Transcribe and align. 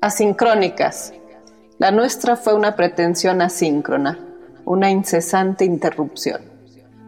Asincrónicas. 0.00 1.12
La 1.78 1.90
nuestra 1.90 2.36
fue 2.36 2.54
una 2.54 2.76
pretensión 2.76 3.42
asíncrona, 3.42 4.16
una 4.64 4.92
incesante 4.92 5.64
interrupción, 5.64 6.40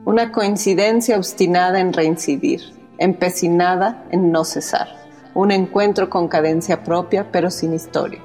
una 0.05 0.33
coincidencia 0.33 1.17
obstinada 1.17 1.79
en 1.79 1.93
reincidir, 1.93 2.63
empecinada 2.99 4.05
en 4.11 4.33
no 4.33 4.45
cesar, 4.45 4.89
un 5.35 5.53
encuentro 5.53 6.11
con 6.11 6.27
cadencia 6.27 6.83
propia 6.83 7.31
pero 7.31 7.49
sin 7.53 7.75
historia. 7.75 8.25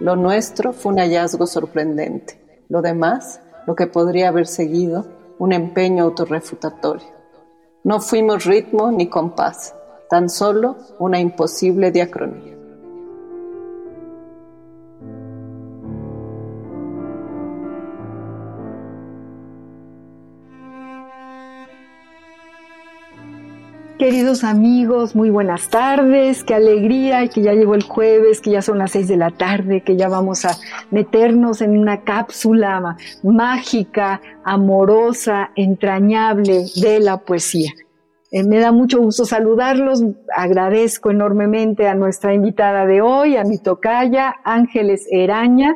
Lo 0.00 0.16
nuestro 0.16 0.72
fue 0.72 0.92
un 0.92 0.98
hallazgo 0.98 1.46
sorprendente, 1.46 2.40
lo 2.70 2.80
demás, 2.80 3.42
lo 3.66 3.74
que 3.74 3.86
podría 3.86 4.28
haber 4.28 4.46
seguido, 4.46 5.06
un 5.38 5.52
empeño 5.52 6.04
autorrefutatorio. 6.04 7.08
No 7.84 8.00
fuimos 8.00 8.46
ritmo 8.46 8.90
ni 8.90 9.08
compás, 9.08 9.74
tan 10.08 10.30
solo 10.30 10.78
una 10.98 11.20
imposible 11.20 11.90
diacronía. 11.90 12.55
Queridos 23.98 24.44
amigos, 24.44 25.16
muy 25.16 25.30
buenas 25.30 25.70
tardes, 25.70 26.44
qué 26.44 26.54
alegría 26.54 27.26
que 27.28 27.40
ya 27.40 27.54
llegó 27.54 27.74
el 27.74 27.82
jueves, 27.82 28.42
que 28.42 28.50
ya 28.50 28.60
son 28.60 28.76
las 28.76 28.90
seis 28.90 29.08
de 29.08 29.16
la 29.16 29.30
tarde, 29.30 29.80
que 29.80 29.96
ya 29.96 30.10
vamos 30.10 30.44
a 30.44 30.50
meternos 30.90 31.62
en 31.62 31.78
una 31.78 32.02
cápsula 32.02 32.98
mágica, 33.22 34.20
amorosa, 34.44 35.50
entrañable 35.56 36.66
de 36.78 37.00
la 37.00 37.16
poesía. 37.16 37.70
Eh, 38.32 38.44
me 38.44 38.58
da 38.58 38.70
mucho 38.70 39.00
gusto 39.00 39.24
saludarlos, 39.24 40.04
agradezco 40.36 41.10
enormemente 41.10 41.88
a 41.88 41.94
nuestra 41.94 42.34
invitada 42.34 42.84
de 42.84 43.00
hoy, 43.00 43.38
a 43.38 43.44
mi 43.44 43.56
tocaya, 43.56 44.34
Ángeles 44.44 45.06
Eraña. 45.10 45.74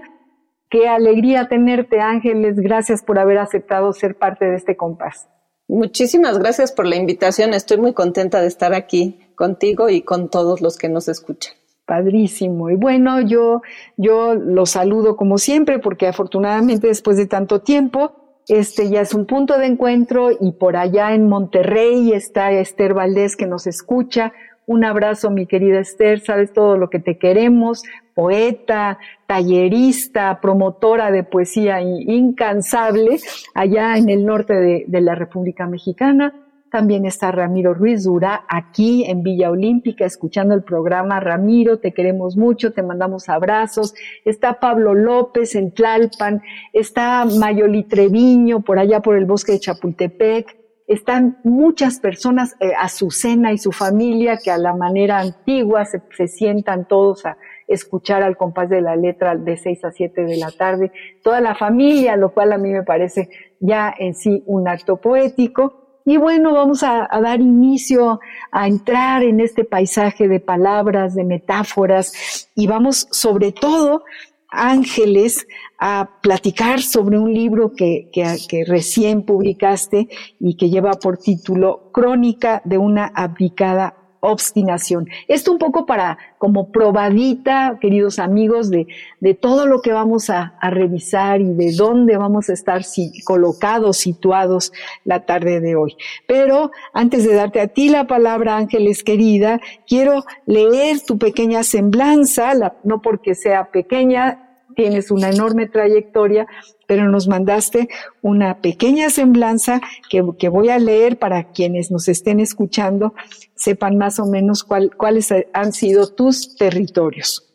Qué 0.68 0.90
alegría 0.90 1.48
tenerte, 1.48 2.02
Ángeles, 2.02 2.56
gracias 2.56 3.02
por 3.02 3.18
haber 3.18 3.38
aceptado 3.38 3.94
ser 3.94 4.18
parte 4.18 4.44
de 4.44 4.56
este 4.56 4.76
compás. 4.76 5.26
Muchísimas 5.70 6.36
gracias 6.36 6.72
por 6.72 6.84
la 6.84 6.96
invitación. 6.96 7.54
Estoy 7.54 7.76
muy 7.76 7.92
contenta 7.92 8.40
de 8.40 8.48
estar 8.48 8.74
aquí 8.74 9.20
contigo 9.36 9.88
y 9.88 10.02
con 10.02 10.28
todos 10.28 10.60
los 10.60 10.76
que 10.76 10.88
nos 10.88 11.06
escuchan. 11.06 11.54
Padrísimo. 11.86 12.70
Y 12.70 12.74
bueno, 12.74 13.20
yo, 13.20 13.62
yo 13.96 14.34
los 14.34 14.70
saludo 14.70 15.14
como 15.14 15.38
siempre 15.38 15.78
porque 15.78 16.08
afortunadamente 16.08 16.88
después 16.88 17.16
de 17.16 17.26
tanto 17.26 17.60
tiempo, 17.60 18.40
este 18.48 18.90
ya 18.90 19.02
es 19.02 19.14
un 19.14 19.26
punto 19.26 19.58
de 19.58 19.66
encuentro 19.66 20.30
y 20.32 20.50
por 20.50 20.76
allá 20.76 21.14
en 21.14 21.28
Monterrey 21.28 22.14
está 22.14 22.50
Esther 22.50 22.92
Valdés 22.92 23.36
que 23.36 23.46
nos 23.46 23.68
escucha. 23.68 24.32
Un 24.70 24.84
abrazo, 24.84 25.32
mi 25.32 25.46
querida 25.46 25.80
Esther, 25.80 26.20
sabes 26.20 26.52
todo 26.52 26.76
lo 26.76 26.90
que 26.90 27.00
te 27.00 27.18
queremos 27.18 27.82
poeta, 28.14 29.00
tallerista, 29.26 30.40
promotora 30.40 31.10
de 31.10 31.24
poesía 31.24 31.80
incansable 31.80 33.18
allá 33.52 33.96
en 33.96 34.08
el 34.10 34.24
norte 34.24 34.54
de, 34.86 35.00
la 35.00 35.16
República 35.16 35.66
Mexicana. 35.66 36.32
También 36.70 37.04
está 37.04 37.32
Ramiro 37.32 37.74
Ruiz 37.74 38.04
Dura 38.04 38.44
aquí 38.48 39.02
en 39.06 39.24
Villa 39.24 39.50
Olímpica 39.50 40.04
escuchando 40.04 40.54
el 40.54 40.62
programa. 40.62 41.18
Ramiro, 41.18 41.80
te 41.80 41.92
queremos 41.92 42.36
mucho, 42.36 42.72
te 42.72 42.84
mandamos 42.84 43.28
abrazos. 43.28 43.92
Está 44.24 44.60
Pablo 44.60 44.94
López 44.94 45.56
en 45.56 45.72
Tlalpan, 45.72 46.42
está 46.72 47.24
Mayoli 47.24 47.82
Treviño 47.88 48.60
por 48.60 48.78
allá 48.78 49.00
por 49.00 49.16
el 49.16 49.24
bosque 49.24 49.50
de 49.50 49.58
Chapultepec. 49.58 50.59
Están 50.90 51.38
muchas 51.44 52.00
personas, 52.00 52.56
eh, 52.58 52.72
Azucena 52.76 53.52
y 53.52 53.58
su 53.58 53.70
familia, 53.70 54.40
que 54.42 54.50
a 54.50 54.58
la 54.58 54.74
manera 54.74 55.20
antigua 55.20 55.84
se, 55.84 56.26
sientan 56.26 56.88
todos 56.88 57.24
a, 57.26 57.36
escuchar 57.68 58.24
al 58.24 58.36
compás 58.36 58.68
de 58.68 58.80
la 58.80 58.96
letra 58.96 59.36
de 59.36 59.56
6 59.56 59.84
a 59.84 59.92
7 59.92 60.24
de 60.24 60.36
la 60.36 60.50
tarde, 60.50 60.90
toda 61.22 61.40
la 61.40 61.54
familia, 61.54 62.16
lo 62.16 62.34
cual 62.34 62.52
a 62.52 62.58
mí 62.58 62.70
me 62.70 62.82
parece 62.82 63.28
ya 63.60 63.94
en 63.96 64.14
sí 64.14 64.42
un 64.46 64.66
acto 64.66 64.96
poético. 64.96 66.00
Y 66.04 66.16
bueno, 66.16 66.54
vamos 66.54 66.82
a, 66.82 67.08
dar 67.22 67.40
inicio 67.40 68.18
a 68.50 68.66
entrar 68.66 69.22
en 69.22 69.38
este 69.38 69.62
paisaje 69.62 70.26
de 70.26 70.40
palabras, 70.40 71.14
de 71.14 71.22
metáforas, 71.22 72.50
y 72.56 72.66
vamos 72.66 73.06
sobre 73.12 73.52
todo, 73.52 74.02
Ángeles, 74.50 75.46
a 75.78 76.18
platicar 76.20 76.82
sobre 76.82 77.18
un 77.18 77.32
libro 77.32 77.72
que, 77.72 78.10
que, 78.12 78.64
recién 78.64 79.22
publicaste 79.22 80.08
y 80.38 80.56
que 80.56 80.68
lleva 80.68 80.92
por 80.92 81.18
título 81.18 81.90
Crónica 81.92 82.60
de 82.64 82.78
una 82.78 83.06
abdicada 83.06 83.99
obstinación. 84.20 85.08
Esto 85.28 85.52
un 85.52 85.58
poco 85.58 85.86
para 85.86 86.18
como 86.38 86.70
probadita, 86.70 87.78
queridos 87.80 88.18
amigos, 88.18 88.70
de, 88.70 88.86
de 89.20 89.34
todo 89.34 89.66
lo 89.66 89.82
que 89.82 89.92
vamos 89.92 90.30
a, 90.30 90.54
revisar 90.62 91.40
y 91.40 91.52
de 91.52 91.72
dónde 91.74 92.16
vamos 92.16 92.48
a 92.48 92.52
estar 92.52 92.82
colocados, 93.24 93.96
situados 93.96 94.72
la 95.04 95.24
tarde 95.26 95.60
de 95.60 95.74
hoy. 95.74 95.96
Pero 96.26 96.70
antes 96.92 97.24
de 97.24 97.34
darte 97.34 97.60
a 97.60 97.68
ti 97.68 97.88
la 97.88 98.06
palabra, 98.06 98.56
Ángeles 98.56 99.02
querida, 99.02 99.60
quiero 99.86 100.24
leer 100.46 101.00
tu 101.00 101.18
pequeña 101.18 101.62
semblanza, 101.62 102.52
no 102.84 103.02
porque 103.02 103.34
sea 103.34 103.70
pequeña, 103.70 104.49
tienes 104.74 105.10
una 105.10 105.30
enorme 105.30 105.66
trayectoria, 105.66 106.46
pero 106.86 107.08
nos 107.08 107.28
mandaste 107.28 107.88
una 108.22 108.60
pequeña 108.60 109.10
semblanza 109.10 109.80
que, 110.08 110.20
voy 110.48 110.68
a 110.70 110.78
leer 110.78 111.18
para 111.18 111.52
quienes 111.52 111.90
nos 111.90 112.08
estén 112.08 112.40
escuchando, 112.40 113.14
sepan 113.54 113.96
más 113.96 114.18
o 114.18 114.26
menos 114.26 114.64
cuáles 114.64 115.32
han 115.52 115.72
sido 115.72 116.12
tus 116.12 116.56
territorios. 116.56 117.49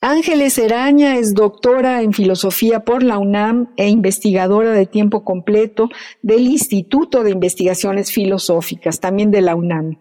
Ángeles 0.00 0.56
Eraña 0.58 1.16
es 1.16 1.34
doctora 1.34 2.02
en 2.02 2.12
filosofía 2.12 2.84
por 2.84 3.02
la 3.02 3.18
UNAM 3.18 3.72
e 3.76 3.88
investigadora 3.88 4.70
de 4.70 4.86
tiempo 4.86 5.24
completo 5.24 5.88
del 6.22 6.46
Instituto 6.46 7.24
de 7.24 7.32
Investigaciones 7.32 8.12
Filosóficas, 8.12 9.00
también 9.00 9.32
de 9.32 9.40
la 9.40 9.56
UNAM. 9.56 9.98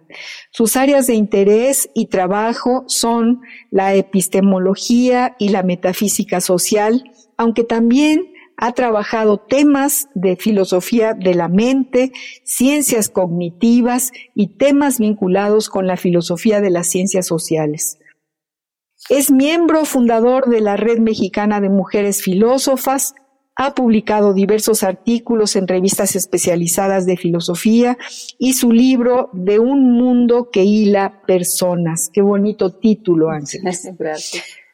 Sus 0.52 0.76
áreas 0.76 1.08
de 1.08 1.16
interés 1.16 1.90
y 1.96 2.06
trabajo 2.10 2.84
son 2.86 3.42
la 3.72 3.96
epistemología 3.96 5.36
y 5.40 5.50
la 5.50 5.64
metafísica 5.64 6.42
social, 6.42 7.12
aunque 7.36 7.64
también 7.64 8.32
ha 8.56 8.74
trabajado 8.74 9.40
temas 9.40 10.10
de 10.14 10.36
filosofía 10.36 11.16
de 11.16 11.34
la 11.34 11.48
mente, 11.48 12.12
ciencias 12.44 13.10
cognitivas 13.10 14.12
y 14.36 14.58
temas 14.58 15.00
vinculados 15.00 15.70
con 15.70 15.88
la 15.88 15.98
filosofía 15.98 16.62
de 16.62 16.70
las 16.70 16.86
ciencias 16.86 17.26
sociales. 17.26 17.98
Es 19.10 19.32
miembro 19.32 19.86
fundador 19.86 20.50
de 20.50 20.60
la 20.60 20.76
Red 20.76 21.00
Mexicana 21.00 21.62
de 21.62 21.70
Mujeres 21.70 22.22
Filósofas, 22.22 23.16
ha 23.56 23.74
publicado 23.74 24.34
diversos 24.34 24.84
artículos 24.84 25.56
en 25.56 25.68
revistas 25.68 26.16
especializadas 26.16 27.06
de 27.06 27.18
filosofía 27.18 27.98
y 28.38 28.54
su 28.54 28.72
libro 28.72 29.30
De 29.34 29.58
un 29.58 29.94
mundo 29.94 30.50
que 30.52 30.64
hila 30.64 31.24
personas. 31.26 32.12
Qué 32.14 32.22
bonito 32.22 32.72
título, 32.72 33.32
Ángeles. 33.32 33.90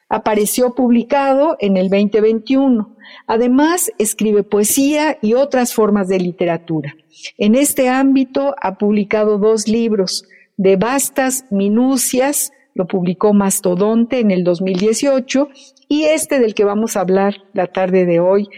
Apareció 0.10 0.75
publicado 0.75 1.56
en 1.60 1.78
el 1.78 1.90
2021. 1.90 2.98
Además, 3.25 3.92
escribe 3.98 4.44
poesía 4.44 5.18
y 5.22 5.34
otras 5.34 5.74
formas 5.74 6.10
de 6.10 6.20
literatura. 6.20 6.94
En 7.38 7.56
este 7.56 7.88
ámbito 7.88 8.54
ha 8.62 8.78
publicado 8.78 9.38
dos 9.38 9.68
libros, 9.68 10.25
De 10.58 10.75
vastas 10.75 11.46
minucias, 11.52 12.52
lo 12.75 12.88
publicó 12.88 13.34
Mastodonte 13.34 14.20
en 14.20 14.31
el 14.31 14.44
2018 14.44 15.50
y 15.88 16.06
este 16.06 16.40
del 16.40 16.56
que 16.56 16.64
vamos 16.64 16.96
a 16.96 17.02
hablar 17.02 17.36
la 17.54 17.68
tarde 17.68 18.06
de 18.06 18.20
hoy, 18.20 18.50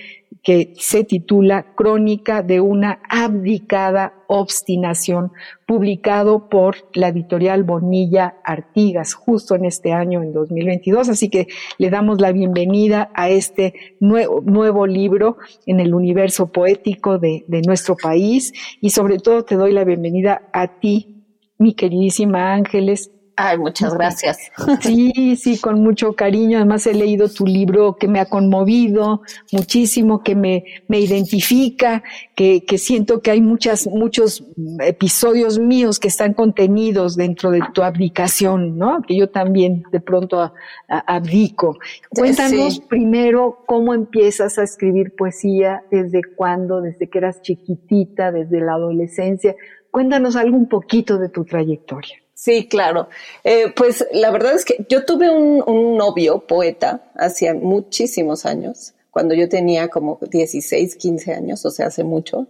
que 0.42 0.74
se 0.78 1.04
titula 1.04 1.74
Crónica 1.76 2.44
de 2.44 2.62
una 2.62 3.00
abdicada 3.10 4.14
obstinación, 4.28 5.32
publicado 5.66 6.50
por 6.50 6.76
la 6.94 7.08
editorial 7.08 7.64
Bonilla 7.64 8.36
Artigas, 8.44 9.16
justo 9.16 9.56
en 9.56 9.66
este 9.66 9.92
año, 9.92 10.22
en 10.22 10.34
2022. 10.34 11.10
Así 11.10 11.30
que 11.30 11.48
le 11.80 11.90
damos 11.90 12.22
la 12.22 12.32
bienvenida 12.32 13.10
a 13.16 13.30
este 13.30 13.74
nuevo, 14.00 14.42
nuevo 14.42 14.86
libro 14.86 15.38
en 15.66 15.80
el 15.80 15.96
universo 15.96 16.52
poético 16.52 17.18
de, 17.18 17.44
de 17.48 17.62
nuestro 17.64 17.98
país 17.98 18.54
y 18.82 18.92
sobre 18.92 19.18
todo 19.18 19.46
te 19.46 19.56
doy 19.56 19.74
la 19.74 19.84
bienvenida 19.84 20.48
a 20.54 20.80
ti, 20.80 21.24
mi 21.58 21.74
queridísima 21.74 22.54
Ángeles, 22.54 23.12
Ay, 23.38 23.58
muchas 23.58 23.94
gracias. 23.94 24.38
Sí, 24.82 25.36
sí, 25.36 25.60
con 25.60 25.82
mucho 25.82 26.14
cariño. 26.14 26.58
Además 26.58 26.86
he 26.88 26.94
leído 26.94 27.28
tu 27.30 27.46
libro 27.46 27.96
que 27.96 28.08
me 28.08 28.20
ha 28.20 28.26
conmovido 28.26 29.22
muchísimo, 29.52 30.22
que 30.24 30.36
me, 30.36 30.64
me 30.88 31.00
identifica, 31.00 32.04
que, 32.36 32.64
que 32.66 32.78
siento 32.78 33.22
que 33.22 33.32
hay 33.32 33.42
muchas, 33.42 33.88
muchos 33.88 34.46
episodios 34.80 35.60
míos 35.60 36.00
que 36.00 36.08
están 36.08 36.34
contenidos 36.34 37.16
dentro 37.16 37.52
de 37.52 37.62
tu 37.74 37.84
abdicación, 37.84 38.78
¿no? 38.78 39.02
Que 39.02 39.18
yo 39.18 39.30
también 39.30 39.84
de 39.92 40.00
pronto 40.00 40.54
abdico. 40.88 41.78
Cuéntanos 42.10 42.80
primero 42.80 43.64
cómo 43.66 43.94
empiezas 43.94 44.58
a 44.58 44.64
escribir 44.64 45.16
poesía, 45.16 45.84
desde 45.92 46.22
cuándo, 46.36 46.81
desde 46.81 47.10
que 47.10 47.18
eras 47.18 47.42
chiquitita, 47.42 48.31
desde 48.31 48.62
la 48.62 48.74
adolescencia. 48.74 49.56
Cuéntanos 49.92 50.36
algo 50.36 50.58
un 50.58 50.68
poquito 50.70 51.18
de 51.18 51.30
tu 51.30 51.46
trayectoria. 51.46 52.25
Sí, 52.36 52.68
claro. 52.68 53.08
Eh, 53.44 53.72
pues 53.76 54.06
la 54.12 54.30
verdad 54.30 54.54
es 54.56 54.66
que 54.66 54.86
yo 54.90 55.06
tuve 55.06 55.30
un, 55.30 55.64
un 55.66 55.98
novio 55.98 56.40
poeta 56.46 57.12
hace 57.16 57.54
muchísimos 57.54 58.46
años, 58.46 58.94
cuando 59.16 59.34
yo 59.34 59.48
tenía 59.48 59.88
como 59.88 60.20
16, 60.30 60.98
15 60.98 61.34
años, 61.34 61.66
o 61.66 61.72
sea, 61.72 61.86
hace 61.86 62.04
mucho. 62.04 62.48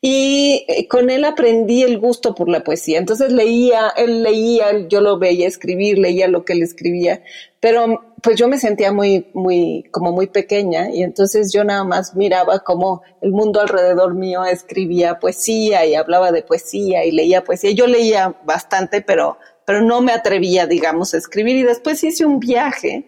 Y 0.00 0.64
eh, 0.66 0.88
con 0.88 1.10
él 1.10 1.26
aprendí 1.26 1.82
el 1.82 1.98
gusto 1.98 2.34
por 2.34 2.48
la 2.48 2.64
poesía. 2.64 2.98
Entonces 2.98 3.32
leía, 3.32 3.92
él 3.98 4.22
leía, 4.22 4.88
yo 4.88 5.02
lo 5.02 5.18
veía 5.18 5.46
escribir, 5.46 5.98
leía 5.98 6.26
lo 6.26 6.42
que 6.46 6.54
él 6.54 6.62
escribía, 6.62 7.22
pero 7.60 8.14
pues 8.22 8.36
yo 8.38 8.48
me 8.48 8.58
sentía 8.58 8.94
muy, 8.94 9.26
muy, 9.34 9.84
como 9.90 10.10
muy 10.10 10.26
pequeña 10.26 10.88
y 10.90 11.02
entonces 11.02 11.52
yo 11.52 11.64
nada 11.64 11.84
más 11.84 12.16
miraba 12.16 12.60
cómo 12.60 13.02
el 13.20 13.32
mundo 13.32 13.60
alrededor 13.60 14.14
mío 14.14 14.42
escribía 14.46 15.18
poesía 15.18 15.84
y 15.84 15.96
hablaba 15.96 16.32
de 16.32 16.40
poesía 16.40 17.04
y 17.04 17.12
leía 17.12 17.44
poesía. 17.44 17.72
Yo 17.72 17.86
leía 17.86 18.34
bastante, 18.46 19.02
pero, 19.02 19.36
pero 19.66 19.82
no 19.82 20.00
me 20.00 20.12
atrevía, 20.12 20.66
digamos, 20.66 21.12
a 21.12 21.18
escribir. 21.18 21.56
Y 21.56 21.62
después 21.64 22.02
hice 22.02 22.24
un 22.24 22.40
viaje 22.40 23.04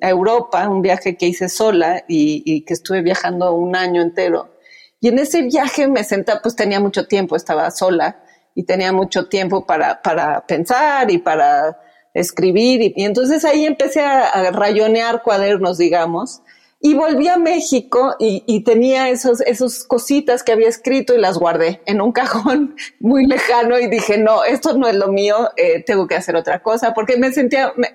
a 0.00 0.10
Europa, 0.10 0.68
un 0.68 0.82
viaje 0.82 1.16
que 1.16 1.26
hice 1.26 1.48
sola 1.48 2.04
y, 2.08 2.42
y 2.44 2.64
que 2.64 2.74
estuve 2.74 3.02
viajando 3.02 3.52
un 3.52 3.76
año 3.76 4.02
entero 4.02 4.56
y 5.00 5.08
en 5.08 5.18
ese 5.18 5.42
viaje 5.42 5.88
me 5.88 6.04
senté, 6.04 6.32
pues 6.42 6.56
tenía 6.56 6.80
mucho 6.80 7.06
tiempo, 7.06 7.36
estaba 7.36 7.70
sola 7.70 8.16
y 8.54 8.64
tenía 8.64 8.92
mucho 8.92 9.28
tiempo 9.28 9.66
para, 9.66 10.00
para 10.02 10.46
pensar 10.46 11.10
y 11.10 11.18
para 11.18 11.78
escribir. 12.14 12.94
Y, 12.96 13.04
entonces 13.04 13.44
ahí 13.44 13.66
empecé 13.66 14.00
a, 14.00 14.26
a, 14.28 14.50
rayonear 14.50 15.22
cuadernos, 15.22 15.78
digamos. 15.78 16.40
Y 16.78 16.92
volví 16.92 17.26
a 17.26 17.38
México 17.38 18.14
y, 18.18 18.44
y, 18.46 18.62
tenía 18.62 19.08
esos, 19.08 19.40
esos 19.40 19.82
cositas 19.84 20.42
que 20.42 20.52
había 20.52 20.68
escrito 20.68 21.14
y 21.14 21.18
las 21.18 21.38
guardé 21.38 21.80
en 21.86 22.02
un 22.02 22.12
cajón 22.12 22.76
muy 23.00 23.26
lejano 23.26 23.78
y 23.78 23.88
dije, 23.88 24.18
no, 24.18 24.44
esto 24.44 24.76
no 24.76 24.86
es 24.86 24.94
lo 24.94 25.08
mío, 25.08 25.50
eh, 25.56 25.82
tengo 25.82 26.06
que 26.06 26.16
hacer 26.16 26.36
otra 26.36 26.62
cosa, 26.62 26.92
porque 26.92 27.16
me 27.16 27.32
sentía, 27.32 27.72
me, 27.76 27.94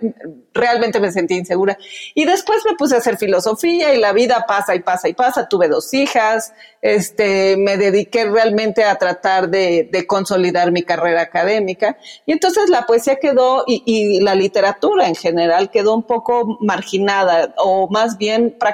realmente 0.54 1.00
me 1.00 1.12
sentía 1.12 1.38
insegura. 1.38 1.78
Y 2.16 2.26
después 2.26 2.64
me 2.66 2.76
puse 2.76 2.96
a 2.96 2.98
hacer 2.98 3.18
filosofía 3.18 3.94
y 3.94 4.00
la 4.00 4.14
vida 4.14 4.46
pasa 4.48 4.74
y 4.74 4.80
pasa 4.80 5.08
y 5.08 5.14
pasa. 5.14 5.48
Tuve 5.48 5.68
dos 5.68 5.94
hijas, 5.94 6.54
este, 6.82 7.58
me 7.58 7.78
dediqué 7.78 8.26
realmente 8.26 8.84
a 8.84 8.96
tratar 8.96 9.50
de, 9.50 9.90
de 9.92 10.08
consolidar 10.08 10.72
mi 10.72 10.82
carrera 10.82 11.22
académica. 11.22 11.98
Y 12.26 12.32
entonces 12.32 12.70
la 12.70 12.88
poesía 12.88 13.18
quedó 13.18 13.64
y, 13.68 13.84
y, 13.86 14.22
la 14.22 14.36
literatura 14.36 15.08
en 15.08 15.16
general 15.16 15.70
quedó 15.70 15.96
un 15.96 16.04
poco 16.04 16.58
marginada 16.62 17.54
o 17.58 17.88
más 17.90 18.18
bien 18.18 18.56
prácticamente 18.60 18.71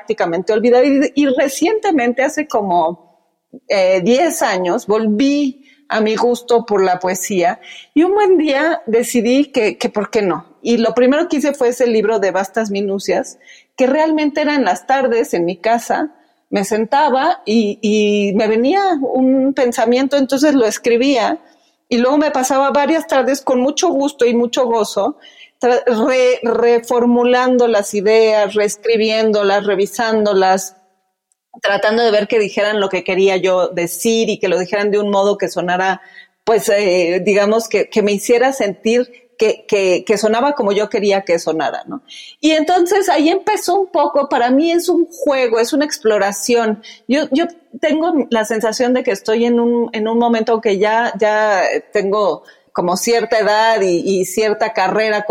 olvidada. 0.54 0.86
Y, 0.86 1.12
y 1.16 1.26
recientemente, 1.28 2.24
hace 2.24 2.48
como 2.48 3.08
10 3.70 4.42
eh, 4.42 4.46
años, 4.46 4.88
volví 4.88 5.64
a 5.90 6.02
mi 6.02 6.16
gusto 6.16 6.66
por 6.66 6.84
la 6.84 7.00
poesía 7.00 7.60
y 7.94 8.04
un 8.04 8.14
buen 8.14 8.38
día 8.38 8.82
decidí 8.86 9.46
que, 9.46 9.78
que 9.78 9.90
por 9.90 10.10
qué 10.10 10.22
no. 10.22 10.58
Y 10.62 10.78
lo 10.78 10.94
primero 10.94 11.28
que 11.30 11.38
hice 11.38 11.54
fue 11.54 11.70
ese 11.70 11.88
libro 11.88 12.20
de 12.20 12.32
vastas 12.32 12.72
minucias, 12.72 13.40
que 13.76 13.88
realmente 13.88 14.42
era 14.42 14.56
en 14.56 14.66
las 14.66 14.86
tardes 14.86 15.34
en 15.34 15.46
mi 15.46 15.58
casa, 15.58 16.14
me 16.50 16.64
sentaba 16.64 17.42
y, 17.46 17.80
y, 17.82 18.34
me 18.36 18.48
venía 18.48 18.82
un 19.02 19.54
pensamiento, 19.54 20.18
entonces 20.18 20.56
lo 20.56 20.66
escribía 20.66 21.40
y 21.90 21.98
luego 21.98 22.18
me 22.18 22.32
pasaba 22.32 22.72
varias 22.72 23.08
tardes 23.08 23.42
con 23.42 23.62
mucho 23.62 23.90
gusto 23.90 24.26
y 24.26 24.34
mucho 24.34 24.66
gozo, 24.66 25.18
re, 25.62 26.40
reformulando 26.44 27.68
las 27.68 27.94
ideas, 27.94 28.54
reescribiéndolas, 28.54 29.66
revisándolas, 29.66 30.76
tratando 31.62 32.04
de 32.04 32.12
ver 32.12 32.28
que 32.28 32.40
dijeran 32.40 32.80
lo 32.80 32.90
que 32.90 33.04
quería 33.04 33.38
yo 33.38 33.70
decir 33.70 34.30
y 34.30 34.40
que 34.40 34.48
lo 34.48 34.60
dijeran 34.60 34.92
de 34.92 35.00
un 35.00 35.10
modo 35.10 35.38
que 35.38 35.50
sonara, 35.50 36.02
pues, 36.44 36.70
eh, 36.70 37.22
digamos, 37.24 37.68
que, 37.68 37.90
que 37.90 38.02
me 38.02 38.12
hiciera 38.12 38.54
sentir 38.54 39.28
que, 39.38 39.66
que, 39.68 40.04
que, 40.06 40.18
sonaba 40.18 40.54
como 40.54 40.72
yo 40.72 40.90
quería 40.90 41.22
que 41.22 41.38
sonara, 41.38 41.84
¿no? 41.86 42.02
Y 42.40 42.52
entonces 42.52 43.08
ahí 43.08 43.30
empezó 43.30 43.80
un 43.80 43.88
poco, 43.88 44.30
para 44.30 44.50
mí 44.50 44.72
es 44.72 44.90
un 44.90 45.06
juego, 45.06 45.60
es 45.60 45.74
una 45.74 45.86
exploración. 45.86 46.82
Yo, 47.08 47.28
yo 47.32 47.46
tengo 47.80 48.28
la 48.32 48.46
sensación 48.46 48.94
de 48.94 49.04
que 49.04 49.12
estoy 49.12 49.46
en 49.46 49.60
un, 49.60 49.90
en 49.94 50.08
un 50.08 50.18
momento 50.18 50.60
que 50.60 50.80
ya, 50.80 51.14
ya 51.20 51.64
tengo 51.94 52.44
como 52.78 52.96
cierta 52.96 53.40
edad 53.40 53.82
y, 53.82 54.24
cierta 54.26 54.72
carrera 54.72 55.26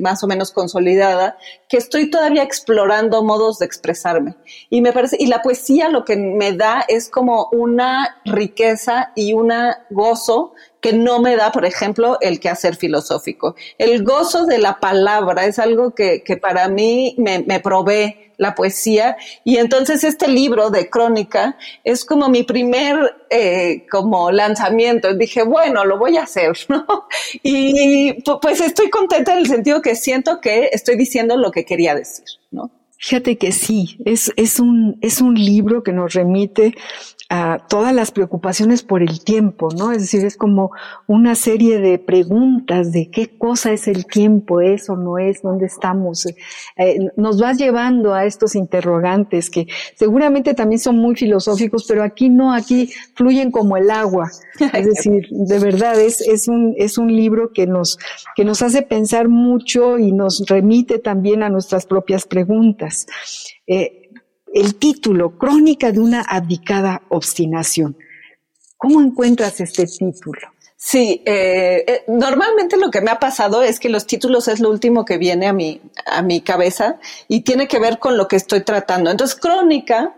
más 0.00 0.24
o 0.24 0.26
menos 0.26 0.50
consolidada, 0.50 1.36
que 1.68 1.76
estoy 1.76 2.08
todavía 2.08 2.42
explorando 2.42 3.22
modos 3.22 3.58
de 3.58 3.66
expresarme. 3.66 4.34
Y 4.70 4.80
me 4.80 4.94
parece, 4.94 5.18
y 5.20 5.26
la 5.26 5.42
poesía 5.42 5.90
lo 5.90 6.06
que 6.06 6.16
me 6.16 6.54
da 6.54 6.86
es 6.88 7.10
como 7.10 7.50
una 7.52 8.22
riqueza 8.24 9.12
y 9.14 9.34
una 9.34 9.84
gozo 9.90 10.54
que 10.80 10.92
no 10.92 11.20
me 11.20 11.36
da, 11.36 11.52
por 11.52 11.64
ejemplo, 11.64 12.18
el 12.20 12.40
quehacer 12.40 12.76
filosófico. 12.76 13.56
El 13.78 14.04
gozo 14.04 14.46
de 14.46 14.58
la 14.58 14.78
palabra 14.78 15.46
es 15.46 15.58
algo 15.58 15.94
que, 15.94 16.22
que 16.22 16.36
para 16.36 16.68
mí 16.68 17.14
me, 17.18 17.40
me 17.40 17.60
provee 17.60 18.26
la 18.36 18.54
poesía. 18.54 19.16
Y 19.44 19.56
entonces 19.56 20.04
este 20.04 20.28
libro 20.28 20.70
de 20.70 20.88
crónica 20.88 21.56
es 21.84 22.04
como 22.04 22.28
mi 22.28 22.42
primer 22.42 23.16
eh, 23.30 23.86
como 23.90 24.30
lanzamiento. 24.30 25.14
Dije, 25.14 25.42
bueno, 25.42 25.84
lo 25.84 25.98
voy 25.98 26.16
a 26.16 26.22
hacer, 26.22 26.52
¿no? 26.68 26.86
Y 27.42 28.22
pues 28.40 28.60
estoy 28.60 28.90
contenta 28.90 29.32
en 29.32 29.38
el 29.38 29.46
sentido 29.46 29.82
que 29.82 29.94
siento 29.94 30.40
que 30.40 30.70
estoy 30.72 30.96
diciendo 30.96 31.36
lo 31.36 31.50
que 31.50 31.64
quería 31.64 31.94
decir, 31.94 32.26
¿no? 32.50 32.70
Fíjate 32.98 33.36
que 33.36 33.52
sí, 33.52 33.98
es, 34.06 34.32
es, 34.36 34.58
un, 34.58 34.98
es 35.02 35.20
un 35.20 35.34
libro 35.34 35.82
que 35.82 35.92
nos 35.92 36.14
remite 36.14 36.74
a 37.28 37.66
todas 37.68 37.92
las 37.92 38.12
preocupaciones 38.12 38.84
por 38.84 39.02
el 39.02 39.24
tiempo, 39.24 39.68
¿no? 39.76 39.90
Es 39.90 40.02
decir, 40.02 40.24
es 40.24 40.36
como 40.36 40.70
una 41.08 41.34
serie 41.34 41.80
de 41.80 41.98
preguntas 41.98 42.92
de 42.92 43.10
qué 43.10 43.36
cosa 43.36 43.72
es 43.72 43.88
el 43.88 44.06
tiempo, 44.06 44.60
es 44.60 44.88
o 44.88 44.96
no 44.96 45.18
es, 45.18 45.42
dónde 45.42 45.66
estamos. 45.66 46.26
Eh, 46.76 46.98
nos 47.16 47.40
vas 47.40 47.58
llevando 47.58 48.14
a 48.14 48.26
estos 48.26 48.54
interrogantes 48.54 49.50
que 49.50 49.66
seguramente 49.96 50.54
también 50.54 50.78
son 50.78 50.98
muy 50.98 51.16
filosóficos, 51.16 51.84
pero 51.88 52.04
aquí 52.04 52.28
no, 52.28 52.52
aquí 52.52 52.90
fluyen 53.14 53.50
como 53.50 53.76
el 53.76 53.90
agua. 53.90 54.30
Es 54.72 54.86
decir, 54.86 55.26
de 55.30 55.58
verdad 55.58 56.00
es, 56.00 56.20
es 56.20 56.46
un, 56.46 56.74
es 56.76 56.96
un 56.96 57.14
libro 57.14 57.50
que 57.52 57.66
nos, 57.66 57.98
que 58.36 58.44
nos 58.44 58.62
hace 58.62 58.82
pensar 58.82 59.28
mucho 59.28 59.98
y 59.98 60.12
nos 60.12 60.44
remite 60.46 61.00
también 61.00 61.42
a 61.42 61.48
nuestras 61.48 61.86
propias 61.86 62.24
preguntas. 62.24 63.06
Eh, 63.66 64.05
el 64.52 64.76
título, 64.76 65.36
Crónica 65.36 65.92
de 65.92 66.00
una 66.00 66.22
abdicada 66.22 67.02
obstinación. 67.08 67.96
¿Cómo 68.76 69.00
encuentras 69.00 69.60
este 69.60 69.86
título? 69.86 70.40
Sí, 70.78 71.22
eh, 71.24 71.84
eh, 71.86 72.04
normalmente 72.06 72.76
lo 72.76 72.90
que 72.90 73.00
me 73.00 73.10
ha 73.10 73.18
pasado 73.18 73.62
es 73.62 73.80
que 73.80 73.88
los 73.88 74.06
títulos 74.06 74.46
es 74.46 74.60
lo 74.60 74.70
último 74.70 75.04
que 75.04 75.16
viene 75.16 75.46
a 75.46 75.52
mi, 75.52 75.80
a 76.04 76.22
mi 76.22 76.42
cabeza 76.42 76.98
y 77.28 77.40
tiene 77.40 77.66
que 77.66 77.78
ver 77.78 77.98
con 77.98 78.16
lo 78.16 78.28
que 78.28 78.36
estoy 78.36 78.60
tratando. 78.60 79.10
Entonces, 79.10 79.36
crónica, 79.36 80.14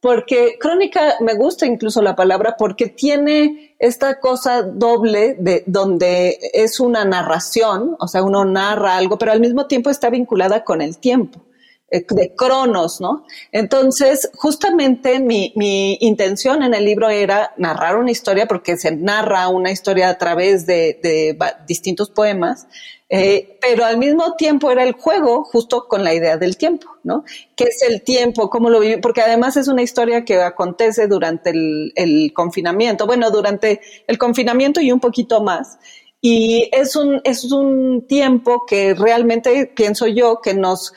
porque 0.00 0.56
crónica 0.58 1.16
me 1.20 1.34
gusta 1.34 1.66
incluso 1.66 2.00
la 2.02 2.16
palabra 2.16 2.56
porque 2.58 2.88
tiene 2.88 3.76
esta 3.78 4.18
cosa 4.18 4.62
doble 4.62 5.36
de 5.38 5.62
donde 5.66 6.38
es 6.52 6.80
una 6.80 7.04
narración, 7.04 7.96
o 8.00 8.08
sea, 8.08 8.22
uno 8.22 8.44
narra 8.44 8.96
algo, 8.96 9.18
pero 9.18 9.32
al 9.32 9.40
mismo 9.40 9.66
tiempo 9.66 9.90
está 9.90 10.08
vinculada 10.08 10.64
con 10.64 10.80
el 10.80 10.98
tiempo. 10.98 11.44
Eh, 11.90 12.04
de 12.08 12.34
Cronos, 12.34 13.00
¿no? 13.00 13.24
Entonces, 13.50 14.30
justamente 14.34 15.20
mi, 15.20 15.52
mi, 15.56 15.96
intención 16.00 16.62
en 16.62 16.74
el 16.74 16.84
libro 16.84 17.08
era 17.08 17.54
narrar 17.56 17.96
una 17.96 18.10
historia, 18.10 18.46
porque 18.46 18.76
se 18.76 18.90
narra 18.94 19.48
una 19.48 19.70
historia 19.70 20.10
a 20.10 20.18
través 20.18 20.66
de, 20.66 20.98
de 21.02 21.38
distintos 21.66 22.10
poemas, 22.10 22.66
eh, 23.10 23.56
pero 23.62 23.86
al 23.86 23.96
mismo 23.96 24.34
tiempo 24.34 24.70
era 24.70 24.82
el 24.82 24.92
juego 24.92 25.44
justo 25.44 25.88
con 25.88 26.04
la 26.04 26.12
idea 26.12 26.36
del 26.36 26.58
tiempo, 26.58 26.88
¿no? 27.04 27.24
¿Qué 27.56 27.64
es 27.64 27.82
el 27.82 28.02
tiempo? 28.02 28.50
¿Cómo 28.50 28.68
lo 28.68 28.80
vive? 28.80 28.98
Porque 28.98 29.22
además 29.22 29.56
es 29.56 29.66
una 29.68 29.80
historia 29.80 30.26
que 30.26 30.42
acontece 30.42 31.06
durante 31.06 31.50
el, 31.50 31.92
el 31.96 32.32
confinamiento, 32.34 33.06
bueno, 33.06 33.30
durante 33.30 33.80
el 34.06 34.18
confinamiento 34.18 34.82
y 34.82 34.92
un 34.92 35.00
poquito 35.00 35.42
más. 35.42 35.78
Y 36.20 36.68
es 36.72 36.96
un, 36.96 37.20
es 37.24 37.44
un 37.50 38.06
tiempo 38.06 38.66
que 38.66 38.92
realmente 38.92 39.72
pienso 39.74 40.06
yo 40.06 40.40
que 40.42 40.52
nos 40.52 40.92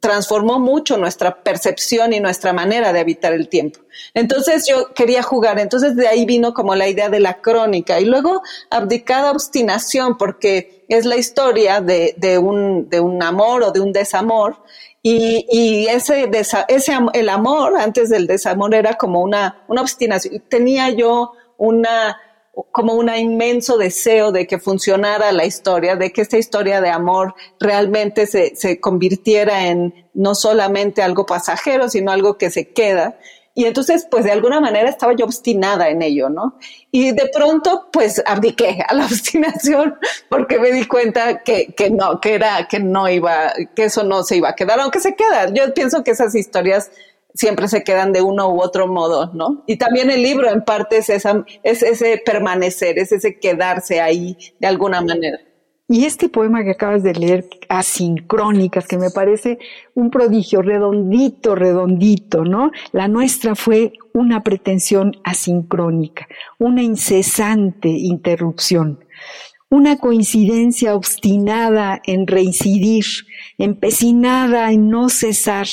transformó 0.00 0.58
mucho 0.58 0.96
nuestra 0.96 1.42
percepción 1.42 2.14
y 2.14 2.20
nuestra 2.20 2.52
manera 2.52 2.92
de 2.92 3.00
habitar 3.00 3.34
el 3.34 3.48
tiempo. 3.48 3.80
Entonces 4.14 4.66
yo 4.66 4.94
quería 4.94 5.22
jugar, 5.22 5.58
entonces 5.58 5.94
de 5.94 6.08
ahí 6.08 6.24
vino 6.24 6.54
como 6.54 6.74
la 6.74 6.88
idea 6.88 7.10
de 7.10 7.20
la 7.20 7.40
crónica 7.42 8.00
y 8.00 8.06
luego 8.06 8.42
abdicada 8.70 9.30
obstinación 9.30 10.16
porque 10.16 10.84
es 10.88 11.04
la 11.04 11.16
historia 11.16 11.80
de, 11.80 12.38
un, 12.38 12.88
de 12.88 13.00
un 13.00 13.22
amor 13.22 13.62
o 13.62 13.72
de 13.72 13.80
un 13.80 13.92
desamor 13.92 14.56
y, 15.02 15.46
y 15.50 15.86
ese, 15.86 16.30
ese, 16.68 16.98
el 17.12 17.28
amor 17.28 17.76
antes 17.78 18.08
del 18.08 18.26
desamor 18.26 18.74
era 18.74 18.94
como 18.94 19.20
una, 19.20 19.64
una 19.68 19.82
obstinación. 19.82 20.42
Tenía 20.48 20.88
yo 20.90 21.32
una 21.58 22.16
como 22.72 22.94
un 22.94 23.14
inmenso 23.14 23.78
deseo 23.78 24.32
de 24.32 24.46
que 24.46 24.58
funcionara 24.58 25.32
la 25.32 25.44
historia, 25.44 25.96
de 25.96 26.12
que 26.12 26.22
esta 26.22 26.38
historia 26.38 26.80
de 26.80 26.90
amor 26.90 27.34
realmente 27.60 28.26
se, 28.26 28.56
se 28.56 28.80
convirtiera 28.80 29.66
en 29.66 30.08
no 30.14 30.34
solamente 30.34 31.02
algo 31.02 31.26
pasajero, 31.26 31.88
sino 31.88 32.12
algo 32.12 32.38
que 32.38 32.50
se 32.50 32.72
queda. 32.72 33.18
Y 33.56 33.66
entonces, 33.66 34.06
pues 34.10 34.24
de 34.24 34.32
alguna 34.32 34.60
manera 34.60 34.88
estaba 34.88 35.14
yo 35.14 35.24
obstinada 35.24 35.88
en 35.88 36.02
ello, 36.02 36.28
¿no? 36.28 36.58
Y 36.90 37.12
de 37.12 37.30
pronto, 37.32 37.88
pues 37.92 38.20
abdiqué 38.26 38.84
a 38.86 38.94
la 38.94 39.04
obstinación 39.06 39.96
porque 40.28 40.58
me 40.58 40.72
di 40.72 40.86
cuenta 40.86 41.42
que, 41.42 41.72
que 41.74 41.88
no, 41.90 42.20
que 42.20 42.34
era, 42.34 42.66
que 42.68 42.80
no 42.80 43.08
iba, 43.08 43.52
que 43.76 43.84
eso 43.84 44.02
no 44.02 44.24
se 44.24 44.36
iba 44.36 44.48
a 44.48 44.56
quedar, 44.56 44.80
aunque 44.80 44.98
se 44.98 45.14
queda. 45.14 45.52
Yo 45.52 45.72
pienso 45.72 46.02
que 46.02 46.10
esas 46.10 46.34
historias 46.34 46.90
siempre 47.34 47.68
se 47.68 47.82
quedan 47.82 48.12
de 48.12 48.22
uno 48.22 48.48
u 48.48 48.62
otro 48.62 48.86
modo, 48.86 49.32
¿no? 49.34 49.64
Y 49.66 49.76
también 49.76 50.10
el 50.10 50.22
libro 50.22 50.48
en 50.48 50.62
parte 50.62 50.98
es, 50.98 51.08
ese 51.64 52.22
permanecer, 52.24 52.98
es 52.98 53.12
ese 53.12 53.38
quedarse 53.38 54.00
ahí 54.00 54.36
de 54.60 54.68
alguna 54.68 55.00
manera. 55.00 55.38
Y 55.86 56.06
este 56.06 56.30
poema 56.30 56.64
que 56.64 56.70
acabas 56.70 57.02
de 57.02 57.12
leer, 57.12 57.46
Asincrónicas, 57.68 58.86
que 58.86 58.96
me 58.96 59.10
parece 59.10 59.58
un 59.94 60.10
prodigio, 60.10 60.62
redondito, 60.62 61.54
redondito, 61.54 62.44
¿no? 62.44 62.70
La 62.92 63.06
nuestra 63.06 63.54
fue 63.54 63.92
una 64.14 64.42
pretensión 64.42 65.12
asincrónica, 65.24 66.26
una 66.58 66.82
incesante 66.82 67.88
interrupción, 67.88 69.04
una 69.68 69.98
coincidencia 69.98 70.94
obstinada 70.94 72.00
en 72.06 72.28
reincidir, 72.28 73.04
empecinada 73.58 74.72
en 74.72 74.88
no 74.88 75.10
cesar, 75.10 75.66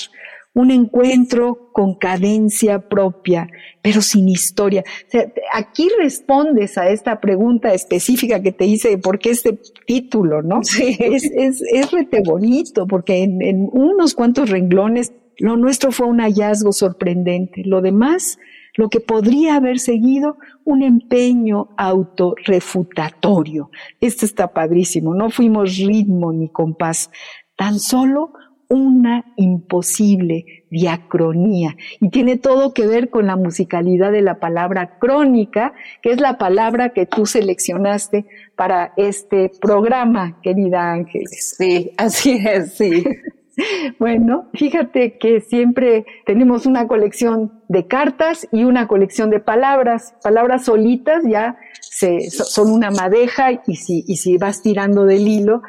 un 0.54 0.70
encuentro 0.70 1.72
con 1.72 1.96
cadencia 1.96 2.90
propia, 2.90 3.48
pero 3.82 4.02
sin 4.02 4.28
historia. 4.28 4.84
aquí 5.54 5.90
respondes 6.00 6.78
a 6.78 6.90
esta 6.90 7.22
pregunta 7.22 7.74
específica 7.74 8.42
que 8.42 8.52
te 8.52 8.66
hice, 8.66 8.98
¿por 8.98 9.20
qué 9.20 9.30
este 9.30 9.60
título, 9.86 10.42
no? 10.42 10.62
Sí. 10.72 10.98
Es, 11.00 11.24
es, 11.36 11.62
es 11.74 11.92
rete 11.92 12.22
bonito, 12.24 12.88
porque 12.88 13.24
en, 13.24 13.42
en 13.42 13.70
unos 13.72 14.14
cuantos 14.14 14.50
renglones 14.50 15.12
lo 15.38 15.58
nuestro 15.58 15.92
fue 15.92 16.08
un 16.08 16.20
hallazgo 16.20 16.72
sorprendente. 16.72 17.64
Lo 17.66 17.82
demás, 17.82 18.38
lo 18.76 18.90
que 18.90 19.00
podría 19.00 19.56
haber 19.56 19.80
seguido, 19.80 20.38
un 20.66 20.84
empeño 20.84 21.70
autorrefutatorio. 21.78 23.72
Esto 24.00 24.26
está 24.26 24.54
padrísimo. 24.54 25.16
No 25.16 25.30
fuimos 25.30 25.78
ritmo 25.78 26.32
ni 26.32 26.50
compás, 26.50 27.10
tan 27.58 27.80
solo 27.80 28.34
una 28.72 29.26
imposible 29.36 30.64
diacronía 30.70 31.76
y 32.00 32.10
tiene 32.10 32.38
todo 32.38 32.74
que 32.74 32.88
ver 32.88 33.10
con 33.10 33.28
la 33.28 33.36
musicalidad 33.36 34.14
de 34.14 34.22
la 34.22 34.40
palabra 34.40 34.98
crónica, 34.98 35.74
que 36.02 36.12
es 36.12 36.22
la 36.22 36.38
palabra 36.38 36.90
que 36.90 37.06
tú 37.06 37.26
seleccionaste 37.26 38.26
para 38.56 38.94
este 38.96 39.52
programa, 39.62 40.40
querida 40.42 40.94
Ángeles. 40.94 41.56
Sí, 41.58 41.92
así 41.98 42.40
es, 42.48 42.74
sí. 42.76 43.04
Bueno, 44.00 44.50
fíjate 44.54 45.18
que 45.18 45.42
siempre 45.42 46.06
tenemos 46.26 46.66
una 46.66 46.88
colección 46.88 47.62
de 47.68 47.88
cartas 47.88 48.48
y 48.52 48.64
una 48.64 48.88
colección 48.88 49.30
de 49.30 49.40
palabras. 49.40 50.16
Palabras 50.24 50.66
solitas 50.66 51.24
ya 51.28 51.58
se, 51.82 52.30
son 52.30 52.72
una 52.72 52.92
madeja 52.92 53.52
y 53.66 53.76
si, 53.76 54.38
vas 54.38 54.62
tirando 54.62 55.06
del 55.06 55.28
hilo, 55.28 55.62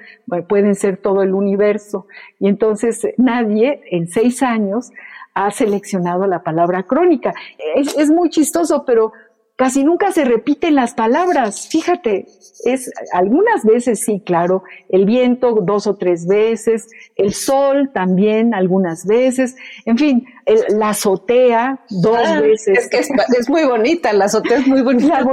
pueden 0.49 0.75
ser 0.75 0.97
todo 0.97 1.23
el 1.23 1.35
universo. 1.35 2.07
Y 2.39 2.49
entonces 2.49 3.07
nadie 3.17 3.81
en 3.91 4.09
seis 4.09 4.43
años 4.43 4.91
ha 5.35 5.51
seleccionado 5.51 6.27
la 6.27 6.43
palabra 6.43 6.83
crónica. 6.83 7.33
Es 7.75 8.11
muy 8.11 8.29
chistoso, 8.29 8.85
pero 8.85 9.13
casi 9.57 9.85
nunca 9.85 10.13
se 10.13 10.25
repiten 10.25 10.75
las 10.75 10.95
palabras. 10.95 11.69
Fíjate, 11.69 12.27
es 12.65 12.91
algunas 13.13 13.65
veces 13.65 14.01
sí, 14.05 14.23
claro, 14.25 14.63
el 14.89 15.05
viento 15.05 15.59
dos 15.63 15.87
o 15.87 15.97
tres 15.97 16.27
veces, 16.27 16.89
el 17.17 17.33
sol 17.35 17.91
también 17.93 18.55
algunas 18.55 19.07
veces, 19.07 19.57
en 19.85 19.99
fin, 19.99 20.27
la 20.69 20.91
azotea 20.91 21.85
dos 21.91 22.19
ah, 22.25 22.41
veces. 22.41 22.79
Es 22.79 22.89
que 22.89 22.99
es, 22.99 23.49
muy 23.49 23.65
bonita, 23.65 24.13
la 24.13 24.27
azotea 24.27 24.59
es 24.59 24.67
muy 24.67 24.83
bonita. 24.83 25.25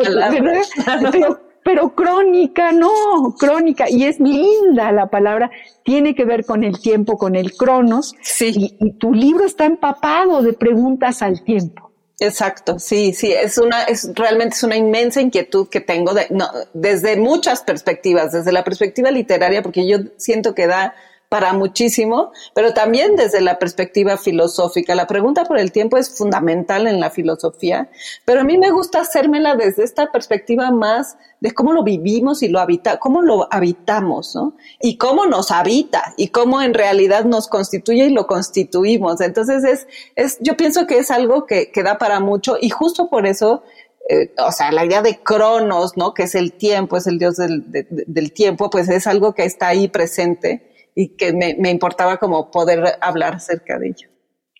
pero, 1.63 1.93
crónica, 1.95 2.71
no, 2.71 3.35
crónica, 3.37 3.89
y 3.89 4.05
es 4.05 4.19
linda 4.19 4.91
la 4.91 5.09
palabra, 5.09 5.51
tiene 5.83 6.15
que 6.15 6.25
ver 6.25 6.45
con 6.45 6.63
el 6.63 6.79
tiempo, 6.79 7.17
con 7.17 7.35
el 7.35 7.53
cronos, 7.53 8.15
sí. 8.21 8.75
y 8.79 8.93
tu 8.93 9.13
libro 9.13 9.45
está 9.45 9.65
empapado 9.65 10.41
de 10.41 10.53
preguntas 10.53 11.21
al 11.21 11.43
tiempo. 11.43 11.88
Exacto, 12.21 12.79
sí, 12.79 13.13
sí, 13.13 13.31
es 13.31 13.57
una, 13.57 13.83
es 13.83 14.11
realmente 14.13 14.53
es 14.55 14.63
una 14.63 14.75
inmensa 14.75 15.21
inquietud 15.21 15.69
que 15.69 15.79
tengo 15.79 16.13
de, 16.13 16.27
no, 16.29 16.49
desde 16.73 17.15
muchas 17.15 17.61
perspectivas, 17.63 18.33
desde 18.33 18.51
la 18.51 18.65
perspectiva 18.65 19.09
literaria, 19.09 19.61
porque 19.61 19.87
yo 19.87 19.99
siento 20.17 20.53
que 20.53 20.67
da 20.67 20.95
para 21.29 21.53
muchísimo, 21.53 22.31
pero 22.55 22.73
también 22.73 23.15
desde 23.15 23.39
la 23.39 23.59
perspectiva 23.59 24.17
filosófica. 24.17 24.95
La 24.95 25.05
pregunta 25.05 25.45
por 25.45 25.59
el 25.59 25.71
tiempo 25.71 25.97
es 25.97 26.17
fundamental 26.17 26.87
en 26.87 26.99
la 26.99 27.11
filosofía, 27.11 27.89
pero 28.25 28.41
a 28.41 28.43
mí 28.43 28.57
me 28.57 28.71
gusta 28.71 29.01
hacérmela 29.01 29.55
desde 29.55 29.83
esta 29.83 30.11
perspectiva 30.11 30.71
más 30.71 31.17
de 31.39 31.51
cómo 31.51 31.71
lo 31.71 31.83
vivimos 31.83 32.41
y 32.41 32.47
lo 32.47 32.59
habita, 32.59 32.97
cómo 32.97 33.21
lo 33.21 33.47
habitamos, 33.51 34.35
¿no? 34.35 34.55
Y 34.81 34.97
cómo 34.97 35.27
nos 35.27 35.51
habita 35.51 36.15
y 36.17 36.29
cómo 36.29 36.63
en 36.63 36.73
realidad 36.73 37.25
nos 37.25 37.47
constituye 37.47 38.07
y 38.07 38.09
lo 38.09 38.25
constituimos. 38.25 39.21
Entonces 39.21 39.63
es, 39.63 39.87
es 40.15 40.37
yo 40.41 40.57
pienso 40.57 40.87
que 40.87 40.97
es 40.97 41.11
algo 41.11 41.45
que, 41.45 41.71
que 41.71 41.83
da 41.83 41.99
para 41.99 42.19
mucho 42.19 42.57
y 42.59 42.71
justo 42.71 43.07
por 43.07 43.27
eso 43.27 43.61
eh, 44.09 44.33
o 44.43 44.51
sea, 44.51 44.71
la 44.71 44.83
idea 44.83 45.03
de 45.03 45.19
Cronos, 45.21 45.95
¿no? 45.95 46.15
Que 46.15 46.23
es 46.23 46.33
el 46.33 46.53
tiempo, 46.53 46.97
es 46.97 47.05
el 47.05 47.19
dios 47.19 47.35
del, 47.35 47.65
del, 47.67 48.33
tiempo, 48.33 48.71
pues 48.71 48.89
es 48.89 49.05
algo 49.05 49.35
que 49.35 49.43
está 49.43 49.67
ahí 49.67 49.87
presente 49.87 50.68
y 50.99 51.15
que 51.15 51.31
me, 51.31 51.69
importaba 51.69 52.17
como 52.17 52.51
poder 52.51 52.83
hablar 52.99 53.35
acerca 53.35 53.79
de 53.79 53.87
ello. 53.87 54.09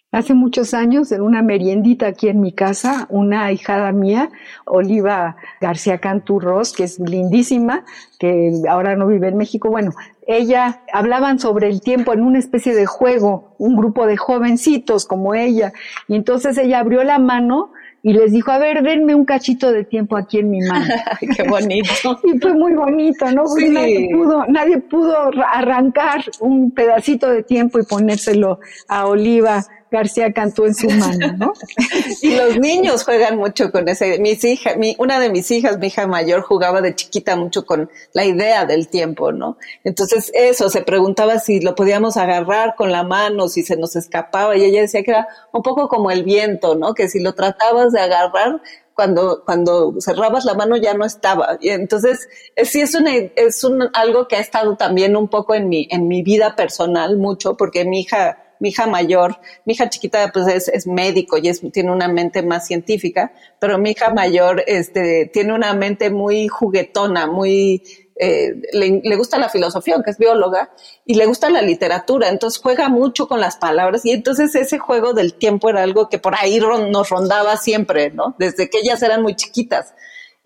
Hace 0.10 0.34
muchos 0.34 0.74
años, 0.74 1.12
en 1.12 1.22
una 1.22 1.42
meriendita 1.42 2.08
aquí 2.08 2.30
en 2.30 2.40
mi 2.40 2.54
casa, 2.54 3.08
una 3.10 3.52
hijada 3.52 3.92
mía, 3.92 4.30
Oliva 4.66 5.36
García 5.60 5.98
Canturros, 5.98 6.72
que 6.72 6.86
es 6.86 6.98
lindísima, 6.98 7.84
que 8.20 8.54
ahora 8.70 8.96
no 8.96 9.08
vive 9.08 9.28
en 9.28 9.36
México, 9.36 9.70
bueno, 9.70 9.92
ella 10.28 10.82
hablaban 10.94 11.40
sobre 11.40 11.68
el 11.68 11.82
tiempo 11.82 12.14
en 12.14 12.22
una 12.22 12.40
especie 12.40 12.74
de 12.74 12.86
juego, 12.86 13.56
un 13.58 13.76
grupo 13.76 14.08
de 14.08 14.16
jovencitos 14.16 15.06
como 15.06 15.36
ella, 15.36 15.74
y 16.08 16.16
entonces 16.16 16.58
ella 16.58 16.80
abrió 16.80 17.04
la 17.04 17.20
mano 17.20 17.74
y 18.02 18.14
les 18.14 18.32
dijo, 18.32 18.52
a 18.52 18.58
ver, 18.58 18.82
denme 18.82 19.14
un 19.14 19.26
cachito 19.26 19.72
de 19.72 19.84
tiempo 19.84 20.16
aquí 20.16 20.40
en 20.40 20.50
mi 20.50 20.62
mano. 20.62 20.86
Qué 21.36 21.44
bonito. 21.44 22.20
y 22.24 22.40
fue 22.40 22.54
muy 22.54 22.74
bonito, 22.74 23.30
¿no? 23.32 23.44
Nadie, 23.70 24.10
pudo, 24.14 24.46
nadie 24.48 24.78
pudo 24.80 25.16
arrancar 25.52 26.24
un 26.40 26.72
pedacito 26.72 27.30
de 27.30 27.44
tiempo 27.44 27.80
y 27.80 27.84
ponérselo 27.84 28.60
a 28.88 29.08
Oliva 29.08 29.66
García 29.92 30.32
Cantú 30.34 30.66
en 30.66 30.76
su 30.76 30.90
mano, 30.90 31.36
¿no? 31.38 31.54
y 32.22 32.36
los 32.36 32.58
niños 32.58 33.04
juegan 33.04 33.38
mucho 33.38 33.72
con 33.72 33.88
ese. 33.88 34.20
Mis 34.20 34.44
hijas, 34.44 34.78
mi, 34.78 34.96
una 35.00 35.20
de 35.20 35.30
mis 35.30 35.50
hijas, 35.52 35.80
mi 35.80 35.88
hija 35.88 36.06
mayor, 36.06 36.42
jugaba 36.42 36.82
de 36.82 36.96
chiquita 36.96 37.36
mucho 37.36 37.66
con 37.66 37.90
la 38.14 38.26
idea 38.26 38.66
del 38.66 38.88
tiempo, 38.88 39.32
¿no? 39.32 39.58
Entonces, 39.84 40.32
eso, 40.34 40.70
se 40.70 40.82
preguntaba 40.82 41.40
si 41.40 41.60
lo 41.60 41.76
podíamos 41.76 42.18
agarrar 42.18 42.76
con 42.76 42.92
la 42.92 43.04
mano, 43.04 43.48
si 43.48 43.64
se 43.64 43.78
nos 43.78 43.96
escapaba, 43.96 44.56
y 44.56 44.64
ella 44.64 44.82
decía 44.82 45.04
que 45.04 45.12
era 45.12 45.28
un 45.52 45.64
poco 45.64 45.88
como 45.88 46.12
el 46.12 46.24
viento, 46.24 46.76
¿no? 46.76 46.94
Que 46.94 47.08
si 47.08 47.20
lo 47.20 47.34
tratabas 47.34 47.92
de 47.92 48.02
agarrar, 48.02 48.62
cuando, 48.94 49.44
cuando 49.46 49.94
cerrabas 50.02 50.44
la 50.44 50.56
mano 50.56 50.76
ya 50.76 50.94
no 50.94 51.06
estaba. 51.06 51.58
Y 51.62 51.70
entonces, 51.70 52.28
sí 52.64 52.82
es 52.82 52.94
una, 52.96 53.16
es 53.16 53.64
un, 53.64 53.90
algo 53.94 54.28
que 54.28 54.36
ha 54.36 54.42
estado 54.42 54.76
también 54.76 55.16
un 55.16 55.30
poco 55.30 55.56
en 55.56 55.70
mi, 55.70 55.88
en 55.90 56.10
mi 56.10 56.22
vida 56.22 56.56
personal 56.58 57.18
mucho, 57.18 57.56
porque 57.56 57.86
mi 57.86 58.02
hija 58.02 58.49
Mi 58.60 58.70
hija 58.70 58.88
mayor, 58.88 59.40
mi 59.66 59.74
hija 59.74 59.90
chiquita 59.90 60.32
pues 60.34 60.48
es, 60.48 60.68
es 60.68 60.86
médico 60.86 61.38
y 61.38 61.48
es, 61.48 61.62
tiene 61.72 61.92
una 61.92 62.08
mente 62.08 62.44
más 62.44 62.68
científica, 62.68 63.32
pero 63.60 63.78
mi 63.78 63.92
hija 63.92 64.14
mayor 64.14 64.64
este, 64.68 65.30
tiene 65.34 65.54
una 65.54 65.74
mente 65.74 66.10
muy 66.10 66.48
juguetona, 66.48 67.28
muy 67.28 67.82
eh, 68.22 68.54
le, 68.74 69.16
gusta 69.16 69.40
la 69.40 69.48
filosofía, 69.48 69.96
aunque 69.96 70.12
es 70.12 70.18
bióloga, 70.18 70.72
y 71.06 71.14
le 71.14 71.26
gusta 71.26 71.50
la 71.50 71.62
literatura, 71.62 72.28
entonces 72.28 72.62
juega 72.62 72.90
mucho 72.90 73.30
con 73.30 73.40
las 73.40 73.56
palabras 73.56 74.06
y 74.06 74.12
entonces 74.12 74.54
ese 74.56 74.78
juego 74.78 75.14
del 75.14 75.36
tiempo 75.36 75.70
era 75.70 75.84
algo 75.84 76.10
que 76.10 76.20
por 76.20 76.36
ahí 76.36 76.60
nos 76.60 77.10
rondaba 77.10 77.56
siempre, 77.56 78.12
¿no? 78.12 78.36
Desde 78.38 78.70
que 78.70 78.80
ellas 78.80 79.02
eran 79.04 79.22
muy 79.22 79.38
chiquitas. 79.38 79.94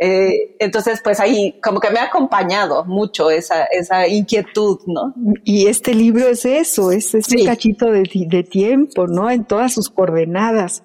Eh, 0.05 0.57
entonces, 0.59 0.99
pues 1.01 1.21
ahí 1.21 1.57
como 1.63 1.79
que 1.79 1.89
me 1.89 1.97
ha 1.97 2.07
acompañado 2.07 2.83
mucho 2.83 3.31
esa, 3.31 3.63
esa 3.71 4.05
inquietud, 4.05 4.79
¿no? 4.85 5.13
Y 5.45 5.67
este 5.67 5.93
libro 5.93 6.27
es 6.27 6.43
eso, 6.43 6.91
es 6.91 7.15
ese 7.15 7.45
cachito 7.45 7.85
de, 7.85 8.03
de 8.27 8.43
tiempo, 8.43 9.07
¿no? 9.07 9.31
En 9.31 9.45
todas 9.45 9.73
sus 9.73 9.89
coordenadas. 9.89 10.83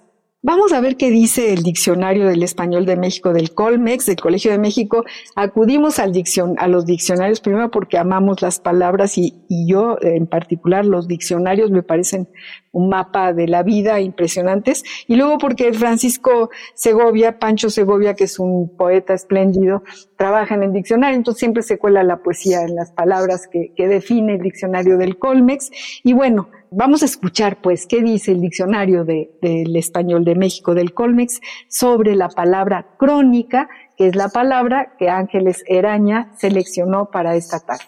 Vamos 0.49 0.73
a 0.73 0.81
ver 0.81 0.97
qué 0.97 1.11
dice 1.11 1.53
el 1.53 1.63
Diccionario 1.63 2.27
del 2.27 2.43
Español 2.43 2.87
de 2.87 2.97
México 2.97 3.35
del 3.35 3.53
Colmex, 3.53 4.07
del 4.07 4.17
Colegio 4.17 4.51
de 4.51 4.57
México. 4.57 5.05
Acudimos 5.37 5.99
al 5.99 6.15
a 6.57 6.69
los 6.69 6.87
diccionarios 6.87 7.41
primero 7.41 7.71
porque 7.71 7.99
amamos 7.99 8.41
las 8.41 8.59
palabras 8.59 9.19
y, 9.19 9.35
yo 9.51 9.99
en 10.01 10.27
particular 10.27 10.87
los 10.87 11.07
diccionarios 11.07 11.71
me 11.71 11.83
parecen 11.83 12.31
un 12.73 12.89
mapa 12.89 13.35
de 13.35 13.47
la 13.47 13.63
vida 13.63 14.01
impresionantes. 14.01 14.85
Y 15.07 15.17
luego 15.17 15.37
porque 15.37 15.71
Francisco 15.75 16.49
Segovia, 16.73 17.39
Pancho 17.39 17.69
Segovia, 17.69 18.15
que 18.15 18.25
es 18.25 18.39
un 18.39 18.75
poeta 18.75 19.13
espléndido, 19.13 19.83
trabaja 20.17 20.55
en 20.55 20.63
el 20.63 20.73
diccionario, 20.73 21.19
entonces 21.19 21.41
siempre 21.41 21.63
se 21.63 21.77
cuela 21.77 22.03
la 22.03 22.23
poesía 22.23 22.63
en 22.63 22.75
las 22.75 22.91
palabras 22.93 23.49
que, 23.53 23.75
que 23.77 23.87
define 23.87 24.37
el 24.37 24.41
Diccionario 24.41 24.97
del 24.97 25.19
Colmex. 25.19 25.71
Y 26.05 26.15
bueno, 26.15 26.49
Vamos 26.71 27.03
a 27.03 27.07
escuchar, 27.07 27.63
pues, 27.63 27.87
qué 27.87 28.03
dice 28.03 28.33
el 28.33 28.43
diccionario 28.43 29.05
del 29.05 29.75
español 29.77 30.25
de 30.25 30.35
México 30.35 30.75
del 30.75 30.93
Colmex 30.93 31.41
sobre 31.69 32.15
la 32.15 32.29
palabra 32.29 32.89
crónica, 32.99 33.71
que 33.97 34.09
es 34.09 34.15
la 34.15 34.29
palabra 34.29 34.95
que 34.99 35.09
Ángeles 35.09 35.65
Eraña 35.67 36.31
seleccionó 36.37 37.11
para 37.11 37.37
esta 37.37 37.61
tarde. 37.61 37.85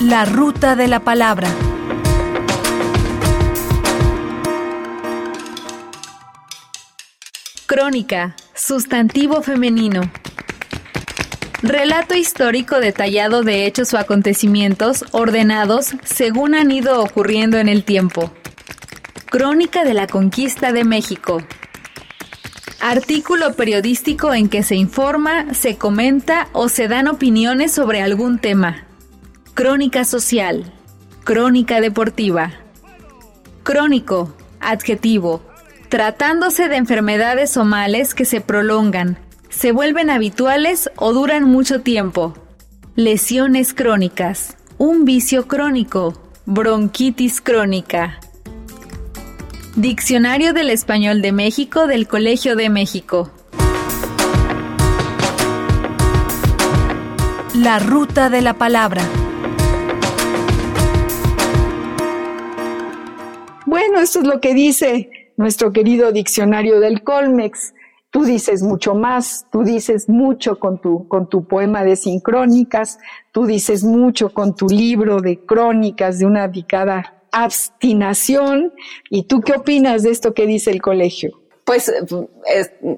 La 0.00 0.24
ruta 0.24 0.76
de 0.76 0.88
la 0.88 1.00
palabra. 1.00 1.48
Crónica, 7.66 8.34
sustantivo 8.54 9.42
femenino. 9.42 10.02
Relato 11.64 12.14
histórico 12.14 12.78
detallado 12.78 13.42
de 13.42 13.64
hechos 13.64 13.94
o 13.94 13.98
acontecimientos 13.98 15.02
ordenados 15.12 15.94
según 16.04 16.54
han 16.54 16.70
ido 16.70 17.02
ocurriendo 17.02 17.56
en 17.56 17.70
el 17.70 17.84
tiempo. 17.84 18.30
Crónica 19.30 19.82
de 19.82 19.94
la 19.94 20.06
conquista 20.06 20.72
de 20.72 20.84
México. 20.84 21.42
Artículo 22.82 23.54
periodístico 23.54 24.34
en 24.34 24.50
que 24.50 24.62
se 24.62 24.74
informa, 24.74 25.54
se 25.54 25.78
comenta 25.78 26.48
o 26.52 26.68
se 26.68 26.86
dan 26.86 27.08
opiniones 27.08 27.72
sobre 27.72 28.02
algún 28.02 28.38
tema. 28.38 28.86
Crónica 29.54 30.04
social. 30.04 30.70
Crónica 31.24 31.80
deportiva. 31.80 32.52
Crónico. 33.62 34.36
Adjetivo. 34.60 35.40
Tratándose 35.88 36.68
de 36.68 36.76
enfermedades 36.76 37.56
o 37.56 37.64
males 37.64 38.14
que 38.14 38.26
se 38.26 38.42
prolongan, 38.42 39.18
se 39.56 39.70
vuelven 39.70 40.10
habituales 40.10 40.90
o 40.96 41.12
duran 41.12 41.44
mucho 41.44 41.80
tiempo. 41.80 42.34
Lesiones 42.96 43.72
crónicas, 43.72 44.56
un 44.78 45.04
vicio 45.04 45.46
crónico, 45.46 46.20
bronquitis 46.44 47.40
crónica. 47.40 48.18
Diccionario 49.76 50.52
del 50.52 50.70
Español 50.70 51.22
de 51.22 51.32
México 51.32 51.86
del 51.86 52.08
Colegio 52.08 52.56
de 52.56 52.68
México. 52.68 53.30
La 57.54 57.78
ruta 57.78 58.30
de 58.30 58.42
la 58.42 58.54
palabra. 58.54 59.02
Bueno, 63.66 64.00
esto 64.00 64.18
es 64.18 64.26
lo 64.26 64.40
que 64.40 64.52
dice 64.52 65.10
nuestro 65.36 65.72
querido 65.72 66.10
diccionario 66.10 66.80
del 66.80 67.02
Colmex. 67.02 67.72
Tú 68.14 68.22
dices 68.22 68.62
mucho 68.62 68.94
más, 68.94 69.48
tú 69.50 69.64
dices 69.64 70.08
mucho 70.08 70.60
con 70.60 70.80
tu, 70.80 71.08
con 71.08 71.28
tu 71.28 71.48
poema 71.48 71.82
de 71.82 71.96
sincrónicas, 71.96 73.00
tú 73.32 73.44
dices 73.44 73.82
mucho 73.82 74.32
con 74.32 74.54
tu 74.54 74.68
libro 74.68 75.20
de 75.20 75.44
crónicas 75.44 76.20
de 76.20 76.26
una 76.26 76.46
dedicada 76.46 77.24
abstinación. 77.32 78.72
¿Y 79.10 79.24
tú 79.24 79.40
qué 79.40 79.54
opinas 79.54 80.04
de 80.04 80.10
esto 80.10 80.32
que 80.32 80.46
dice 80.46 80.70
el 80.70 80.80
colegio? 80.80 81.40
Pues 81.64 81.90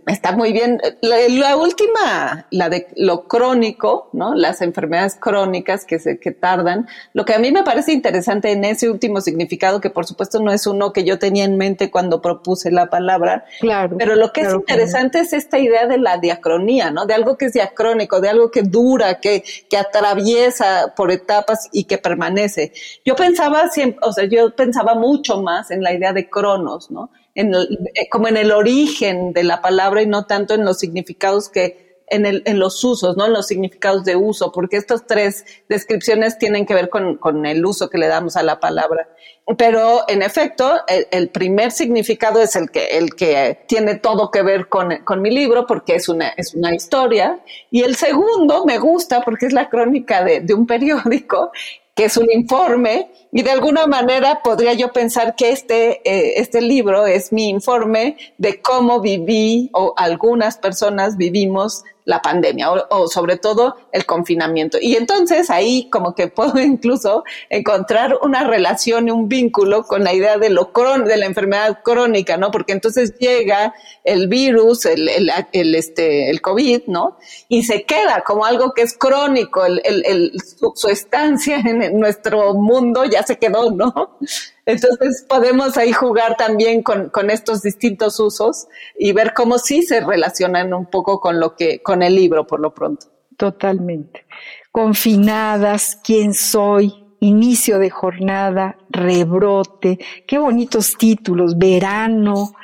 está 0.07 0.33
muy 0.33 0.53
bien. 0.53 0.81
La, 1.01 1.57
última, 1.57 2.47
la 2.51 2.69
de 2.69 2.89
lo 2.97 3.29
crónico, 3.29 4.11
¿no? 4.13 4.35
Las 4.35 4.61
enfermedades 4.61 5.15
crónicas 5.15 5.85
que 5.85 6.01
se 6.01 6.19
que 6.19 6.33
tardan. 6.33 6.89
Lo 7.13 7.25
que 7.25 7.35
a 7.35 7.39
mí 7.39 7.53
me 7.53 7.63
parece 7.63 7.93
interesante 7.93 8.51
en 8.51 8.65
ese 8.65 8.91
último 8.91 9.21
significado, 9.21 9.81
que 9.81 9.89
por 9.89 10.05
supuesto 10.05 10.41
no 10.41 10.51
es 10.51 10.67
uno 10.67 10.93
que 10.93 11.05
yo 11.05 11.21
tenía 11.21 11.45
en 11.45 11.57
mente 11.57 11.93
cuando 11.93 12.21
propuse 12.21 12.73
la 12.73 12.87
palabra. 12.87 13.45
Claro. 13.61 13.97
Pero 13.99 14.17
lo 14.17 14.33
que 14.33 14.41
es 14.41 14.53
interesante 14.53 15.21
es 15.21 15.33
esta 15.33 15.61
idea 15.61 15.87
de 15.87 15.99
la 15.99 16.19
diacronía, 16.19 16.91
¿no? 16.91 17.07
De 17.07 17.15
algo 17.15 17.37
que 17.37 17.47
es 17.47 17.53
diacrónico, 17.53 18.21
de 18.21 18.31
algo 18.31 18.51
que 18.51 18.63
dura, 18.63 19.21
que, 19.21 19.45
que 19.71 19.77
atraviesa 19.77 20.93
por 20.97 21.13
etapas 21.13 21.69
y 21.71 21.85
que 21.85 21.99
permanece. 21.99 22.73
Yo 23.05 23.15
pensaba 23.15 23.69
siempre, 23.69 24.01
o 24.03 24.13
sea, 24.13 24.25
yo 24.25 24.57
pensaba 24.57 24.97
mucho 24.97 25.41
más 25.41 25.71
en 25.71 25.85
la 25.85 25.93
idea 25.93 26.13
de 26.13 26.29
cronos, 26.29 26.91
¿no? 26.91 27.11
En 27.37 27.55
eh, 27.55 28.09
como 28.11 28.27
en 28.27 28.37
el 28.37 28.51
origen 28.51 29.33
de 29.33 29.45
la 29.45 29.61
palabra 29.61 30.03
y 30.03 30.07
no 30.07 30.27
tanto 30.27 30.55
en 30.55 30.65
los 30.65 30.79
significados 30.79 31.49
que 31.49 31.87
en, 32.09 32.27
el, 32.27 32.43
en 32.47 32.59
los 32.59 32.83
usos, 32.85 33.17
¿no? 33.17 33.27
En 33.27 33.33
los 33.33 33.47
significados 33.47 34.05
de 34.05 34.17
uso, 34.17 34.53
porque 34.53 34.77
estas 34.77 35.07
tres 35.07 35.45
descripciones 35.69 36.39
tienen 36.39 36.67
que 36.67 36.75
ver 36.75 36.89
con, 36.89 37.47
el 37.47 37.65
uso 37.65 37.91
que 37.91 37.99
le 37.99 38.07
damos 38.07 38.37
a 38.37 38.43
la 38.43 38.61
palabra. 38.61 39.09
Pero 39.59 40.05
en 40.09 40.23
efecto, 40.23 40.77
el, 41.11 41.29
primer 41.29 41.71
significado 41.71 42.41
es 42.41 42.57
el 42.57 42.71
que, 42.71 42.99
el 42.99 43.15
que 43.15 43.65
tiene 43.69 43.97
todo 43.97 44.31
que 44.31 44.43
ver 44.43 44.69
con, 44.69 44.97
con, 45.05 45.23
mi 45.23 45.31
libro, 45.31 45.67
porque 45.67 45.97
es 45.97 46.09
una, 46.09 46.29
es 46.31 46.55
una 46.55 46.75
historia. 46.75 47.41
Y 47.71 47.83
el 47.83 47.97
segundo 47.97 48.65
me 48.65 48.79
gusta 48.79 49.23
porque 49.23 49.47
es 49.47 49.53
la 49.53 49.69
crónica 49.69 50.25
de 50.25 50.55
un 50.55 50.67
periódico 50.67 51.53
que 51.97 52.05
es 52.05 52.19
un 52.19 52.31
informe, 52.31 53.11
y 53.33 53.43
de 53.43 53.51
alguna 53.51 53.87
manera 53.87 54.43
podría 54.43 54.75
yo 54.75 54.93
pensar 54.93 55.35
que 55.35 55.51
este, 55.51 56.03
eh, 56.05 56.35
este 56.37 56.61
libro 56.61 57.07
es 57.07 57.33
mi 57.33 57.49
informe 57.49 58.19
de 58.37 58.61
cómo 58.61 59.01
viví 59.01 59.71
o 59.73 59.95
algunas 59.97 60.59
personas 60.59 61.17
vivimos 61.17 61.85
la 62.07 62.23
pandemia 62.23 62.71
o, 62.71 63.09
sobre 63.09 63.37
todo 63.37 63.77
el 63.93 64.07
confinamiento. 64.07 64.79
Y 64.81 64.95
entonces 64.95 65.51
ahí 65.51 65.91
como 65.91 66.15
que 66.15 66.29
puedo 66.29 66.59
incluso 66.63 67.25
encontrar 67.51 68.19
una 68.23 68.45
relación 68.45 69.09
y 69.09 69.11
un 69.11 69.29
vínculo 69.29 69.83
con 69.83 70.05
la 70.05 70.15
idea 70.15 70.39
de 70.39 70.49
lo 70.49 70.71
de 71.05 71.17
la 71.17 71.27
enfermedad 71.27 71.81
crónica, 71.83 72.37
¿no? 72.37 72.51
Porque 72.51 72.73
entonces 72.73 73.15
llega 73.19 73.75
el 74.05 74.29
virus, 74.29 74.87
el, 74.87 75.09
el, 75.09 75.75
este, 75.75 76.31
el 76.31 76.41
COVID, 76.41 76.83
¿no? 76.87 77.19
Y 77.49 77.65
se 77.65 77.83
queda 77.83 78.23
como 78.25 78.45
algo 78.45 78.73
que 78.73 78.83
es 78.83 78.97
crónico, 78.97 79.65
el, 79.65 79.81
el, 79.85 80.33
su, 80.41 80.73
su 80.77 80.89
estancia 80.89 81.59
en 81.59 81.99
nuestro 81.99 82.55
mundo 82.55 83.05
ya 83.05 83.25
se 83.25 83.37
quedó, 83.37 83.71
¿no? 83.73 84.17
Entonces 84.67 85.25
podemos 85.29 85.77
ahí 85.77 85.93
jugar 85.93 86.37
también 86.37 86.83
con, 86.83 87.31
estos 87.31 87.63
distintos 87.63 88.19
usos 88.19 88.67
y 88.99 89.13
ver 89.13 89.33
cómo 89.33 89.59
sí 89.59 89.83
se 89.83 90.01
relacionan 90.01 90.75
un 90.75 90.87
poco 90.87 91.21
con 91.21 91.39
lo 91.39 91.55
que, 91.55 91.81
con 91.83 92.03
el 92.03 92.17
libro 92.17 92.47
por 92.49 92.59
lo 92.59 92.75
pronto. 92.75 93.07
Totalmente. 93.37 94.27
Confinadas, 94.73 96.01
quién 96.03 96.35
soy, 96.35 96.93
inicio 97.21 97.79
de 97.79 97.91
jornada, 97.91 98.77
rebrote, 98.91 99.99
qué 100.27 100.39
bonitos 100.39 100.97
títulos, 100.99 101.57
verano, 101.57 102.55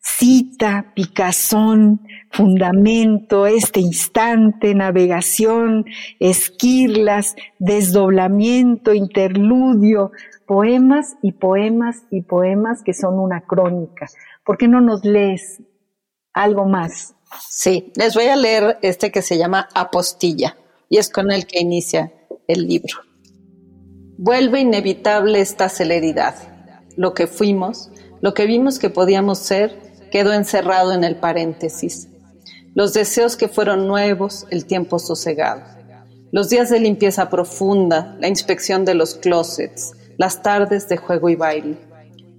cita, 0.00 0.92
picazón, 0.94 2.00
fundamento, 2.30 3.46
este 3.46 3.80
instante, 3.80 4.74
navegación, 4.74 5.86
esquirlas, 6.20 7.34
desdoblamiento, 7.58 8.94
interludio, 8.94 10.12
poemas 10.48 11.16
y 11.20 11.32
poemas 11.32 12.04
y 12.10 12.22
poemas 12.22 12.82
que 12.82 12.94
son 12.94 13.20
una 13.20 13.42
crónica. 13.42 14.08
¿Por 14.44 14.56
qué 14.56 14.66
no 14.66 14.80
nos 14.80 15.04
lees 15.04 15.60
algo 16.32 16.64
más? 16.64 17.14
Sí, 17.50 17.92
les 17.96 18.14
voy 18.14 18.24
a 18.24 18.36
leer 18.36 18.78
este 18.80 19.12
que 19.12 19.20
se 19.20 19.36
llama 19.36 19.68
Apostilla 19.74 20.56
y 20.88 20.96
es 20.96 21.10
con 21.10 21.30
el 21.30 21.46
que 21.46 21.60
inicia 21.60 22.14
el 22.46 22.66
libro. 22.66 22.96
Vuelve 24.16 24.60
inevitable 24.60 25.40
esta 25.40 25.68
celeridad. 25.68 26.34
Lo 26.96 27.12
que 27.12 27.26
fuimos, 27.26 27.90
lo 28.22 28.32
que 28.32 28.46
vimos 28.46 28.78
que 28.78 28.88
podíamos 28.88 29.38
ser, 29.38 29.78
quedó 30.10 30.32
encerrado 30.32 30.94
en 30.94 31.04
el 31.04 31.16
paréntesis. 31.16 32.08
Los 32.74 32.94
deseos 32.94 33.36
que 33.36 33.48
fueron 33.48 33.86
nuevos, 33.86 34.46
el 34.50 34.64
tiempo 34.64 34.98
sosegado. 34.98 35.62
Los 36.32 36.48
días 36.48 36.70
de 36.70 36.80
limpieza 36.80 37.28
profunda, 37.28 38.16
la 38.18 38.28
inspección 38.28 38.86
de 38.86 38.94
los 38.94 39.14
closets, 39.14 39.92
las 40.18 40.42
tardes 40.42 40.88
de 40.88 40.96
juego 40.96 41.30
y 41.30 41.36
baile, 41.36 41.78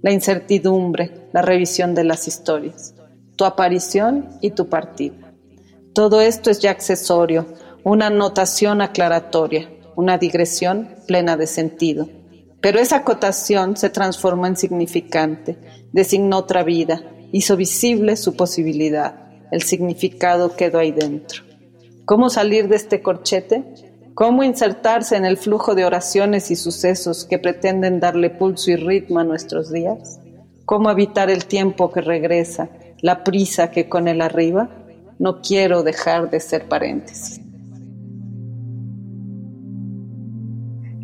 la 0.02 0.12
incertidumbre, 0.12 1.28
la 1.32 1.40
revisión 1.40 1.94
de 1.94 2.04
las 2.04 2.28
historias, 2.28 2.94
tu 3.36 3.46
aparición 3.46 4.28
y 4.42 4.50
tu 4.50 4.68
partida. 4.68 5.32
Todo 5.94 6.20
esto 6.20 6.50
es 6.50 6.60
ya 6.60 6.70
accesorio, 6.70 7.46
una 7.82 8.08
anotación 8.08 8.82
aclaratoria, 8.82 9.70
una 9.96 10.18
digresión 10.18 10.94
plena 11.06 11.38
de 11.38 11.46
sentido. 11.46 12.06
Pero 12.60 12.78
esa 12.78 12.96
acotación 12.96 13.78
se 13.78 13.88
transformó 13.88 14.46
en 14.46 14.56
significante, 14.56 15.58
designó 15.92 16.36
otra 16.36 16.62
vida, 16.62 17.02
hizo 17.32 17.56
visible 17.56 18.16
su 18.16 18.36
posibilidad, 18.36 19.30
el 19.50 19.62
significado 19.62 20.54
quedó 20.54 20.78
ahí 20.80 20.92
dentro. 20.92 21.44
¿Cómo 22.04 22.28
salir 22.28 22.68
de 22.68 22.76
este 22.76 23.00
corchete? 23.00 23.89
¿Cómo 24.20 24.44
insertarse 24.44 25.16
en 25.16 25.24
el 25.24 25.38
flujo 25.38 25.74
de 25.74 25.86
oraciones 25.86 26.50
y 26.50 26.56
sucesos 26.56 27.24
que 27.24 27.38
pretenden 27.38 28.00
darle 28.00 28.28
pulso 28.28 28.70
y 28.70 28.76
ritmo 28.76 29.18
a 29.18 29.24
nuestros 29.24 29.72
días? 29.72 30.20
¿Cómo 30.66 30.90
evitar 30.90 31.30
el 31.30 31.46
tiempo 31.46 31.90
que 31.90 32.02
regresa, 32.02 32.68
la 33.00 33.24
prisa 33.24 33.70
que 33.70 33.88
con 33.88 34.08
él 34.08 34.20
arriba? 34.20 34.68
No 35.18 35.40
quiero 35.40 35.82
dejar 35.82 36.28
de 36.28 36.38
ser 36.38 36.68
paréntesis. 36.68 37.40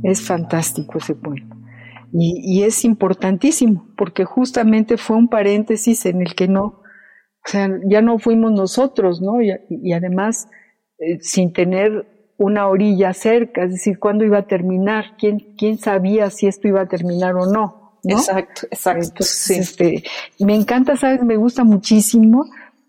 Es 0.03 0.21
fantástico 0.21 0.99
ese 0.99 1.15
poema. 1.15 1.57
Y, 2.13 2.65
es 2.65 2.85
importantísimo, 2.85 3.89
porque 3.97 4.27
justamente 4.27 4.99
fue 4.99 5.17
un 5.17 5.29
paréntesis 5.29 6.05
en 6.05 6.21
el 6.21 6.35
que 6.35 6.49
no, 6.49 6.65
o 6.65 6.83
sea, 7.47 7.71
ya 7.89 8.03
no 8.03 8.19
fuimos 8.19 8.53
nosotros, 8.53 9.23
¿no? 9.23 9.41
Y, 9.41 9.93
además, 9.95 10.49
eh, 10.99 11.17
sin 11.23 11.55
tener 11.55 12.16
una 12.39 12.69
orilla 12.69 13.13
cerca, 13.15 13.65
es 13.65 13.73
decir, 13.73 13.99
cuándo 13.99 14.25
iba 14.25 14.39
a 14.39 14.47
terminar, 14.47 15.17
quién, 15.19 15.55
quién 15.57 15.79
sabía 15.79 16.31
si 16.31 16.47
esto 16.47 16.69
iba 16.69 16.83
a 16.83 16.87
terminar 16.87 17.35
o 17.35 17.47
no. 17.47 17.99
¿no? 18.05 18.19
Exacto, 18.19 18.67
exacto. 18.71 19.25
sí. 19.25 19.55
este, 19.55 20.05
me 20.39 20.55
encanta, 20.55 20.97
sabes, 20.97 21.23
me 21.23 21.37
gusta 21.37 21.65
muchísimo 21.65 22.45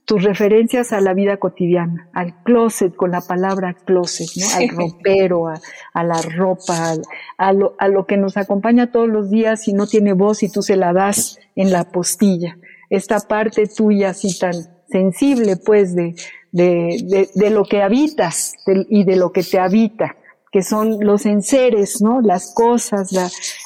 tus 0.07 0.23
referencias 0.23 0.93
a 0.93 1.01
la 1.01 1.13
vida 1.13 1.35
cotidiana, 1.35 2.07
al 2.13 2.41
closet 2.43 2.95
con 2.95 3.11
la 3.11 3.19
palabra 3.19 3.73
closet, 3.73 4.29
¿no? 4.37 4.45
al 4.55 4.69
ropero, 4.69 5.47
a, 5.49 6.03
la 6.03 6.21
ropa, 6.21 6.93
a, 7.37 7.51
lo, 7.51 7.75
a, 7.77 7.89
lo, 7.89 8.05
que 8.05 8.15
nos 8.15 8.37
acompaña 8.37 8.91
todos 8.91 9.09
los 9.09 9.29
días 9.29 9.67
y 9.67 9.73
no 9.73 9.85
tiene 9.85 10.13
voz 10.13 10.43
y 10.43 10.49
tú 10.49 10.61
se 10.61 10.77
la 10.77 10.93
das 10.93 11.39
en 11.57 11.73
la 11.73 11.91
postilla. 11.91 12.57
Esta 12.89 13.19
parte 13.19 13.67
tuya 13.67 14.11
así 14.11 14.39
tan 14.39 14.53
sensible, 14.89 15.57
pues, 15.57 15.93
de, 15.93 16.15
de, 16.51 17.29
de, 17.33 17.49
lo 17.49 17.63
que 17.65 17.81
habitas 17.81 18.53
y 18.89 19.03
de 19.03 19.15
lo 19.15 19.31
que 19.31 19.43
te 19.43 19.59
habita 19.59 20.15
que 20.51 20.63
son 20.63 20.97
los 21.01 21.25
enseres, 21.25 22.01
¿no? 22.01 22.21
Las 22.21 22.53
cosas, 22.53 23.11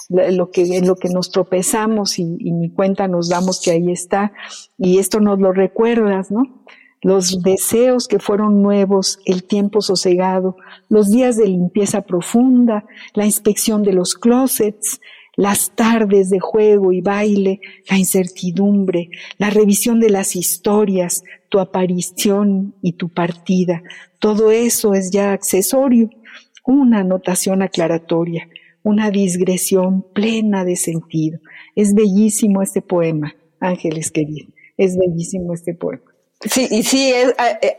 lo 0.10 0.50
que, 0.50 0.78
en 0.78 0.88
lo 0.88 0.96
que 0.96 1.10
nos 1.10 1.32
tropezamos 1.32 2.18
y, 2.18 2.36
y, 2.40 2.52
ni 2.52 2.72
cuenta 2.72 3.08
nos 3.08 3.30
damos 3.30 3.62
que 3.62 3.72
ahí 3.72 3.92
está. 3.92 4.34
Y 4.78 4.98
esto 4.98 5.20
nos 5.20 5.40
lo 5.40 5.54
recuerdas, 5.54 6.32
¿no? 6.32 6.64
Los 7.02 7.42
deseos 7.42 8.08
que 8.08 8.20
fueron 8.20 8.62
nuevos, 8.62 9.20
el 9.26 9.44
tiempo 9.44 9.82
sosegado, 9.82 10.56
los 10.90 11.10
días 11.10 11.38
de 11.38 11.48
limpieza 11.48 12.02
profunda, 12.02 12.86
la 13.14 13.26
inspección 13.26 13.84
de 13.84 13.94
los 13.94 14.16
closets, 14.16 15.00
las 15.36 15.72
tardes 15.72 16.30
de 16.30 16.40
juego 16.40 16.92
y 16.92 17.02
baile, 17.02 17.62
la 17.90 17.98
incertidumbre, 17.98 19.10
la 19.38 19.50
revisión 19.50 20.00
de 20.00 20.10
las 20.10 20.36
historias, 20.36 21.24
tu 21.50 21.60
aparición 21.60 22.76
y 22.82 22.94
tu 22.94 23.10
partida. 23.10 23.84
Todo 24.20 24.52
eso 24.52 24.94
es 24.94 25.12
ya 25.12 25.34
accesorio 25.34 26.10
una 26.66 27.00
anotación 27.00 27.62
aclaratoria, 27.62 28.48
una 28.84 29.12
digresión 29.12 30.04
plena 30.14 30.64
de 30.64 30.76
sentido. 30.76 31.40
Es 31.76 31.94
bellísimo 31.94 32.62
este 32.62 32.82
poema, 32.82 33.36
Ángeles 33.60 34.12
querido, 34.12 34.48
es 34.78 34.98
bellísimo 34.98 35.54
este 35.54 35.74
poema. 35.74 36.04
Sí, 36.44 36.68
y 36.72 36.82
sí, 36.82 37.14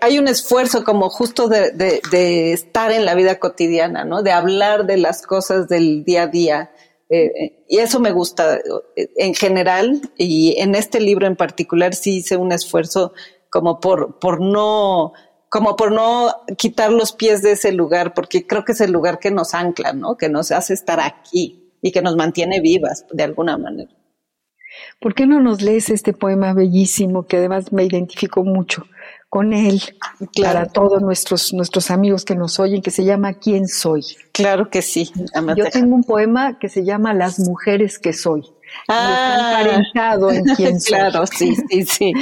hay 0.01 0.19
un 0.21 0.29
esfuerzo 0.29 0.85
como 0.85 1.11
justo 1.11 1.49
de, 1.49 2.53
estar 2.53 2.93
en 2.93 3.05
la 3.05 3.17
vida 3.17 3.41
cotidiana, 3.41 4.05
¿no? 4.05 4.23
De 4.23 4.31
hablar 4.31 4.87
de 4.87 4.99
las 4.99 5.23
cosas 5.23 5.67
del 5.67 6.05
día 6.05 6.25
a 6.25 6.27
día. 6.29 6.71
Eh, 7.15 7.67
y 7.69 7.77
eso 7.77 8.01
me 8.01 8.11
gusta 8.11 8.57
eh, 8.57 9.11
en 9.17 9.35
general 9.35 10.01
y 10.17 10.59
en 10.59 10.75
este 10.75 10.99
libro 10.99 11.27
en 11.27 11.37
particular 11.37 11.95
sí 11.95 12.17
hice 12.17 12.39
un 12.39 12.53
esfuerzo 12.53 13.13
como 13.51 13.81
por, 13.81 14.19
por 14.19 14.41
no 14.41 15.13
como 15.51 15.77
por 15.77 15.93
no 15.93 16.33
quitar 16.57 16.91
los 16.91 17.13
pies 17.13 17.43
de 17.43 17.53
ese 17.53 17.73
lugar, 17.73 18.15
porque 18.15 18.47
creo 18.47 18.65
que 18.65 18.73
es 18.73 18.81
el 18.81 18.91
lugar 18.91 19.19
que 19.19 19.31
nos 19.31 19.53
ancla, 19.53 19.93
¿no? 19.93 20.17
Que 20.17 20.31
nos 20.31 20.51
hace 20.51 20.73
estar 20.73 20.99
aquí 21.01 21.75
y 21.83 21.93
que 21.93 22.01
nos 22.01 22.17
mantiene 22.17 22.61
vivas 22.61 23.05
de 23.13 23.25
alguna 23.25 23.59
manera. 23.59 23.93
¿Por 24.99 25.15
qué 25.15 25.27
no 25.27 25.43
nos 25.43 25.61
lees 25.61 25.91
este 25.91 26.15
poema 26.15 26.55
bellísimo 26.55 27.27
que 27.27 27.37
además 27.37 27.71
me 27.75 27.85
identifico 27.85 28.43
mucho 28.43 28.87
con 29.33 29.55
él 29.55 29.81
para 30.43 30.67
todos 30.67 31.01
nuestros, 31.01 31.55
nuestros 31.55 31.91
amigos 31.91 32.27
que 32.27 32.35
nos 32.35 32.61
oyen, 32.61 32.83
que 32.83 32.91
se 32.91 33.03
llama 33.03 33.33
¿Quién 33.33 33.67
soy? 33.67 34.05
Claro 34.31 34.69
que 34.69 34.83
sí. 34.83 35.11
Yo 35.57 35.71
tengo 35.73 35.95
un 35.95 36.05
poema 36.05 36.59
que 36.59 36.69
se 36.69 36.85
llama 36.85 37.15
Las 37.15 37.39
mujeres 37.39 37.99
que 37.99 38.13
soy. 38.13 38.43
Ah, 38.89 39.65
en 39.65 40.45
quién 40.57 40.79
soy. 40.79 40.99
Claro, 40.99 41.25
sí, 41.27 41.57
sí, 41.71 41.83
sí. 41.85 42.13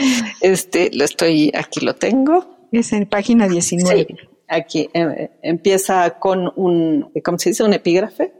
Este, 0.40 0.88
lo 0.92 1.04
estoy, 1.04 1.50
aquí 1.52 1.84
lo 1.84 1.96
tengo. 1.96 2.68
Es 2.70 2.92
en 2.92 3.06
página 3.06 3.48
19. 3.48 4.06
aquí 4.46 4.88
eh, 4.94 5.32
empieza 5.42 6.08
con 6.20 6.52
un, 6.54 7.10
¿cómo 7.24 7.40
se 7.40 7.50
dice? 7.50 7.64
Un 7.64 7.72
epígrafe. 7.72 8.32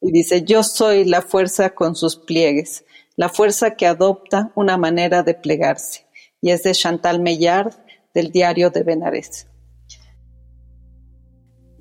Y 0.00 0.10
dice, 0.10 0.42
yo 0.42 0.62
soy 0.62 1.04
la 1.04 1.20
fuerza 1.20 1.74
con 1.74 1.94
sus 1.94 2.16
pliegues, 2.16 2.86
la 3.14 3.28
fuerza 3.28 3.72
que 3.74 3.86
adopta 3.86 4.52
una 4.54 4.78
manera 4.78 5.22
de 5.22 5.34
plegarse. 5.34 6.06
Y 6.40 6.48
es 6.48 6.62
de 6.62 6.72
Chantal 6.72 7.20
Meillard, 7.20 7.74
del 8.16 8.32
diario 8.32 8.70
de 8.70 8.82
Benares. 8.82 9.46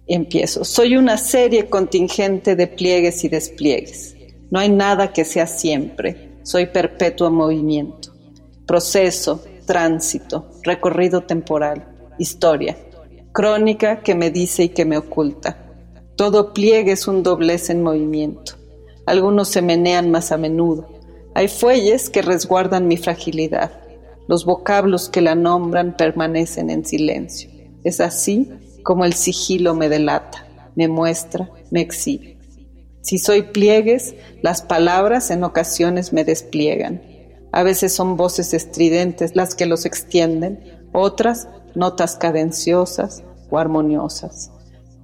Empiezo. 0.05 0.65
Soy 0.65 0.97
una 0.97 1.17
serie 1.17 1.69
contingente 1.69 2.57
de 2.57 2.67
pliegues 2.67 3.23
y 3.23 3.29
despliegues. 3.29 4.17
No 4.51 4.59
hay 4.59 4.67
nada 4.67 5.13
que 5.13 5.23
sea 5.23 5.47
siempre. 5.47 6.33
Soy 6.43 6.65
perpetuo 6.65 7.31
movimiento. 7.31 8.13
Proceso, 8.67 9.45
tránsito, 9.65 10.51
recorrido 10.63 11.21
temporal, 11.21 11.87
historia, 12.19 12.75
crónica 13.31 14.01
que 14.01 14.13
me 14.13 14.29
dice 14.29 14.63
y 14.63 14.69
que 14.69 14.83
me 14.83 14.97
oculta. 14.97 15.71
Todo 16.17 16.53
pliegue 16.53 16.91
es 16.91 17.07
un 17.07 17.23
doblez 17.23 17.69
en 17.69 17.81
movimiento. 17.81 18.55
Algunos 19.05 19.47
se 19.47 19.61
menean 19.61 20.11
más 20.11 20.33
a 20.33 20.37
menudo. 20.37 20.89
Hay 21.33 21.47
fuelles 21.47 22.09
que 22.09 22.21
resguardan 22.21 22.89
mi 22.89 22.97
fragilidad. 22.97 23.84
Los 24.27 24.45
vocablos 24.45 25.09
que 25.09 25.21
la 25.21 25.35
nombran 25.35 25.95
permanecen 25.95 26.69
en 26.69 26.85
silencio. 26.85 27.49
Es 27.83 27.99
así 27.99 28.49
como 28.83 29.05
el 29.05 29.13
sigilo 29.13 29.75
me 29.75 29.89
delata, 29.89 30.47
me 30.75 30.87
muestra, 30.87 31.49
me 31.71 31.81
exhibe. 31.81 32.37
Si 33.01 33.19
soy 33.19 33.43
pliegues, 33.43 34.15
las 34.41 34.61
palabras 34.61 35.29
en 35.29 35.43
ocasiones 35.43 36.11
me 36.11 36.23
despliegan 36.23 37.01
a 37.55 37.63
veces 37.63 37.93
son 37.93 38.17
voces 38.17 38.53
estridentes 38.53 39.37
las 39.37 39.55
que 39.55 39.65
los 39.65 39.85
extienden, 39.85 40.59
otras 40.91 41.47
notas 41.73 42.17
cadenciosas 42.17 43.23
o 43.49 43.57
armoniosas. 43.57 44.51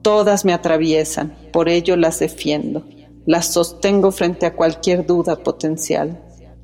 Todas 0.02 0.44
me 0.44 0.52
atraviesan, 0.52 1.34
por 1.54 1.70
ello 1.70 1.96
las 1.96 2.20
defiendo, 2.20 2.84
las 3.26 3.46
sostengo 3.54 4.12
frente 4.12 4.46
a 4.46 4.54
cualquier 4.54 5.06
duda 5.06 5.38
potencial. 5.38 6.22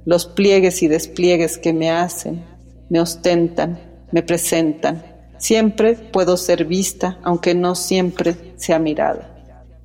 Los 0.08 0.26
pliegues 0.26 0.84
y 0.84 0.88
despliegues 0.88 1.58
que 1.58 1.74
me 1.74 1.92
hacen, 1.92 2.42
me 2.90 3.02
ostentan, 3.02 3.78
me 4.14 4.24
presentan. 4.24 5.04
Siempre 5.38 5.96
puedo 5.96 6.38
ser 6.38 6.64
vista, 6.64 7.20
aunque 7.24 7.54
no 7.54 7.76
siempre 7.76 8.54
sea 8.56 8.80
mirada. 8.80 9.36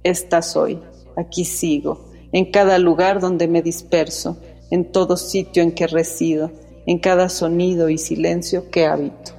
Esta 0.04 0.40
soy, 0.40 0.78
aquí 1.16 1.44
sigo, 1.44 2.12
en 2.30 2.52
cada 2.52 2.78
lugar 2.78 3.18
donde 3.18 3.48
me 3.48 3.62
disperso, 3.62 4.38
en 4.70 4.92
todo 4.92 5.16
sitio 5.16 5.60
en 5.60 5.72
que 5.72 5.88
resido, 5.88 6.52
en 6.86 7.00
cada 7.00 7.28
sonido 7.28 7.88
y 7.88 7.98
silencio 7.98 8.70
que 8.70 8.86
habito. 8.86 9.32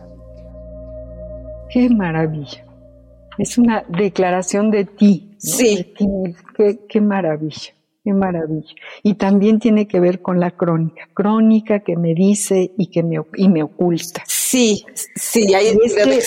Qué 1.70 1.90
maravilla. 1.90 2.66
Es 3.38 3.58
una 3.58 3.86
declaración 3.88 4.70
de 4.70 4.84
ti. 4.84 5.34
Sí. 5.38 5.94
Qué, 6.90 7.00
maravilla. 7.00 7.74
Qué 8.04 8.12
maravilla. 8.12 8.74
Y 9.02 9.14
también 9.14 9.60
tiene 9.60 9.88
que 9.88 10.02
ver 10.02 10.22
con 10.22 10.40
la 10.40 10.52
crónica. 10.52 11.08
Crónica 11.14 11.80
que 11.80 11.96
me 11.96 12.14
dice 12.14 12.74
y 12.78 12.88
que 12.88 13.02
me, 13.02 13.22
y 13.38 13.48
me 13.48 13.64
oculta. 13.64 14.24
Sí, 14.28 14.86
sí, 15.16 15.54
ahí 15.54 15.78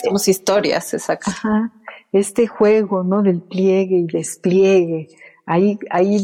somos 0.03 0.27
historias, 0.27 0.95
exacto. 0.95 1.31
Ajá. 1.31 1.73
Este 2.13 2.47
juego, 2.47 3.05
¿no? 3.05 3.23
Del 3.23 3.43
pliegue 3.43 3.99
y 3.99 4.07
despliegue. 4.07 5.09
Ahí, 5.45 5.79
ahí 5.91 6.19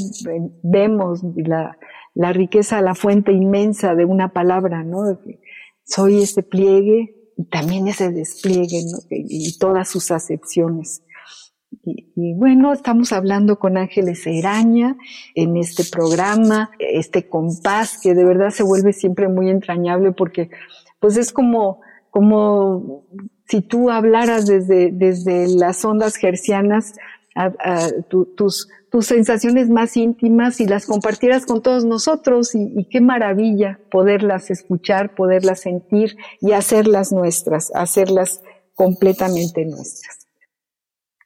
vemos 0.63 1.21
la, 1.37 1.77
la 2.15 2.33
riqueza, 2.33 2.81
la 2.81 2.95
fuente 2.95 3.33
inmensa 3.33 3.95
de 3.95 4.07
una 4.07 4.33
palabra, 4.33 4.83
¿no? 4.85 5.19
Soy 5.85 6.23
ese 6.23 6.43
pliegue 6.43 7.15
y 7.37 7.45
también 7.45 7.89
ese 7.89 8.11
despliegue, 8.11 8.85
¿no? 8.91 8.99
Y 9.11 9.59
todas 9.59 9.91
sus 9.91 10.11
acepciones. 10.11 11.03
Y, 11.85 12.35
bueno, 12.35 12.73
estamos 12.73 13.13
hablando 13.13 13.59
con 13.59 13.77
Ángeles 13.77 14.27
Eraña 14.27 14.97
en 15.35 15.57
este 15.57 15.85
programa, 15.85 16.71
este 16.79 17.29
compás 17.29 17.99
que 18.01 18.15
de 18.15 18.25
verdad 18.25 18.51
se 18.51 18.63
vuelve 18.63 18.93
siempre 18.93 19.29
muy 19.29 19.51
entrañable 19.51 20.13
porque 20.13 20.51
pues 21.01 21.17
es 21.17 21.33
como, 21.33 21.81
como 22.11 23.05
si 23.49 23.61
tú 23.61 23.91
hablaras 23.91 24.47
desde, 24.47 24.91
desde 24.93 25.49
las 25.49 25.85
ondas 25.85 26.23
hercianas 26.23 26.95
a, 27.35 27.89
tus, 28.09 28.69
tus 28.91 29.07
sensaciones 29.07 29.71
más 29.71 29.97
íntimas 29.97 30.61
y 30.61 30.67
las 30.67 30.87
compartieras 30.87 31.47
con 31.47 31.63
todos 31.63 31.85
nosotros 31.85 32.55
y, 32.55 32.87
qué 32.91 33.01
maravilla 33.01 33.81
poderlas 33.91 34.51
escuchar, 34.51 35.15
poderlas 35.15 35.61
sentir 35.61 36.17
y 36.41 36.53
hacerlas 36.53 37.11
nuestras, 37.11 37.73
hacerlas 37.75 38.43
completamente 38.75 39.65
nuestras. 39.65 40.22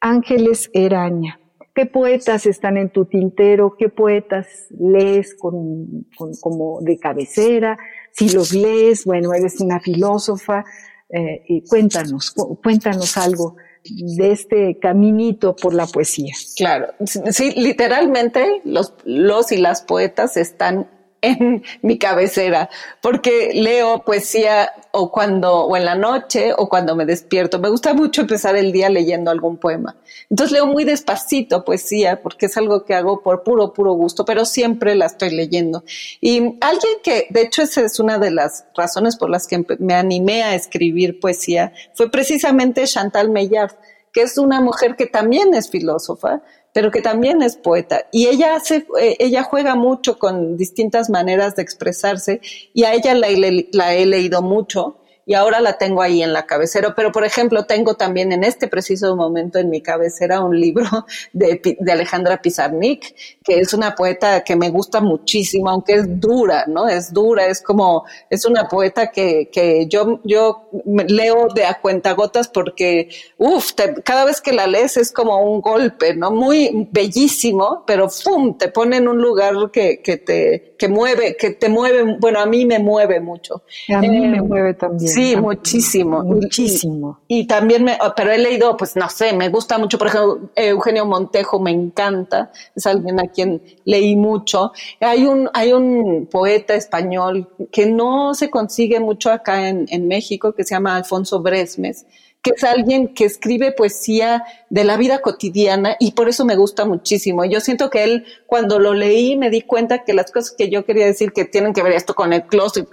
Ángeles 0.00 0.70
Eraña, 0.72 1.40
¿qué 1.74 1.86
poetas 1.86 2.46
están 2.46 2.76
en 2.76 2.90
tu 2.90 3.04
tintero? 3.04 3.76
¿Qué 3.78 3.88
poetas 3.88 4.46
lees 4.70 5.34
con, 5.34 6.06
como 6.40 6.80
de 6.80 6.98
cabecera? 6.98 7.78
Si 8.12 8.30
los 8.30 8.52
lees, 8.52 9.04
bueno, 9.04 9.34
eres 9.34 9.60
una 9.60 9.80
filósofa, 9.80 10.64
eh, 11.08 11.42
y 11.46 11.62
cuéntanos, 11.62 12.34
cuéntanos 12.62 13.16
algo 13.16 13.56
de 13.84 14.32
este 14.32 14.78
caminito 14.80 15.54
por 15.54 15.74
la 15.74 15.86
poesía. 15.86 16.34
Claro, 16.56 16.88
sí, 17.04 17.52
literalmente 17.56 18.60
los, 18.64 18.94
los 19.04 19.52
y 19.52 19.58
las 19.58 19.82
poetas 19.82 20.36
están 20.36 20.88
en 21.26 21.62
mi 21.82 21.98
cabecera, 21.98 22.70
porque 23.00 23.50
leo 23.54 24.04
poesía 24.04 24.72
o 24.92 25.10
cuando, 25.10 25.64
o 25.64 25.76
en 25.76 25.84
la 25.84 25.94
noche, 25.94 26.52
o 26.56 26.68
cuando 26.68 26.96
me 26.96 27.04
despierto. 27.04 27.58
Me 27.58 27.68
gusta 27.68 27.94
mucho 27.94 28.22
empezar 28.22 28.56
el 28.56 28.72
día 28.72 28.88
leyendo 28.88 29.30
algún 29.30 29.58
poema. 29.58 29.96
Entonces 30.30 30.52
leo 30.52 30.66
muy 30.66 30.84
despacito 30.84 31.64
poesía, 31.64 32.22
porque 32.22 32.46
es 32.46 32.56
algo 32.56 32.84
que 32.84 32.94
hago 32.94 33.22
por 33.22 33.42
puro, 33.42 33.72
puro 33.72 33.92
gusto, 33.92 34.24
pero 34.24 34.44
siempre 34.44 34.94
la 34.94 35.06
estoy 35.06 35.30
leyendo. 35.30 35.84
Y 36.20 36.56
alguien 36.60 36.94
que, 37.02 37.26
de 37.30 37.42
hecho, 37.42 37.62
esa 37.62 37.82
es 37.82 38.00
una 38.00 38.18
de 38.18 38.30
las 38.30 38.64
razones 38.74 39.16
por 39.16 39.30
las 39.30 39.46
que 39.46 39.64
me 39.78 39.94
animé 39.94 40.42
a 40.42 40.54
escribir 40.54 41.20
poesía, 41.20 41.72
fue 41.94 42.10
precisamente 42.10 42.84
Chantal 42.86 43.30
Meillard, 43.30 43.72
que 44.12 44.22
es 44.22 44.38
una 44.38 44.60
mujer 44.60 44.96
que 44.96 45.06
también 45.06 45.52
es 45.54 45.68
filósofa, 45.68 46.42
pero 46.76 46.90
que 46.90 47.00
también 47.00 47.40
es 47.40 47.56
poeta. 47.56 48.04
Y 48.12 48.26
ella 48.26 48.54
hace, 48.54 48.86
eh, 49.00 49.16
ella 49.18 49.44
juega 49.44 49.76
mucho 49.76 50.18
con 50.18 50.58
distintas 50.58 51.08
maneras 51.08 51.56
de 51.56 51.62
expresarse 51.62 52.42
y 52.74 52.84
a 52.84 52.92
ella 52.92 53.14
la, 53.14 53.28
la 53.72 53.94
he 53.94 54.04
leído 54.04 54.42
mucho 54.42 54.98
y 55.26 55.34
ahora 55.34 55.60
la 55.60 55.76
tengo 55.76 56.00
ahí 56.00 56.22
en 56.22 56.32
la 56.32 56.46
cabecera. 56.46 56.94
Pero, 56.94 57.10
por 57.10 57.24
ejemplo, 57.24 57.64
tengo 57.64 57.94
también 57.94 58.30
en 58.30 58.44
este 58.44 58.68
preciso 58.68 59.16
momento 59.16 59.58
en 59.58 59.68
mi 59.68 59.82
cabecera 59.82 60.40
un 60.40 60.58
libro 60.58 60.86
de, 61.32 61.76
de, 61.80 61.92
Alejandra 61.92 62.40
Pizarnik, 62.40 63.14
que 63.42 63.58
es 63.58 63.74
una 63.74 63.96
poeta 63.96 64.44
que 64.44 64.54
me 64.54 64.70
gusta 64.70 65.00
muchísimo, 65.00 65.68
aunque 65.68 65.94
es 65.94 66.20
dura, 66.20 66.64
¿no? 66.68 66.88
Es 66.88 67.12
dura, 67.12 67.46
es 67.46 67.60
como, 67.60 68.04
es 68.30 68.46
una 68.46 68.68
poeta 68.68 69.10
que, 69.10 69.50
que 69.50 69.88
yo, 69.88 70.20
yo 70.22 70.68
leo 70.84 71.48
de 71.52 71.64
a 71.64 71.80
cuentagotas 71.80 72.46
porque, 72.46 73.08
uff, 73.36 73.72
cada 74.04 74.24
vez 74.24 74.40
que 74.40 74.52
la 74.52 74.68
lees 74.68 74.96
es 74.96 75.10
como 75.10 75.38
un 75.42 75.60
golpe, 75.60 76.14
¿no? 76.14 76.30
Muy 76.30 76.88
bellísimo, 76.92 77.82
pero 77.84 78.08
¡pum! 78.24 78.56
te 78.56 78.68
pone 78.68 78.98
en 78.98 79.08
un 79.08 79.18
lugar 79.18 79.54
que, 79.72 80.00
que 80.02 80.18
te, 80.18 80.75
que 80.78 80.88
mueve, 80.88 81.36
que 81.36 81.50
te 81.50 81.68
mueve, 81.68 82.16
bueno, 82.18 82.40
a 82.40 82.46
mí 82.46 82.64
me 82.64 82.78
mueve 82.78 83.20
mucho. 83.20 83.62
A 83.94 84.00
mí 84.00 84.08
me 84.08 84.38
eh, 84.38 84.42
mueve 84.42 84.74
también. 84.74 85.10
Sí, 85.10 85.36
muchísimo. 85.36 86.22
Muchísimo. 86.22 87.20
Y, 87.28 87.46
también, 87.46 87.84
me, 87.84 87.98
pero 88.16 88.30
he 88.30 88.38
leído, 88.38 88.76
pues 88.76 88.96
no 88.96 89.08
sé, 89.08 89.32
me 89.32 89.48
gusta 89.48 89.78
mucho, 89.78 89.98
por 89.98 90.08
ejemplo, 90.08 90.50
Eugenio 90.54 91.06
Montejo 91.06 91.60
me 91.60 91.70
encanta, 91.70 92.50
es 92.74 92.86
alguien 92.86 93.20
a 93.20 93.28
quien 93.28 93.62
leí 93.84 94.16
mucho. 94.16 94.72
Hay 95.00 95.24
un, 95.24 95.50
hay 95.54 95.72
un 95.72 96.28
poeta 96.30 96.74
español 96.74 97.48
que 97.70 97.86
no 97.86 98.34
se 98.34 98.50
consigue 98.50 99.00
mucho 99.00 99.30
acá 99.30 99.68
en, 99.68 99.86
en 99.88 100.08
México, 100.08 100.52
que 100.52 100.64
se 100.64 100.74
llama 100.74 100.96
Alfonso 100.96 101.40
Bresmes, 101.40 102.06
que 102.46 102.52
es 102.54 102.62
alguien 102.62 103.08
que 103.08 103.24
escribe 103.24 103.72
poesía 103.72 104.44
de 104.70 104.84
la 104.84 104.96
vida 104.96 105.20
cotidiana 105.20 105.96
y 105.98 106.12
por 106.12 106.28
eso 106.28 106.44
me 106.44 106.54
gusta 106.54 106.84
muchísimo. 106.84 107.44
Yo 107.44 107.58
siento 107.58 107.90
que 107.90 108.04
él, 108.04 108.24
cuando 108.46 108.78
lo 108.78 108.94
leí, 108.94 109.36
me 109.36 109.50
di 109.50 109.62
cuenta 109.62 110.04
que 110.04 110.14
las 110.14 110.30
cosas 110.30 110.54
que 110.56 110.70
yo 110.70 110.84
quería 110.84 111.06
decir 111.06 111.32
que 111.32 111.44
tienen 111.44 111.72
que 111.72 111.82
ver 111.82 111.94
esto 111.94 112.14
con 112.14 112.32
el 112.32 112.44
closet, 112.44 112.86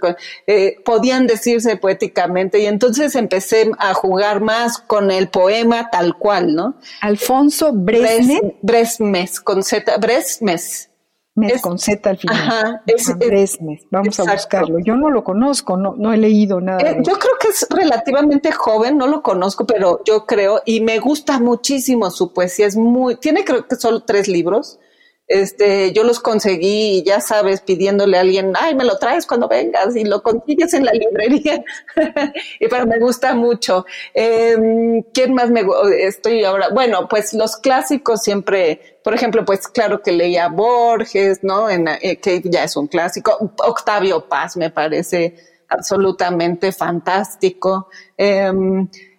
eh, 0.48 0.78
podían 0.84 1.28
decirse 1.28 1.76
poéticamente 1.76 2.58
y 2.58 2.66
entonces 2.66 3.14
empecé 3.14 3.70
a 3.78 3.94
jugar 3.94 4.40
más 4.40 4.78
con 4.78 5.12
el 5.12 5.28
poema 5.28 5.88
tal 5.88 6.18
cual, 6.18 6.56
¿no? 6.56 6.74
Alfonso 7.00 7.70
Bresmes. 7.72 8.40
Bresmes, 8.60 9.40
con 9.40 9.62
Z, 9.62 9.98
Bresmes. 9.98 10.90
Mes 11.36 11.62
con 11.62 11.78
Z 11.78 12.08
al 12.08 12.16
final. 12.16 12.36
Ajá, 12.36 12.82
es, 12.86 13.58
Vamos 13.90 14.20
a 14.20 14.32
buscarlo. 14.32 14.78
Yo 14.78 14.94
no 14.96 15.10
lo 15.10 15.24
conozco, 15.24 15.76
no, 15.76 15.94
no 15.96 16.12
he 16.12 16.16
leído 16.16 16.60
nada. 16.60 16.78
Eh, 16.80 16.98
yo 16.98 17.14
creo 17.14 17.32
que 17.40 17.48
es 17.48 17.66
relativamente 17.70 18.52
joven, 18.52 18.96
no 18.96 19.08
lo 19.08 19.22
conozco, 19.22 19.66
pero 19.66 20.00
yo 20.04 20.26
creo, 20.26 20.62
y 20.64 20.80
me 20.80 21.00
gusta 21.00 21.40
muchísimo 21.40 22.10
su 22.12 22.32
poesía. 22.32 22.66
Es 22.66 22.76
muy, 22.76 23.16
tiene 23.16 23.44
creo 23.44 23.66
que 23.66 23.74
solo 23.74 24.04
tres 24.04 24.28
libros. 24.28 24.78
Este, 25.26 25.92
yo 25.92 26.04
los 26.04 26.20
conseguí, 26.20 27.02
ya 27.02 27.18
sabes, 27.20 27.62
pidiéndole 27.62 28.18
a 28.18 28.20
alguien, 28.20 28.52
ay, 28.60 28.74
me 28.74 28.84
lo 28.84 28.98
traes 28.98 29.26
cuando 29.26 29.48
vengas 29.48 29.96
y 29.96 30.04
lo 30.04 30.22
consigues 30.22 30.74
en 30.74 30.84
la 30.84 30.92
librería. 30.92 31.64
y 32.60 32.68
pero 32.68 32.86
me 32.86 32.98
gusta 32.98 33.34
mucho. 33.34 33.86
Eh, 34.12 35.02
¿Quién 35.14 35.34
más 35.34 35.50
me 35.50 35.64
estoy 35.98 36.44
ahora? 36.44 36.68
Bueno, 36.68 37.08
pues 37.08 37.32
los 37.32 37.56
clásicos 37.56 38.22
siempre, 38.22 38.93
por 39.04 39.14
ejemplo, 39.14 39.44
pues 39.44 39.68
claro 39.68 40.00
que 40.02 40.12
leía 40.12 40.48
Borges, 40.48 41.44
¿no? 41.44 41.68
En, 41.68 41.86
eh, 41.86 42.16
que 42.16 42.40
ya 42.42 42.64
es 42.64 42.74
un 42.74 42.86
clásico. 42.86 43.52
Octavio 43.58 44.26
Paz 44.26 44.56
me 44.56 44.70
parece 44.70 45.36
absolutamente 45.68 46.72
fantástico. 46.72 47.88
Eh, 48.16 48.50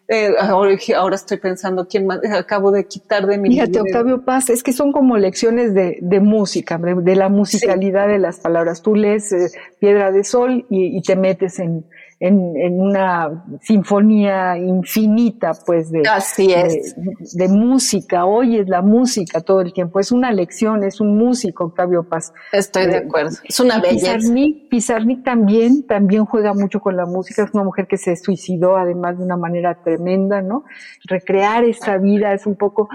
eh, 0.08 0.36
ahora, 0.40 1.16
estoy 1.16 1.38
pensando 1.38 1.88
quién 1.88 2.06
más 2.06 2.20
acabo 2.32 2.72
de 2.72 2.86
quitar 2.86 3.26
de 3.26 3.40
mi 3.40 3.50
Fíjate, 3.50 3.80
Octavio 3.80 4.24
Paz, 4.24 4.52
es 4.52 4.62
que 4.62 4.72
son 4.72 4.92
como 4.92 5.18
lecciones 5.18 5.74
de, 5.74 5.98
de 6.00 6.20
música, 6.20 6.78
de, 6.78 7.16
la 7.16 7.30
musicalidad 7.30 8.08
de 8.08 8.20
las 8.20 8.40
palabras. 8.40 8.84
Tú 8.84 8.96
lees 8.96 9.32
eh, 9.32 9.50
Piedra 9.80 10.12
de 10.12 10.24
Sol 10.24 10.66
y, 10.70 11.02
te 11.02 11.16
metes 11.16 11.58
en, 11.58 11.86
en, 12.20 12.80
una 12.80 13.46
sinfonía 13.62 14.58
infinita, 14.58 15.52
pues, 15.66 15.92
de, 15.92 16.04
Así 16.10 16.54
es. 16.54 16.96
de, 17.36 17.48
música. 17.50 18.26
Oyes 18.26 18.68
la 18.68 18.82
música 18.82 19.42
todo 19.42 19.62
el 19.62 19.74
tiempo. 19.74 20.00
Es 20.00 20.12
una 20.12 20.32
lección, 20.32 20.84
es 20.84 21.02
un 21.02 21.18
músico, 21.18 21.66
Octavio 21.66 22.04
Paz. 22.04 22.34
Estoy 22.52 22.88
de 22.88 22.98
eh, 22.98 23.04
acuerdo. 23.06 23.38
Es 23.44 23.60
una 23.60 23.80
belleza. 23.80 24.16
Pizarnik, 24.16 24.70
Pizarnik 24.70 25.24
también, 25.24 25.86
también 25.86 26.26
juega 26.26 26.54
mucho 26.54 26.80
con 26.80 26.96
la 26.96 27.06
música. 27.06 27.44
Es 27.44 27.54
una 27.54 27.64
mujer 27.64 27.88
que 27.88 27.98
se 27.98 28.16
suicidó, 28.16 28.78
además, 28.78 29.18
de 29.18 29.24
una 29.24 29.38
manera 29.38 29.82
tremenda, 29.84 30.42
¿no? 30.42 30.64
Recrear 31.04 31.66
esta 31.66 31.98
vida 31.98 32.34
es 32.34 32.46
un 32.46 32.56
poco 32.56 32.90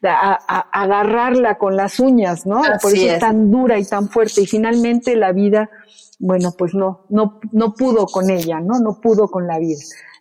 agarrarla 0.00 1.56
con 1.56 1.76
las 1.76 1.98
uñas, 1.98 2.46
¿no? 2.46 2.62
Por 2.80 2.92
eso 2.94 3.06
es 3.06 3.18
tan 3.18 3.50
dura 3.50 3.78
y 3.78 3.84
tan 3.84 4.08
fuerte. 4.08 4.42
Y 4.42 4.46
finalmente 4.46 5.16
la 5.16 5.32
vida 5.32 5.70
bueno, 6.18 6.54
pues 6.56 6.74
no, 6.74 7.06
no, 7.08 7.40
no 7.52 7.74
pudo 7.74 8.06
con 8.06 8.30
ella, 8.30 8.60
¿no? 8.60 8.80
No 8.80 9.00
pudo 9.00 9.28
con 9.28 9.46
la 9.46 9.58
vida. 9.58 9.80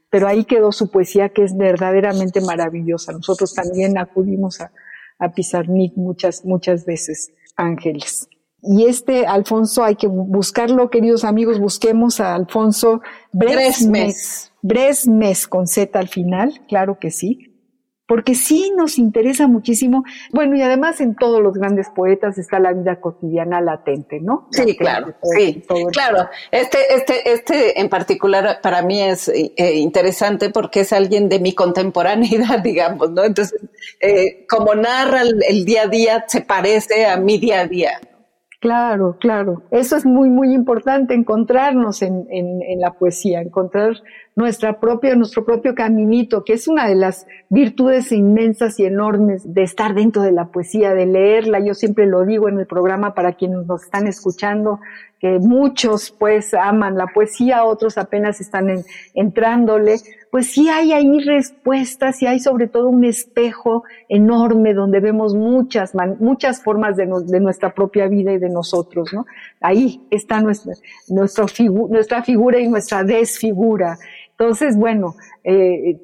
Pero 0.10 0.28
ahí 0.28 0.46
quedó 0.46 0.72
su 0.72 0.90
poesía 0.90 1.30
que 1.30 1.44
es 1.44 1.58
verdaderamente 1.58 2.42
maravillosa. 2.42 3.12
Nosotros 3.12 3.54
también 3.54 3.98
acudimos 3.98 4.62
a, 4.62 4.72
a 5.20 5.34
Pizarnik 5.34 5.96
muchas, 5.98 6.46
muchas 6.46 6.86
veces, 6.86 7.32
Ángeles. 7.56 8.28
Y 8.62 8.86
este 8.86 9.26
Alfonso 9.28 9.84
hay 9.84 9.96
que 9.96 10.08
buscarlo, 10.08 10.90
queridos 10.90 11.24
amigos, 11.24 11.60
busquemos 11.60 12.20
a 12.20 12.36
Alfonso 12.36 13.02
Bresmes. 13.32 14.52
Bresmes 14.62 15.48
con 15.48 15.68
Z 15.68 15.98
al 15.98 16.08
final, 16.08 16.62
claro 16.68 16.98
que 17.00 17.12
sí 17.12 17.57
porque 18.08 18.36
sí 18.36 18.72
nos 18.76 18.98
interesa 18.98 19.48
muchísimo. 19.48 20.04
Bueno, 20.32 20.56
y 20.56 20.62
además 20.62 21.02
en 21.02 21.15
todos 21.15 21.41
los 21.41 21.54
grandes 21.54 21.89
poetas 21.89 22.38
está 22.38 22.60
la 22.60 22.74
vida 22.74 23.00
cotidiana 23.00 23.62
latente, 23.62 24.20
¿no? 24.22 24.48
Sí, 24.52 24.76
claro, 24.78 25.13
sí, 25.36 25.63
claro. 25.91 26.30
Este, 26.52 26.78
este, 26.96 27.32
este 27.32 27.80
en 27.80 27.89
particular 27.89 28.60
para 28.62 28.82
mí 28.82 29.02
es 29.02 29.28
eh, 29.28 29.54
interesante 29.76 30.50
porque 30.50 30.82
es 30.82 30.93
alguien 30.93 31.30
de 31.30 31.39
mi 31.39 31.54
contemporaneidad, 31.54 32.60
digamos, 32.63 33.12
¿no? 33.12 33.24
Entonces, 33.24 33.60
eh, 34.00 34.46
como 34.48 34.74
narra 34.74 35.22
el, 35.22 35.65
día 35.65 35.84
a 35.84 35.88
día, 35.88 36.26
se 36.28 36.41
parece 36.41 37.06
a 37.06 37.17
mi 37.17 37.38
día 37.38 37.62
a 37.62 37.67
día. 37.67 38.00
Claro, 38.60 39.17
claro. 39.20 39.62
Eso 39.70 39.96
es 39.96 40.06
muy, 40.06 40.32
muy 40.32 40.52
importante, 40.52 41.13
encontrarnos 41.13 42.02
en, 42.02 42.26
en, 42.32 42.63
en 42.63 42.80
la 42.80 42.93
poesía, 42.93 43.39
encontrar 43.39 44.02
nuestra 44.36 44.80
propia, 44.80 45.15
nuestro 45.15 45.46
propio 45.46 45.76
caminito, 45.76 46.43
que 46.43 46.54
es 46.54 46.67
una 46.67 46.88
de 46.88 46.96
las 46.96 47.28
virtudes 47.50 48.12
inmensas 48.12 48.80
y 48.80 48.86
enormes 48.86 49.54
de 49.54 49.62
estar 49.62 49.93
dentro 49.93 50.24
de 50.24 50.32
la 50.32 50.46
poesía, 50.48 50.96
de 50.96 51.06
leerla. 51.06 51.60
Yo 51.60 51.76
siempre 51.76 52.08
lo 52.08 52.26
digo 52.26 52.50
en 52.50 52.60
el 52.60 52.65
programa 52.65 53.13
para 53.13 53.34
quienes 53.34 53.67
nos 53.67 53.84
están 53.84 54.08
escuchando, 54.08 54.80
que 55.20 55.38
muchos 55.38 56.10
pues 56.17 56.56
aman 56.56 56.98
la 56.98 57.08
poesía, 57.08 57.63
otros 57.63 58.00
apenas 58.00 58.41
están 58.41 58.70
entrándole. 59.13 59.98
Pues 60.32 60.52
sí 60.52 60.70
hay 60.70 60.92
ahí 60.94 61.20
respuestas 61.20 62.22
y 62.22 62.28
hay 62.28 62.40
sobre 62.40 62.68
todo 62.68 62.90
un 62.90 63.04
espejo 63.06 63.84
enorme 64.10 64.74
donde 64.74 65.00
vemos 65.00 65.34
muchas, 65.36 65.94
muchas 66.20 66.62
formas 66.63 66.96
de, 66.98 67.06
nuestra 67.06 67.74
propia 67.74 68.08
vida 68.08 68.34
y 68.34 68.38
de 68.38 68.50
nosotros, 68.50 69.13
¿no? 69.13 69.26
Ahí 69.62 70.06
está 70.12 70.42
nuestra, 70.42 70.74
nuestra, 71.08 71.48
figura 71.48 72.60
y 72.60 72.68
nuestra 72.68 73.04
desfigura. 73.04 73.98
Entonces, 74.32 74.78
bueno, 74.78 75.16
eh, 75.44 76.00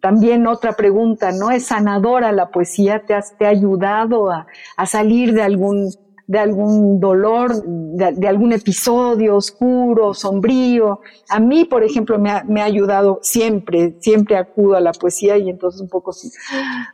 también 0.00 0.46
otra 0.46 0.74
pregunta, 0.74 1.32
¿no? 1.32 1.50
¿Es 1.50 1.66
sanadora 1.66 2.30
la 2.32 2.50
poesía? 2.50 3.04
¿Te, 3.04 3.14
te 3.38 3.46
ha 3.46 3.48
ayudado 3.48 4.30
a, 4.30 4.46
a 4.76 4.86
salir 4.86 5.32
de 5.32 5.42
algún 5.42 5.90
de 6.26 6.38
algún 6.38 7.00
dolor, 7.00 7.62
de, 7.64 8.28
algún 8.28 8.52
episodio 8.52 9.36
oscuro, 9.36 10.14
sombrío. 10.14 11.00
A 11.28 11.38
mí, 11.38 11.64
por 11.64 11.84
ejemplo, 11.84 12.18
me 12.18 12.30
ha, 12.30 12.44
me 12.44 12.62
ha, 12.62 12.64
ayudado 12.64 13.18
siempre, 13.22 13.96
siempre 14.00 14.36
acudo 14.36 14.76
a 14.76 14.80
la 14.80 14.92
poesía 14.92 15.36
y 15.36 15.50
entonces 15.50 15.80
un 15.80 15.88
poco 15.88 16.12
sí, 16.12 16.30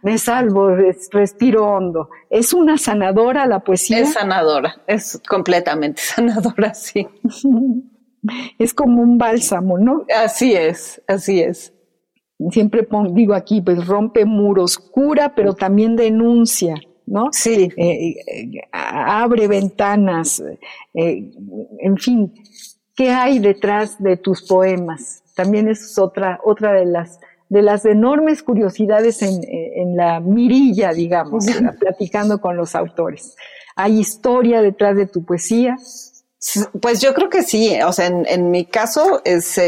me 0.03 0.19
salvo, 0.19 0.71
respiro 1.13 1.67
hondo. 1.67 2.09
¿Es 2.29 2.53
una 2.53 2.77
sanadora 2.77 3.47
la 3.47 3.61
poesía? 3.61 4.01
Es 4.01 4.15
sanadora, 4.15 4.83
es 4.87 5.21
completamente 5.29 6.01
sanadora, 6.05 6.75
sí. 6.75 7.07
es 8.59 8.75
como 8.75 9.03
un 9.03 9.19
bálsamo, 9.19 9.79
¿no? 9.79 10.05
Así 10.15 10.55
es, 10.55 11.03
así 11.07 11.41
es. 11.41 11.73
Siempre 12.51 12.89
digo 13.13 13.35
aquí, 13.35 13.61
pues 13.61 13.87
rompe 13.87 14.25
muros, 14.25 14.79
cura, 14.79 15.35
pero 15.35 15.55
también 15.55 15.95
denuncia. 15.95 16.75
¿No? 17.11 17.29
Sí. 17.33 17.71
Eh, 17.77 18.15
eh, 18.27 18.61
abre 18.73 19.49
ventanas, 19.49 20.43
eh, 20.95 21.31
en 21.81 21.97
fin, 21.99 22.33
¿qué 22.95 23.11
hay 23.11 23.41
detrás 23.41 24.01
de 24.01 24.17
tus 24.17 24.47
poemas? 24.47 25.23
También 25.35 25.69
es 25.69 25.99
otra, 25.99 26.39
otra 26.45 26.73
de 26.73 26.87
las, 26.87 27.19
de 27.49 27.63
las 27.63 27.85
enormes 27.85 28.43
curiosidades 28.45 29.23
en, 29.23 29.41
en 29.45 29.97
la 29.97 30.21
mirilla, 30.21 30.93
digamos, 30.93 31.47
platicando 31.81 32.41
con 32.41 32.57
los 32.57 32.75
autores. 32.77 33.35
¿Hay 33.75 33.99
historia 33.99 34.63
detrás 34.63 34.97
de 34.97 35.07
tu 35.07 35.25
poesía? 35.25 35.77
Pues 36.81 37.01
yo 37.01 37.13
creo 37.13 37.29
que 37.29 37.43
sí, 37.43 37.77
o 37.85 37.93
sea, 37.93 38.07
en, 38.07 38.25
en 38.27 38.51
mi 38.51 38.65
caso 38.65 39.21
es 39.25 39.61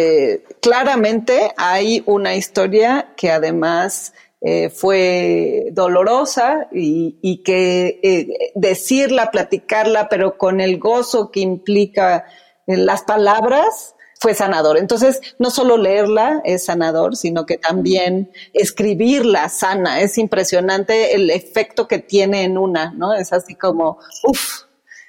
claramente 0.61 1.53
hay 1.57 2.03
una 2.07 2.35
historia 2.35 3.13
que 3.17 3.31
además 3.31 4.15
eh, 4.45 4.71
fue 4.71 5.69
dolorosa 5.73 6.69
y, 6.73 7.43
que 7.45 8.01
eh, 8.03 8.53
decirla, 8.57 9.31
platicarla, 9.31 10.09
pero 10.09 10.37
con 10.37 10.61
el 10.61 10.81
gozo 10.81 11.31
que 11.31 11.41
implica 11.41 12.27
eh, 12.67 12.77
las 12.77 13.03
palabras, 13.03 13.95
fue 14.23 14.35
sanador. 14.35 14.79
Entonces, 14.79 15.21
no 15.41 15.51
solo 15.51 15.77
leerla 15.77 16.41
es 16.45 16.65
sanador, 16.65 17.17
sino 17.17 17.45
que 17.45 17.59
también 17.59 18.31
escribirla 18.53 19.49
sana. 19.49 20.01
Es 20.01 20.17
impresionante 20.17 21.17
el 21.17 21.29
efecto 21.29 21.89
que 21.89 21.99
tiene 21.99 22.45
en 22.45 22.57
una, 22.57 22.93
¿no? 22.93 23.15
Es 23.15 23.33
así 23.33 23.57
como, 23.57 23.99
uff. 24.23 24.63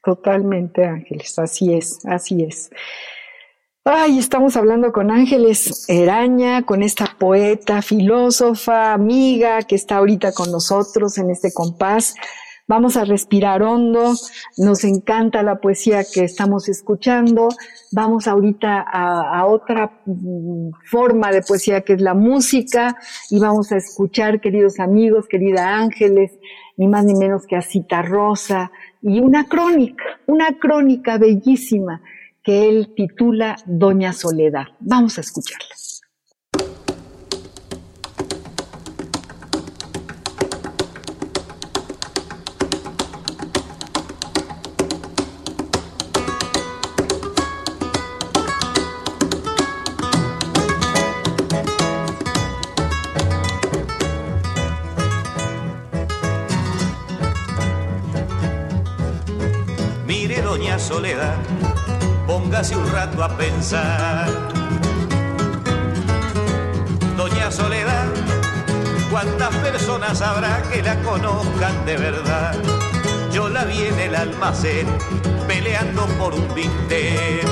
Totalmente, 0.03 0.83
Ángeles, 0.83 1.39
así 1.39 1.73
es, 1.73 2.05
así 2.05 2.43
es. 2.43 2.71
Ay, 3.85 4.17
estamos 4.17 4.55
hablando 4.55 4.93
con 4.93 5.11
Ángeles 5.11 5.89
Eraña, 5.89 6.63
con 6.63 6.83
esta 6.83 7.17
poeta, 7.19 7.81
filósofa, 7.81 8.93
amiga 8.93 9.61
que 9.63 9.75
está 9.75 9.97
ahorita 9.97 10.31
con 10.31 10.53
nosotros 10.53 11.17
en 11.17 11.29
este 11.29 11.51
compás. 11.51 12.15
Vamos 12.65 12.95
a 12.95 13.03
respirar 13.03 13.61
hondo, 13.61 14.13
nos 14.55 14.85
encanta 14.85 15.43
la 15.43 15.57
poesía 15.57 16.05
que 16.05 16.23
estamos 16.23 16.69
escuchando. 16.69 17.49
Vamos 17.91 18.29
ahorita 18.29 18.85
a, 18.89 19.45
otra 19.47 19.91
mm, 20.05 20.69
forma 20.89 21.33
de 21.33 21.41
poesía 21.41 21.81
que 21.81 21.91
es 21.91 22.01
la 22.01 22.13
música 22.13 22.95
y 23.29 23.41
vamos 23.41 23.73
a 23.73 23.75
escuchar, 23.75 24.39
queridos 24.39 24.79
amigos, 24.79 25.27
querida 25.27 25.75
Ángeles, 25.75 26.31
ni 26.77 26.87
más 26.87 27.03
ni 27.03 27.15
menos 27.15 27.45
que 27.45 27.57
a 27.57 27.61
Cita 27.61 28.01
Rosa 28.01 28.71
y 29.01 29.19
una 29.19 29.49
crónica, 29.49 30.05
una 30.25 30.57
crónica 30.57 31.17
bellísima 31.17 32.01
que 32.43 32.69
él 32.69 32.93
titula 32.95 33.55
Doña 33.65 34.13
Soledad. 34.13 34.65
Vamos 34.79 35.17
a 35.17 35.21
escucharla. 35.21 35.82
Pensar. 63.29 64.27
Doña 67.17 67.51
Soledad, 67.51 68.07
¿cuántas 69.09 69.55
personas 69.57 70.21
habrá 70.21 70.61
que 70.71 70.81
la 70.81 71.01
conozcan 71.01 71.85
de 71.85 71.97
verdad? 71.97 72.55
Yo 73.31 73.49
la 73.49 73.63
vi 73.65 73.81
en 73.83 73.99
el 73.99 74.15
almacén 74.15 74.87
peleando 75.47 76.05
por 76.19 76.33
un 76.33 76.53
bistec. 76.53 77.47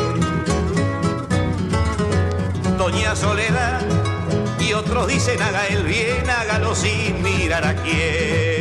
Doña 2.78 3.16
Soledad, 3.16 3.82
y 4.60 4.74
otros 4.74 5.08
dicen 5.08 5.42
haga 5.42 5.68
el 5.68 5.84
bien, 5.84 6.30
hágalo 6.30 6.76
sin 6.76 7.22
mirar 7.22 7.66
a 7.66 7.76
quién. 7.76 8.61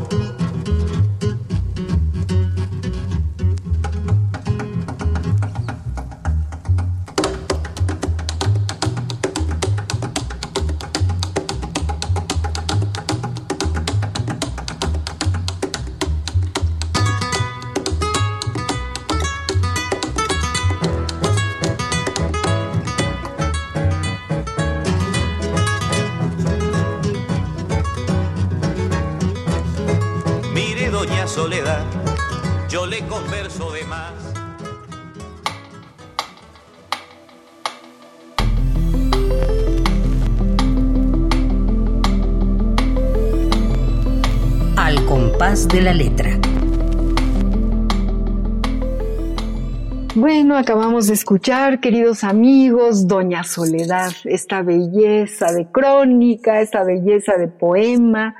De 45.71 45.81
la 45.81 45.93
letra. 45.93 46.37
Bueno, 50.15 50.57
acabamos 50.57 51.07
de 51.07 51.13
escuchar, 51.13 51.79
queridos 51.79 52.25
amigos, 52.25 53.07
Doña 53.07 53.45
Soledad, 53.45 54.11
esta 54.25 54.61
belleza 54.61 55.53
de 55.53 55.71
crónica, 55.71 56.59
esta 56.59 56.83
belleza 56.83 57.37
de 57.37 57.47
poema, 57.47 58.35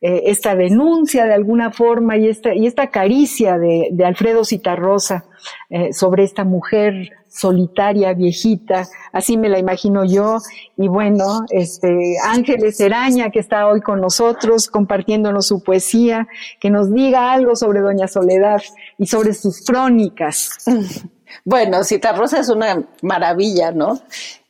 eh, 0.00 0.22
esta 0.26 0.54
denuncia 0.54 1.24
de 1.24 1.34
alguna 1.34 1.72
forma 1.72 2.16
y 2.16 2.28
esta, 2.28 2.54
y 2.54 2.68
esta 2.68 2.90
caricia 2.90 3.58
de, 3.58 3.92
Alfredo 4.04 4.44
Citarrosa 4.44 5.24
eh, 5.70 5.92
sobre 5.92 6.22
esta 6.22 6.44
mujer 6.44 7.10
solitaria, 7.36 8.14
viejita, 8.14 8.88
así 9.12 9.36
me 9.36 9.48
la 9.48 9.58
imagino 9.58 10.04
yo, 10.04 10.38
y 10.76 10.88
bueno, 10.88 11.44
este 11.50 12.16
Ángeles 12.24 12.80
Eraña 12.80 13.30
que 13.30 13.40
está 13.40 13.68
hoy 13.68 13.80
con 13.80 14.00
nosotros 14.00 14.68
compartiéndonos 14.68 15.46
su 15.46 15.62
poesía, 15.62 16.26
que 16.60 16.70
nos 16.70 16.92
diga 16.92 17.32
algo 17.32 17.56
sobre 17.56 17.80
Doña 17.80 18.08
Soledad 18.08 18.62
y 18.98 19.06
sobre 19.06 19.34
sus 19.34 19.64
crónicas. 19.64 20.50
Bueno, 21.44 21.80
Rosa 22.16 22.40
es 22.40 22.48
una 22.48 22.84
maravilla, 23.02 23.70
¿no? 23.70 24.00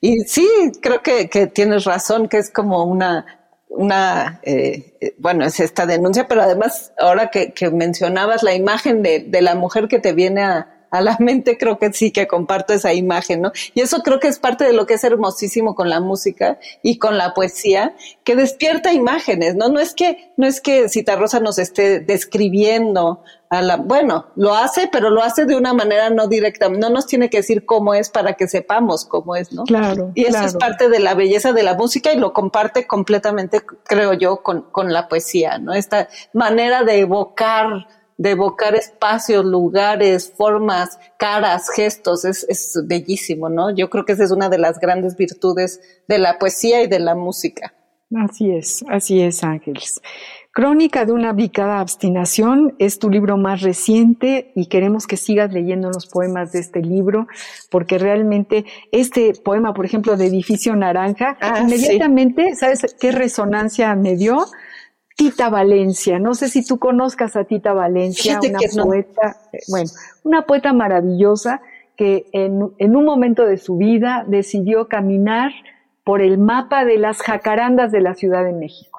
Y 0.01 0.21
sí, 0.21 0.49
creo 0.81 1.03
que, 1.03 1.29
que 1.29 1.47
tienes 1.47 1.85
razón, 1.85 2.29
que 2.29 2.39
es 2.39 2.51
como 2.51 2.85
una, 2.85 3.25
una, 3.69 4.41
eh, 4.43 5.15
bueno, 5.19 5.45
es 5.45 5.59
esta 5.61 5.87
denuncia, 5.87 6.29
pero 6.29 6.43
además, 6.43 6.93
ahora 6.99 7.31
que, 7.31 7.53
que 7.53 7.71
mencionabas 7.71 8.43
la 8.43 8.55
imagen 8.55 9.03
de, 9.03 9.21
de, 9.21 9.43
la 9.43 9.55
mujer 9.55 9.89
que 9.89 9.99
te 9.99 10.13
viene 10.13 10.43
a, 10.43 10.76
a 10.97 11.01
la 11.01 11.17
mente, 11.21 11.59
creo 11.59 11.79
que 11.79 11.93
sí 11.93 12.11
que 12.11 12.27
comparto 12.27 12.73
esa 12.73 12.93
imagen, 12.93 13.43
¿no? 13.43 13.53
Y 13.75 13.81
eso 13.81 14.01
creo 14.03 14.21
que 14.21 14.29
es 14.29 14.39
parte 14.39 14.65
de 14.65 14.73
lo 14.73 14.87
que 14.87 14.95
es 14.95 15.05
hermosísimo 15.05 15.75
con 15.75 15.91
la 15.91 16.01
música 16.01 16.59
y 16.83 16.99
con 16.99 17.19
la 17.19 17.35
poesía, 17.35 17.95
que 18.25 18.37
despierta 18.37 18.93
imágenes, 18.93 19.55
¿no? 19.57 19.69
No 19.69 19.81
es 19.81 19.95
que, 19.95 20.33
no 20.37 20.47
es 20.47 20.61
que 20.61 20.87
Rosa 21.17 21.41
nos 21.41 21.59
esté 21.59 22.01
describiendo 22.01 23.23
a 23.49 23.63
la, 23.63 23.77
bueno, 23.77 24.27
lo 24.35 24.55
hace, 24.55 24.89
pero 24.91 25.11
lo 25.11 25.23
hace 25.23 25.45
de 25.45 25.57
una 25.57 25.73
manera 25.73 26.11
no 26.11 26.27
directa, 26.27 26.69
no 26.69 26.91
nos 26.91 27.07
tiene 27.07 27.31
que 27.31 27.39
decir 27.39 27.65
cómo 27.65 27.95
es 27.95 28.11
para 28.11 28.35
que 28.35 28.49
sepamos 28.49 29.05
cómo 29.05 29.37
es, 29.37 29.53
¿no? 29.53 29.65
Claro. 29.65 30.11
Y 30.15 30.25
eso 30.25 30.45
es 30.45 30.55
parte 30.55 30.89
de 30.89 30.99
la 30.99 31.15
belleza 31.15 31.53
de 31.53 31.63
la 31.63 31.75
música 31.75 32.13
y 32.13 32.19
lo 32.19 32.33
comparte 32.33 32.87
completamente, 32.87 33.63
creo 33.85 34.15
yo, 34.15 34.43
con, 34.43 34.63
con 34.63 34.93
la 34.93 35.09
poesía, 35.09 35.59
¿no? 35.59 35.75
Esta 35.75 36.09
manera 36.33 36.83
de 36.83 37.01
evocar 37.01 37.87
de 38.19 38.31
evocar 38.31 38.75
espacios, 38.75 39.45
lugares, 39.45 40.33
formas, 40.37 40.99
caras, 41.19 41.69
gestos, 41.75 42.25
es, 42.25 42.47
es 42.49 42.81
bellísimo, 42.87 43.49
¿no? 43.49 43.75
Yo 43.75 43.91
creo 43.91 44.05
que 44.05 44.13
esa 44.13 44.25
es 44.25 44.31
una 44.31 44.49
de 44.49 44.59
las 44.59 44.79
grandes 44.79 45.17
virtudes 45.17 45.81
de 46.09 46.19
la 46.19 46.39
poesía 46.39 46.83
y 46.83 46.87
de 46.87 46.99
la 46.99 47.15
música. 47.15 47.75
Así 48.15 48.51
es, 48.51 48.85
así 48.89 49.21
es, 49.21 49.43
Ángeles. 49.43 50.01
Crónica 50.57 51.05
de 51.05 51.13
una 51.13 51.33
ubicada 51.33 51.81
abstinación 51.81 52.77
es 52.79 52.99
tu 52.99 53.11
libro 53.11 53.37
más 53.37 53.61
reciente 53.61 54.53
y 54.55 54.69
queremos 54.69 55.07
que 55.07 55.19
sigas 55.19 55.53
leyendo 55.53 55.91
los 55.91 56.07
poemas 56.07 56.53
de 56.53 56.61
este 56.61 56.81
libro 56.81 57.27
porque 57.71 57.99
realmente 57.99 58.65
este 58.91 59.35
poema, 59.35 59.75
por 59.75 59.85
ejemplo, 59.85 60.17
de 60.17 60.29
Edificio 60.29 60.75
Naranja, 60.75 61.37
ah, 61.43 61.61
inmediatamente, 61.61 62.55
¿sabes 62.55 62.97
qué 62.99 63.13
resonancia 63.13 63.95
me 63.97 64.17
dio? 64.17 64.47
Tita 65.17 65.49
Valencia. 65.49 66.19
No 66.19 66.35
sé 66.35 66.49
si 66.49 66.65
tú 66.65 66.79
conozcas 66.79 67.37
a 67.37 67.45
Tita 67.45 67.73
Valencia, 67.73 68.39
una 68.43 68.85
poeta, 68.85 69.37
eh, 69.53 69.59
bueno, 69.69 69.91
una 70.23 70.43
poeta 70.43 70.73
maravillosa 70.73 71.63
que 71.97 72.27
en, 72.33 72.71
en, 72.79 72.97
un 72.97 73.05
momento 73.05 73.47
de 73.47 73.57
su 73.57 73.79
vida 73.79 74.25
decidió 74.29 74.87
caminar 74.89 75.53
por 76.05 76.21
el 76.21 76.39
mapa 76.39 76.85
de 76.85 76.99
las 76.99 77.23
jacarandas 77.23 77.91
de 77.91 78.03
la 78.03 78.15
Ciudad 78.15 78.45
de 78.45 78.53
México. 78.53 78.96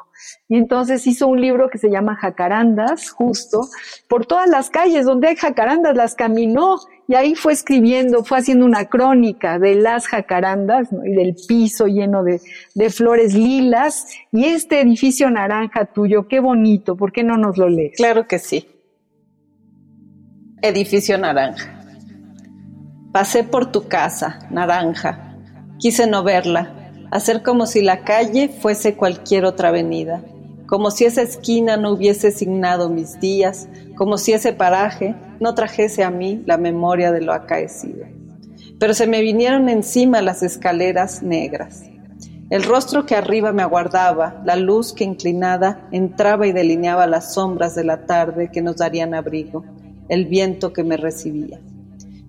Y 0.49 0.57
entonces 0.57 1.05
hizo 1.07 1.27
un 1.27 1.41
libro 1.41 1.69
que 1.69 1.77
se 1.77 1.89
llama 1.89 2.15
Jacarandas, 2.15 3.11
justo, 3.11 3.61
por 4.07 4.25
todas 4.25 4.49
las 4.49 4.69
calles 4.69 5.05
donde 5.05 5.29
hay 5.29 5.35
jacarandas, 5.35 5.95
las 5.95 6.15
caminó 6.15 6.77
y 7.07 7.15
ahí 7.15 7.35
fue 7.35 7.53
escribiendo, 7.53 8.23
fue 8.23 8.39
haciendo 8.39 8.65
una 8.65 8.85
crónica 8.85 9.59
de 9.59 9.75
las 9.75 10.07
jacarandas 10.07 10.89
y 11.05 11.13
del 11.13 11.35
piso 11.47 11.87
lleno 11.87 12.23
de, 12.23 12.41
de, 12.75 12.89
flores 12.89 13.33
lilas. 13.33 14.07
Y 14.31 14.45
este 14.45 14.81
edificio 14.81 15.29
naranja 15.29 15.85
tuyo, 15.85 16.27
qué 16.27 16.39
bonito, 16.39 16.97
¿por 16.97 17.13
qué 17.13 17.23
no 17.23 17.37
nos 17.37 17.57
lo 17.57 17.69
lees? 17.69 17.95
Claro 17.95 18.27
que 18.27 18.39
sí. 18.39 18.67
Edificio 20.61 21.17
naranja. 21.17 21.81
Pasé 23.13 23.43
por 23.43 23.71
tu 23.71 23.87
casa, 23.87 24.39
naranja. 24.51 25.35
Quise 25.79 26.07
no 26.07 26.23
verla, 26.23 26.73
hacer 27.11 27.43
como 27.43 27.65
si 27.65 27.81
la 27.81 28.03
calle 28.03 28.49
fuese 28.49 28.95
cualquier 28.95 29.45
otra 29.45 29.69
avenida, 29.69 30.21
como 30.67 30.91
si 30.91 31.05
esa 31.05 31.21
esquina 31.21 31.77
no 31.77 31.91
hubiese 31.93 32.31
signado 32.31 32.89
mis 32.89 33.19
días, 33.19 33.69
como 33.95 34.17
si 34.17 34.33
ese 34.33 34.53
paraje 34.53 35.15
no 35.39 35.55
trajese 35.55 36.03
a 36.03 36.11
mí 36.11 36.43
la 36.45 36.57
memoria 36.57 37.11
de 37.11 37.21
lo 37.21 37.33
acaecido. 37.33 38.05
Pero 38.79 38.93
se 38.93 39.07
me 39.07 39.21
vinieron 39.21 39.69
encima 39.69 40.21
las 40.21 40.43
escaleras 40.43 41.23
negras. 41.23 41.83
El 42.49 42.63
rostro 42.63 43.05
que 43.05 43.15
arriba 43.15 43.51
me 43.51 43.61
aguardaba, 43.61 44.41
la 44.45 44.55
luz 44.55 44.93
que 44.93 45.03
inclinada 45.03 45.87
entraba 45.91 46.47
y 46.47 46.53
delineaba 46.53 47.07
las 47.07 47.33
sombras 47.33 47.75
de 47.75 47.83
la 47.83 48.05
tarde 48.05 48.51
que 48.51 48.61
nos 48.61 48.77
darían 48.77 49.13
abrigo, 49.13 49.65
el 50.07 50.25
viento 50.25 50.71
que 50.71 50.83
me 50.83 50.95
recibía. 50.95 51.59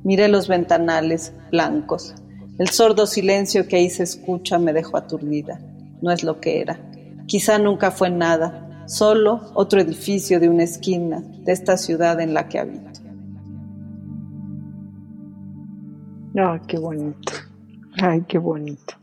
Miré 0.02 0.28
los 0.28 0.48
ventanales 0.48 1.32
blancos. 1.50 2.14
El 2.58 2.68
sordo 2.70 3.06
silencio 3.06 3.68
que 3.68 3.76
ahí 3.76 3.88
se 3.88 4.02
escucha 4.02 4.58
me 4.58 4.72
dejó 4.72 4.96
aturdida. 4.96 5.60
No 6.02 6.10
es 6.10 6.24
lo 6.24 6.40
que 6.40 6.60
era. 6.60 6.80
Quizá 7.26 7.58
nunca 7.58 7.92
fue 7.92 8.10
nada, 8.10 8.84
solo 8.86 9.52
otro 9.54 9.80
edificio 9.80 10.40
de 10.40 10.48
una 10.48 10.64
esquina 10.64 11.20
de 11.20 11.52
esta 11.52 11.76
ciudad 11.76 12.20
en 12.20 12.34
la 12.34 12.48
que 12.48 12.58
habito. 12.58 13.00
Ay, 16.34 16.60
qué 16.66 16.78
bonito. 16.78 17.32
Ay, 18.00 18.22
qué 18.26 18.38
bonito. 18.38 18.94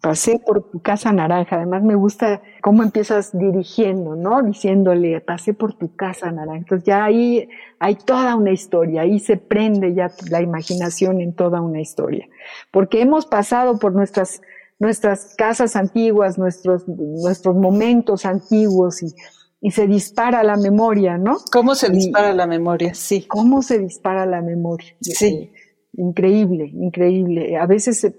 Pasé 0.00 0.38
por 0.44 0.70
tu 0.70 0.80
casa 0.80 1.12
naranja. 1.12 1.56
Además 1.56 1.82
me 1.82 1.94
gusta 1.94 2.42
cómo 2.66 2.82
empiezas 2.82 3.30
dirigiendo, 3.32 4.16
¿no? 4.16 4.42
Diciéndole, 4.42 5.20
pasé 5.20 5.54
por 5.54 5.74
tu 5.74 5.94
casa 5.94 6.32
naranja. 6.32 6.58
Entonces 6.58 6.84
ya 6.84 7.04
ahí 7.04 7.48
hay 7.78 7.94
toda 7.94 8.34
una 8.34 8.50
historia. 8.50 9.02
Ahí 9.02 9.20
se 9.20 9.36
prende 9.36 9.94
ya 9.94 10.10
la 10.30 10.40
imaginación 10.40 11.20
en 11.20 11.32
toda 11.32 11.60
una 11.60 11.80
historia. 11.80 12.26
Porque 12.72 13.00
hemos 13.00 13.24
pasado 13.24 13.78
por 13.78 13.92
nuestras, 13.92 14.42
nuestras 14.80 15.36
casas 15.36 15.76
antiguas, 15.76 16.38
nuestros, 16.38 16.88
nuestros 16.88 17.54
momentos 17.54 18.26
antiguos 18.26 19.00
y, 19.00 19.14
y 19.60 19.70
se 19.70 19.86
dispara 19.86 20.42
la 20.42 20.56
memoria, 20.56 21.18
¿no? 21.18 21.36
¿Cómo 21.52 21.76
se 21.76 21.88
dispara 21.88 22.32
la 22.32 22.48
memoria? 22.48 22.94
Sí. 22.94 23.26
¿Cómo 23.28 23.62
se 23.62 23.78
dispara 23.78 24.26
la 24.26 24.42
memoria? 24.42 24.92
Sí 25.00 25.52
increíble, 25.96 26.70
increíble. 26.74 27.56
A 27.56 27.66
veces 27.66 28.04
eh, 28.04 28.14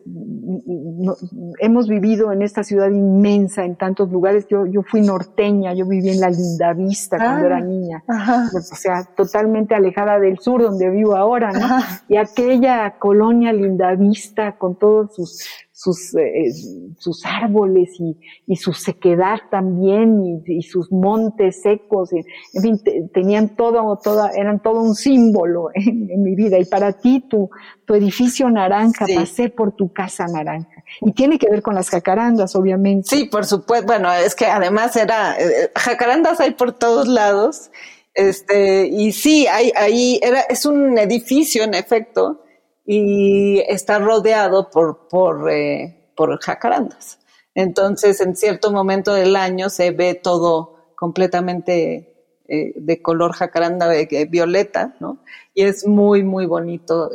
hemos 1.59 1.88
vivido 1.88 2.32
en 2.32 2.41
esta 2.41 2.63
ciudad 2.63 2.89
inmensa, 2.89 3.65
en 3.65 3.75
tantos 3.75 4.11
lugares. 4.11 4.47
Yo, 4.49 4.65
yo 4.65 4.82
fui 4.84 5.01
norteña, 5.01 5.73
yo 5.73 5.88
viví 5.88 6.09
en 6.09 6.19
la 6.19 6.30
Linda 6.30 6.73
Vista 6.73 7.17
cuando 7.17 7.45
era 7.45 7.57
ah, 7.57 7.61
niña, 7.61 8.03
o 8.07 8.59
sea, 8.59 9.03
totalmente 9.15 9.75
alejada 9.75 10.19
del 10.19 10.39
sur 10.39 10.61
donde 10.61 10.89
vivo 10.89 11.15
ahora, 11.15 11.51
¿no? 11.51 11.67
Y 12.09 12.17
aquella 12.17 12.95
colonia 12.97 13.53
Linda 13.53 13.93
Vista 13.95 14.57
con 14.57 14.75
todos 14.78 15.15
sus 15.15 15.47
sus, 15.78 16.15
eh, 16.15 16.51
sus 16.97 17.23
árboles 17.23 17.89
y, 17.99 18.17
y, 18.47 18.55
su 18.55 18.73
sequedad 18.73 19.38
también 19.51 20.23
y, 20.25 20.57
y 20.57 20.63
sus 20.63 20.91
montes 20.91 21.61
secos, 21.61 22.09
en 22.13 22.61
fin, 22.63 22.82
tenían 23.13 23.55
todo, 23.55 23.95
toda, 24.03 24.32
eran 24.32 24.59
todo 24.59 24.82
un 24.82 24.95
símbolo 24.95 25.67
en, 25.75 26.09
en, 26.09 26.23
mi 26.23 26.34
vida. 26.34 26.57
Y 26.57 26.65
para 26.65 26.93
ti, 26.93 27.23
tu, 27.30 27.51
tu 27.86 27.93
edificio 27.93 28.49
naranja, 28.49 29.05
pasé 29.15 29.49
por 29.49 29.75
tu 29.75 29.93
casa 29.93 30.25
naranja. 30.25 30.84
Y 31.01 31.11
tiene 31.11 31.38
que 31.38 31.47
ver 31.47 31.61
con 31.61 31.75
las 31.75 31.91
jacarandas, 31.91 32.55
obviamente. 32.55 33.07
Sí, 33.07 33.25
por 33.25 33.45
supuesto. 33.45 33.86
Bueno, 33.86 34.11
es 34.11 34.34
que 34.34 34.47
además 34.47 34.95
era, 34.95 35.39
eh, 35.39 35.71
jacarandas 35.75 36.39
hay 36.39 36.55
por 36.55 36.71
todos 36.71 37.07
lados. 37.07 37.69
Este, 38.15 38.88
y 38.88 39.11
sí, 39.11 39.45
hay, 39.45 39.71
ahí 39.75 40.19
era, 40.23 40.41
es 40.41 40.65
un 40.65 40.97
edificio, 40.97 41.63
en 41.63 41.75
efecto, 41.75 42.41
y 42.90 43.60
está 43.68 44.00
rodeado 44.00 44.70
por, 44.70 45.10
por, 45.10 45.52
eh, 45.52 46.10
por 46.16 46.40
jacarandas. 46.40 47.20
Entonces, 47.54 48.22
en 48.22 48.36
cierto 48.36 48.72
momento 48.72 49.14
del 49.14 49.36
año 49.36 49.70
se 49.70 49.92
ve 49.92 50.16
todo 50.16 50.94
completamente 50.96 52.16
eh, 52.48 52.72
de 52.78 53.02
color 53.02 53.34
jacaranda 53.34 53.94
eh, 53.94 54.28
violeta, 54.30 54.96
¿no? 55.02 55.20
Y 55.54 55.64
es 55.64 55.86
muy, 55.86 56.24
muy 56.24 56.46
bonito 56.46 57.12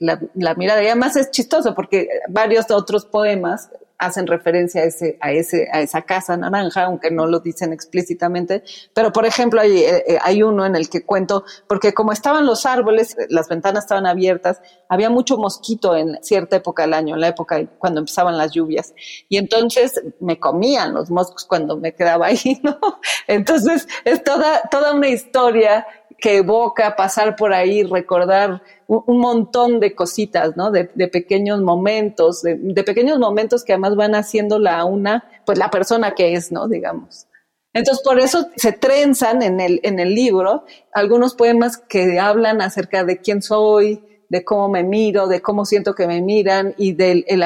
la, 0.00 0.20
la, 0.34 0.54
mirada. 0.54 0.82
Y 0.82 0.86
además 0.86 1.16
es 1.16 1.30
chistoso 1.30 1.74
porque 1.74 2.08
varios 2.28 2.70
otros 2.70 3.06
poemas 3.06 3.70
hacen 3.98 4.26
referencia 4.26 4.82
a 4.82 4.84
ese, 4.84 5.18
a 5.20 5.32
ese, 5.32 5.68
a 5.72 5.80
esa 5.80 6.02
casa 6.02 6.36
naranja, 6.36 6.84
aunque 6.84 7.10
no 7.10 7.26
lo 7.26 7.40
dicen 7.40 7.72
explícitamente. 7.72 8.62
Pero, 8.94 9.12
por 9.12 9.26
ejemplo, 9.26 9.60
hay, 9.60 9.78
eh, 9.78 10.04
eh, 10.06 10.18
hay 10.22 10.42
uno 10.42 10.66
en 10.66 10.76
el 10.76 10.88
que 10.88 11.04
cuento, 11.04 11.44
porque 11.66 11.94
como 11.94 12.12
estaban 12.12 12.46
los 12.46 12.66
árboles, 12.66 13.16
las 13.28 13.48
ventanas 13.48 13.84
estaban 13.84 14.06
abiertas, 14.06 14.60
había 14.88 15.10
mucho 15.10 15.38
mosquito 15.38 15.96
en 15.96 16.18
cierta 16.22 16.56
época 16.56 16.82
del 16.82 16.94
año, 16.94 17.14
en 17.14 17.20
la 17.20 17.28
época 17.28 17.64
cuando 17.78 18.00
empezaban 18.00 18.36
las 18.36 18.52
lluvias. 18.52 18.94
Y 19.28 19.38
entonces 19.38 20.02
me 20.20 20.38
comían 20.38 20.94
los 20.94 21.10
moscos 21.10 21.44
cuando 21.44 21.76
me 21.76 21.94
quedaba 21.94 22.26
ahí, 22.26 22.60
¿no? 22.62 22.78
Entonces 23.26 23.88
es 24.04 24.22
toda, 24.22 24.62
toda 24.70 24.94
una 24.94 25.08
historia 25.08 25.86
que 26.18 26.38
evoca 26.38 26.96
pasar 26.96 27.36
por 27.36 27.52
ahí, 27.52 27.82
recordar 27.82 28.62
un, 28.86 29.18
montón 29.18 29.80
de 29.80 29.94
cositas, 29.94 30.56
¿no? 30.56 30.70
De, 30.70 30.84
pequeños 31.08 31.60
momentos, 31.60 32.42
de, 32.42 32.84
pequeños 32.84 33.18
momentos 33.18 33.64
que 33.64 33.72
además 33.72 33.96
van 33.96 34.14
haciéndola 34.14 34.78
a 34.78 34.84
una, 34.84 35.24
pues 35.44 35.58
la 35.58 35.70
persona 35.70 36.14
que 36.14 36.34
es, 36.34 36.52
¿no? 36.52 36.68
Digamos. 36.68 37.26
Entonces, 37.72 38.02
por 38.02 38.18
eso 38.18 38.46
se 38.56 38.72
trenzan 38.72 39.42
en 39.42 39.60
el, 39.60 39.80
en 39.82 39.98
el 39.98 40.14
libro 40.14 40.64
algunos 40.92 41.34
poemas 41.34 41.76
que 41.76 42.18
hablan 42.18 42.62
acerca 42.62 43.04
de 43.04 43.18
quién 43.18 43.42
soy, 43.42 44.02
de 44.28 44.44
cómo 44.44 44.68
me 44.68 44.82
miro, 44.82 45.26
de 45.26 45.40
cómo 45.40 45.64
siento 45.64 45.94
que 45.94 46.06
me 46.06 46.20
miran 46.20 46.74
y 46.76 46.92
del 46.92 47.24
el, 47.28 47.44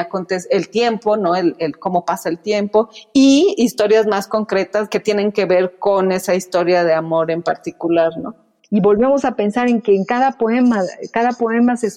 el 0.49 0.69
tiempo, 0.69 1.17
¿no? 1.17 1.35
El, 1.35 1.77
cómo 1.79 2.05
pasa 2.05 2.29
el 2.29 2.39
tiempo 2.39 2.89
y 3.13 3.55
historias 3.57 4.07
más 4.07 4.27
concretas 4.27 4.89
que 4.89 4.99
tienen 4.99 5.31
que 5.31 5.45
ver 5.45 5.77
con 5.77 6.11
esa 6.11 6.35
historia 6.35 6.83
de 6.83 6.93
amor 6.93 7.31
en 7.31 7.43
particular, 7.43 8.17
¿no? 8.17 8.35
Y 8.71 8.81
volvemos 8.81 9.25
a 9.25 9.35
pensar 9.35 9.69
en 9.69 9.81
que 9.81 9.95
en 9.95 10.05
cada 10.05 10.31
poema, 10.31 10.81
cada 11.11 11.33
poema 11.33 11.77
se, 11.77 11.91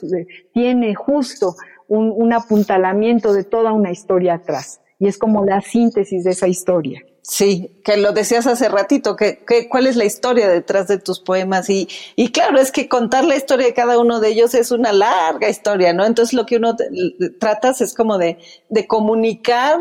tiene 0.53 0.95
justo 0.95 1.55
un, 1.89 2.13
un 2.15 2.33
apuntalamiento 2.35 3.33
de 3.33 3.45
toda 3.45 3.73
una 3.73 3.91
historia 3.91 4.35
atrás 4.35 4.81
y 4.99 5.09
es 5.09 5.17
como 5.17 5.45
la 5.45 5.61
síntesis 5.61 6.25
de 6.25 6.31
esa 6.31 6.49
historia. 6.49 7.01
Sí, 7.23 7.81
que 7.85 7.97
lo 7.97 8.13
decías 8.13 8.47
hace 8.47 8.69
ratito, 8.69 9.17
que, 9.17 9.45
cuál 9.71 9.87
es 9.87 9.97
la 9.97 10.05
historia 10.05 10.47
detrás 10.47 10.89
de 10.89 10.99
tus 10.99 11.21
poemas 11.21 11.71
y, 11.71 11.89
y 12.17 12.33
claro, 12.33 12.59
es 12.59 12.71
que 12.71 12.87
contar 12.87 13.25
la 13.25 13.35
historia 13.35 13.67
de 13.67 13.73
cada 13.73 13.99
uno 13.99 14.21
de 14.21 14.29
ellos 14.29 14.55
es 14.55 14.71
una 14.71 14.93
larga 14.93 15.49
historia, 15.49 15.95
¿no? 15.95 16.05
Entonces 16.05 16.35
lo 16.35 16.45
que 16.45 16.57
uno 16.57 16.77
tratas 17.41 17.81
es 17.81 17.95
como 17.95 18.19
de, 18.19 18.39
de 18.69 18.87
comunicar 18.87 19.79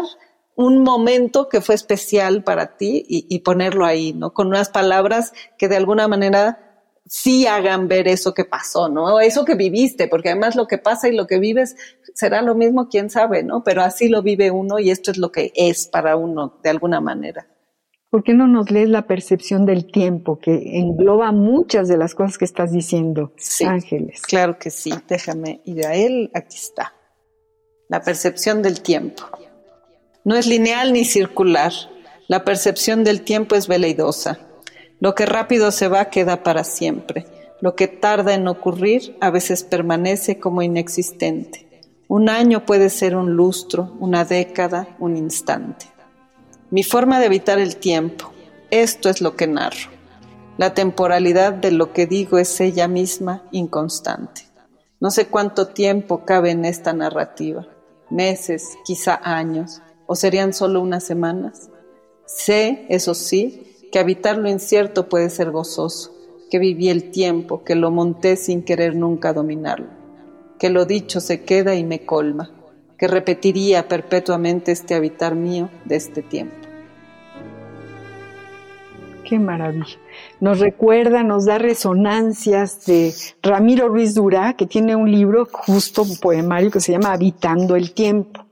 un 0.56 0.84
momento 0.84 1.50
que 1.50 1.60
fue 1.60 1.76
especial 1.76 2.44
para 2.44 2.78
ti 2.78 3.04
y, 3.08 3.39
ponerlo 3.39 3.86
ahí, 3.86 4.14
¿no? 4.14 4.34
Con 4.34 4.48
unas 4.48 4.70
palabras 4.70 5.34
que 5.58 5.68
de 5.68 5.76
alguna 5.76 6.08
manera 6.08 6.72
sí 7.06 7.47
hagan 7.47 7.88
ver 7.88 8.08
eso 8.08 8.34
que 8.34 8.45
pasó, 8.45 8.89
¿no? 8.89 9.16
O 9.16 9.20
eso 9.20 9.45
que 9.45 9.56
viviste, 9.56 10.08
porque 10.08 10.30
además 10.30 10.56
lo 10.56 10.68
que 10.68 10.78
pasa 10.78 11.10
y 11.10 11.16
lo 11.16 11.28
que 11.28 11.39
vives 11.39 11.76
será 12.14 12.41
lo 12.41 12.56
mismo, 12.56 12.88
quién 12.89 13.10
sabe, 13.10 13.43
¿no? 13.43 13.64
Pero 13.64 13.82
así 13.82 14.10
lo 14.10 14.22
vive 14.22 14.51
uno 14.51 14.80
y 14.80 14.89
esto 14.89 15.12
es 15.12 15.18
lo 15.18 15.32
que 15.32 15.51
es 15.56 15.88
para 15.88 16.16
uno 16.16 16.60
de 16.64 16.70
alguna 16.70 17.01
manera. 17.01 17.47
¿Por 18.10 18.24
qué 18.24 18.36
no 18.36 18.47
nos 18.47 18.70
lees 18.70 18.89
la 18.89 19.08
percepción 19.08 19.66
del 19.66 19.91
tiempo 19.91 20.38
que 20.38 20.78
engloba 20.78 21.32
muchas 21.32 21.88
de 21.88 21.97
las 21.97 22.14
cosas 22.14 22.38
que 22.38 22.45
estás 22.45 22.72
diciendo, 22.72 23.34
sí, 23.38 23.66
Ángeles? 23.66 24.22
Claro 24.22 24.60
que 24.60 24.70
sí, 24.70 24.93
déjame 25.08 25.62
ir 25.66 25.86
a 25.88 25.95
él, 25.95 26.30
aquí 26.36 26.56
está. 26.56 26.93
La 27.89 28.01
percepción 28.01 28.62
del 28.62 28.82
tiempo. 28.82 29.24
No 30.24 30.36
es 30.36 30.45
lineal 30.45 30.93
ni 30.93 31.06
circular. 31.06 31.74
La 32.28 32.43
percepción 32.43 33.04
del 33.04 33.24
tiempo 33.24 33.56
es 33.56 33.68
veleidosa. 33.68 34.39
Lo 35.00 35.16
que 35.16 35.26
rápido 35.26 35.72
se 35.72 35.88
va 35.88 36.06
queda 36.06 36.44
para 36.44 36.64
siempre. 36.64 37.26
Lo 37.62 37.76
que 37.76 37.88
tarda 37.88 38.34
en 38.34 38.48
ocurrir 38.48 39.16
a 39.22 39.30
veces 39.30 39.64
permanece 39.64 40.39
como 40.39 40.62
inexistente. 40.62 41.68
Un 42.08 42.30
año 42.30 42.66
puede 42.66 42.89
ser 42.89 43.16
un 43.16 43.36
lustro, 43.36 43.96
una 44.00 44.26
década, 44.26 44.88
un 45.00 45.18
instante. 45.18 45.88
Mi 46.70 46.84
forma 46.84 47.20
de 47.20 47.28
evitar 47.28 47.60
el 47.60 47.78
tiempo, 47.78 48.32
esto 48.70 49.10
es 49.10 49.22
lo 49.22 49.36
que 49.36 49.48
narro. 49.48 49.91
La 50.58 50.74
temporalidad 50.74 51.54
de 51.54 51.72
lo 51.72 51.94
que 51.94 52.06
digo 52.06 52.38
es 52.38 52.60
ella 52.60 52.88
misma 52.88 53.44
inconstante. 53.52 54.44
No 55.00 55.10
sé 55.10 55.28
cuánto 55.28 55.68
tiempo 55.68 56.26
cabe 56.26 56.52
en 56.52 56.66
esta 56.66 56.94
narrativa, 56.94 57.68
meses, 58.10 58.78
quizá 58.86 59.20
años, 59.24 59.82
o 60.06 60.16
serían 60.16 60.54
solo 60.54 60.82
unas 60.82 61.04
semanas. 61.04 61.70
Sé, 62.26 62.86
eso 62.89 63.14
sí, 63.14 63.72
que 63.94 64.00
habitar 64.00 64.38
lo 64.38 64.50
incierto 64.50 65.08
puede 65.08 65.30
ser 65.30 65.52
gozoso, 65.52 66.12
que 66.52 66.60
viví 66.60 66.89
el 66.89 67.12
tiempo, 67.12 67.64
que 67.64 67.76
lo 67.76 67.91
monté 67.91 68.36
sin 68.36 68.62
querer 68.62 68.98
nunca 68.98 69.32
dominarlo 69.32 70.04
que 70.64 70.70
lo 70.70 70.86
dicho 70.86 71.20
se 71.20 71.44
queda 71.44 71.76
y 71.76 71.84
me 71.84 72.06
colma, 72.06 72.50
que 72.98 73.10
repetiría 73.10 73.89
perpetuamente 73.89 74.72
este 74.72 74.96
habitar 74.96 75.36
mío 75.36 75.70
de 75.84 75.98
este 75.98 76.22
tiempo. 76.22 76.56
Qué 79.28 79.39
maravilla. 79.39 79.98
Nos 80.39 80.62
recuerda, 80.62 81.22
nos 81.22 81.44
da 81.44 81.58
resonancias 81.58 82.86
de 82.86 83.14
Ramiro 83.41 83.89
Ruiz 83.89 84.14
Durá, 84.16 84.54
que 84.54 84.66
tiene 84.66 84.96
un 84.96 85.12
libro, 85.12 85.50
justo 85.52 86.04
un 86.04 86.16
poemario 86.16 86.72
que 86.72 86.80
se 86.80 86.94
llama 86.94 87.12
Habitando 87.12 87.76
el 87.76 87.94
Tiempo. 87.94 88.46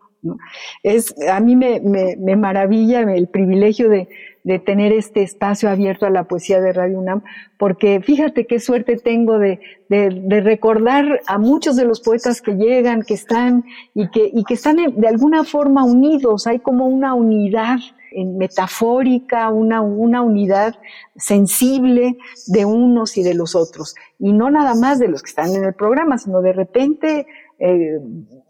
Es, 0.84 1.16
a 1.30 1.40
mí 1.40 1.56
me, 1.56 1.80
me 1.80 2.36
maravilla 2.36 3.02
el 3.02 3.30
privilegio 3.30 3.90
de, 3.90 4.10
de 4.44 4.60
tener 4.60 4.92
este 4.92 5.22
espacio 5.22 5.70
abierto 5.70 6.06
a 6.06 6.10
la 6.10 6.24
poesía 6.24 6.60
de 6.60 6.74
Radio 6.74 7.00
UNAM, 7.00 7.24
porque 7.58 8.02
fíjate 8.02 8.48
qué 8.48 8.60
suerte 8.60 8.98
tengo 8.98 9.38
de, 9.38 9.60
recordar 9.90 11.22
a 11.28 11.38
muchos 11.38 11.76
de 11.76 11.86
los 11.86 12.02
poetas 12.02 12.42
que 12.42 12.54
llegan, 12.54 13.04
que 13.04 13.14
están 13.14 13.66
y 13.94 14.10
que, 14.10 14.32
están 14.50 14.78
de 14.78 15.08
alguna 15.08 15.44
forma 15.44 15.84
unidos, 15.84 16.48
hay 16.48 16.60
como 16.60 16.88
una 16.88 17.14
unidad 17.14 17.80
metafórica, 18.14 19.50
una 19.50 19.82
unidad 20.22 20.76
sensible 21.16 22.18
de 22.48 22.66
unos 22.66 23.18
y 23.18 23.24
de 23.24 23.34
los 23.34 23.56
otros. 23.56 23.96
Y 24.20 24.34
no 24.34 24.50
nada 24.50 24.76
más 24.76 25.00
de 25.00 25.08
los 25.08 25.22
que 25.24 25.30
están 25.30 25.54
en 25.56 25.64
el 25.64 25.74
programa, 25.74 26.18
sino 26.18 26.42
de 26.42 26.54
repente 26.54 27.26
eh, 27.62 28.00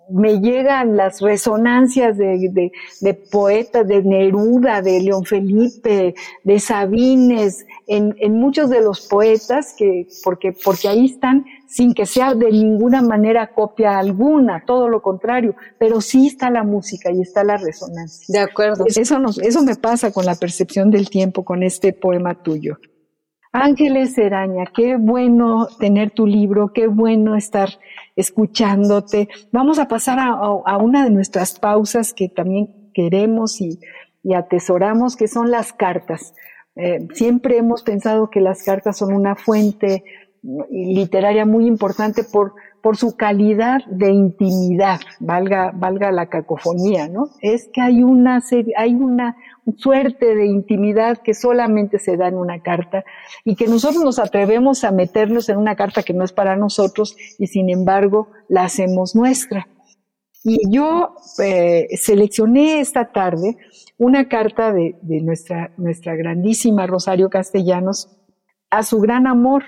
me 0.09 0.39
llegan 0.39 0.97
las 0.97 1.21
resonancias 1.21 2.17
de, 2.17 2.71
de, 2.99 3.13
poetas, 3.13 3.87
de 3.87 4.03
Neruda, 4.03 4.81
de 4.81 5.01
León 5.01 5.25
Felipe, 5.25 6.15
de 6.43 6.59
Sabines, 6.59 7.65
en, 7.87 8.15
en, 8.19 8.33
muchos 8.33 8.69
de 8.69 8.81
los 8.81 9.07
poetas, 9.07 9.73
que, 9.77 10.07
porque, 10.23 10.53
porque 10.53 10.87
ahí 10.87 11.05
están 11.05 11.45
sin 11.67 11.93
que 11.93 12.05
sea 12.05 12.33
de 12.33 12.51
ninguna 12.51 13.01
manera 13.01 13.53
copia 13.53 13.97
alguna, 13.97 14.63
todo 14.65 14.89
lo 14.89 15.01
contrario, 15.01 15.55
pero 15.77 16.01
sí 16.01 16.27
está 16.27 16.49
la 16.49 16.63
música 16.63 17.11
y 17.11 17.21
está 17.21 17.43
la 17.43 17.57
resonancia. 17.57 18.25
De 18.27 18.39
acuerdo. 18.39 18.85
Eso, 18.87 19.19
nos, 19.19 19.37
eso 19.39 19.63
me 19.63 19.75
pasa 19.75 20.11
con 20.11 20.25
la 20.25 20.35
percepción 20.35 20.91
del 20.91 21.09
tiempo, 21.09 21.45
con 21.45 21.63
este 21.63 21.93
poema 21.93 22.35
tuyo. 22.35 22.77
Ángeles 23.53 24.17
Eraña, 24.17 24.63
qué 24.73 24.95
bueno 24.95 25.67
tener 25.77 26.11
tu 26.11 26.25
libro, 26.25 26.71
qué 26.73 26.87
bueno 26.87 27.35
estar 27.35 27.69
escuchándote. 28.15 29.27
Vamos 29.51 29.77
a 29.77 29.89
pasar 29.89 30.19
a, 30.19 30.77
una 30.77 31.03
de 31.03 31.09
nuestras 31.09 31.59
pausas 31.59 32.13
que 32.13 32.29
también 32.29 32.91
queremos 32.93 33.59
y, 33.59 33.79
atesoramos, 34.33 35.17
que 35.17 35.27
son 35.27 35.51
las 35.51 35.73
cartas. 35.73 36.33
Eh, 36.75 37.07
siempre 37.13 37.57
hemos 37.57 37.83
pensado 37.83 38.29
que 38.29 38.39
las 38.39 38.63
cartas 38.63 38.97
son 38.97 39.13
una 39.13 39.35
fuente 39.35 40.03
literaria 40.69 41.45
muy 41.45 41.65
importante 41.65 42.23
por, 42.23 42.53
por 42.81 42.97
su 42.97 43.15
calidad 43.15 43.85
de 43.85 44.11
intimidad, 44.11 44.99
valga, 45.19 45.71
valga 45.73 46.11
la 46.11 46.27
cacofonía, 46.27 47.07
¿no? 47.07 47.29
Es 47.41 47.69
que 47.71 47.81
hay 47.81 48.03
una, 48.03 48.41
hay 48.77 48.93
una 48.93 49.35
suerte 49.77 50.35
de 50.35 50.47
intimidad 50.47 51.19
que 51.19 51.33
solamente 51.33 51.99
se 51.99 52.17
da 52.17 52.27
en 52.27 52.35
una 52.35 52.61
carta 52.61 53.03
y 53.45 53.55
que 53.55 53.67
nosotros 53.67 54.03
nos 54.03 54.19
atrevemos 54.19 54.83
a 54.83 54.91
meternos 54.91 55.49
en 55.49 55.57
una 55.57 55.75
carta 55.75 56.03
que 56.03 56.13
no 56.13 56.23
es 56.23 56.33
para 56.33 56.55
nosotros 56.55 57.15
y 57.37 57.47
sin 57.47 57.69
embargo 57.69 58.29
la 58.49 58.63
hacemos 58.63 59.15
nuestra. 59.15 59.67
Y 60.43 60.57
yo 60.71 61.15
eh, 61.43 61.87
seleccioné 61.97 62.79
esta 62.79 63.11
tarde 63.11 63.57
una 63.97 64.27
carta 64.27 64.73
de, 64.73 64.95
de 65.03 65.21
nuestra, 65.21 65.71
nuestra 65.77 66.15
grandísima 66.15 66.87
Rosario 66.87 67.29
Castellanos 67.29 68.17
a 68.71 68.81
su 68.83 68.99
gran 68.99 69.27
amor, 69.27 69.63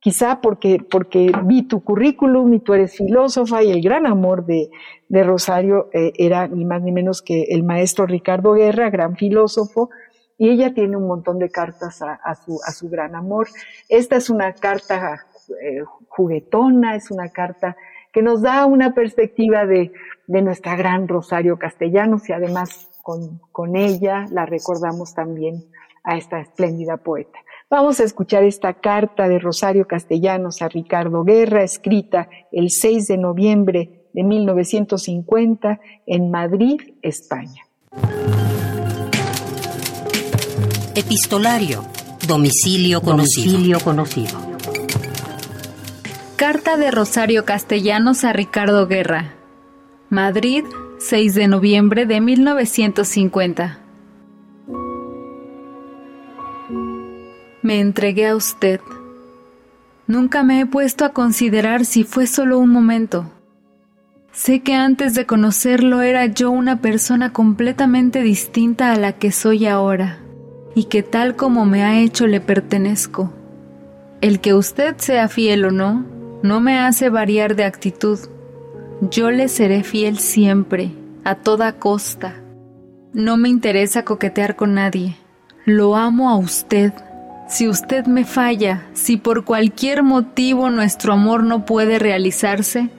quizá 0.00 0.40
porque, 0.40 0.78
porque 0.90 1.30
vi 1.44 1.62
tu 1.62 1.84
currículum 1.84 2.52
y 2.54 2.60
tú 2.60 2.74
eres 2.74 2.96
filósofa 2.96 3.62
y 3.62 3.70
el 3.70 3.82
gran 3.82 4.06
amor 4.06 4.46
de, 4.46 4.70
de 5.08 5.22
Rosario 5.22 5.90
eh, 5.92 6.12
era 6.16 6.48
ni 6.48 6.64
más 6.64 6.82
ni 6.82 6.90
menos 6.90 7.22
que 7.22 7.42
el 7.50 7.62
maestro 7.62 8.06
Ricardo 8.06 8.54
Guerra, 8.54 8.90
gran 8.90 9.16
filósofo, 9.16 9.90
y 10.38 10.48
ella 10.48 10.72
tiene 10.72 10.96
un 10.96 11.06
montón 11.06 11.38
de 11.38 11.50
cartas 11.50 12.00
a, 12.00 12.34
su, 12.34 12.58
a 12.66 12.72
su 12.72 12.88
gran 12.88 13.14
amor. 13.14 13.48
Esta 13.90 14.16
es 14.16 14.30
una 14.30 14.54
carta 14.54 15.26
eh, 15.62 15.82
juguetona, 16.08 16.96
es 16.96 17.10
una 17.10 17.28
carta 17.28 17.76
que 18.10 18.22
nos 18.22 18.40
da 18.40 18.64
una 18.64 18.94
perspectiva 18.94 19.66
de, 19.66 19.92
de 20.26 20.42
nuestra 20.42 20.76
gran 20.76 21.08
Rosario 21.08 21.58
Castellanos 21.58 22.26
y 22.30 22.32
además 22.32 22.88
con, 23.02 23.38
con 23.52 23.76
ella 23.76 24.24
la 24.30 24.46
recordamos 24.46 25.14
también 25.14 25.62
a 26.04 26.16
esta 26.16 26.40
espléndida 26.40 26.96
poeta. 26.96 27.38
Vamos 27.70 28.00
a 28.00 28.02
escuchar 28.02 28.42
esta 28.42 28.74
carta 28.74 29.28
de 29.28 29.38
Rosario 29.38 29.86
Castellanos 29.86 30.60
a 30.60 30.68
Ricardo 30.68 31.22
Guerra, 31.22 31.62
escrita 31.62 32.28
el 32.50 32.70
6 32.70 33.06
de 33.06 33.16
noviembre 33.16 34.08
de 34.12 34.24
1950 34.24 35.80
en 36.04 36.32
Madrid, 36.32 36.80
España. 37.00 37.62
Epistolario. 40.96 41.84
Domicilio 42.26 43.00
conocido. 43.02 43.52
Domicilio 43.52 43.78
conocido. 43.78 44.36
Carta 46.34 46.76
de 46.76 46.90
Rosario 46.90 47.44
Castellanos 47.44 48.24
a 48.24 48.32
Ricardo 48.32 48.88
Guerra. 48.88 49.34
Madrid, 50.08 50.64
6 50.98 51.36
de 51.36 51.46
noviembre 51.46 52.04
de 52.04 52.20
1950. 52.20 53.79
Me 57.70 57.78
entregué 57.78 58.26
a 58.26 58.34
usted. 58.34 58.80
Nunca 60.08 60.42
me 60.42 60.58
he 60.58 60.66
puesto 60.66 61.04
a 61.04 61.10
considerar 61.10 61.84
si 61.84 62.02
fue 62.02 62.26
solo 62.26 62.58
un 62.58 62.70
momento. 62.70 63.30
Sé 64.32 64.58
que 64.58 64.74
antes 64.74 65.14
de 65.14 65.24
conocerlo 65.24 66.02
era 66.02 66.26
yo 66.26 66.50
una 66.50 66.80
persona 66.80 67.32
completamente 67.32 68.22
distinta 68.22 68.90
a 68.90 68.96
la 68.96 69.12
que 69.12 69.30
soy 69.30 69.66
ahora, 69.66 70.18
y 70.74 70.86
que 70.86 71.04
tal 71.04 71.36
como 71.36 71.64
me 71.64 71.84
ha 71.84 72.00
hecho 72.00 72.26
le 72.26 72.40
pertenezco. 72.40 73.32
El 74.20 74.40
que 74.40 74.52
usted 74.52 74.96
sea 74.96 75.28
fiel 75.28 75.64
o 75.64 75.70
no, 75.70 76.04
no 76.42 76.58
me 76.58 76.76
hace 76.76 77.08
variar 77.08 77.54
de 77.54 77.62
actitud. 77.62 78.18
Yo 79.12 79.30
le 79.30 79.46
seré 79.46 79.84
fiel 79.84 80.18
siempre, 80.18 80.90
a 81.22 81.36
toda 81.36 81.78
costa. 81.78 82.34
No 83.12 83.36
me 83.36 83.48
interesa 83.48 84.04
coquetear 84.04 84.56
con 84.56 84.74
nadie. 84.74 85.16
Lo 85.66 85.94
amo 85.94 86.30
a 86.30 86.36
usted 86.36 86.92
Si 87.50 87.66
usted 87.66 88.06
me 88.06 88.24
falla, 88.24 88.86
si 88.92 89.16
por 89.16 89.44
cualquier 89.44 90.04
motivo 90.04 90.70
nuestro 90.70 91.14
amor 91.14 91.42
no 91.42 91.66
puede 91.66 91.98
realizarse, 91.98 92.90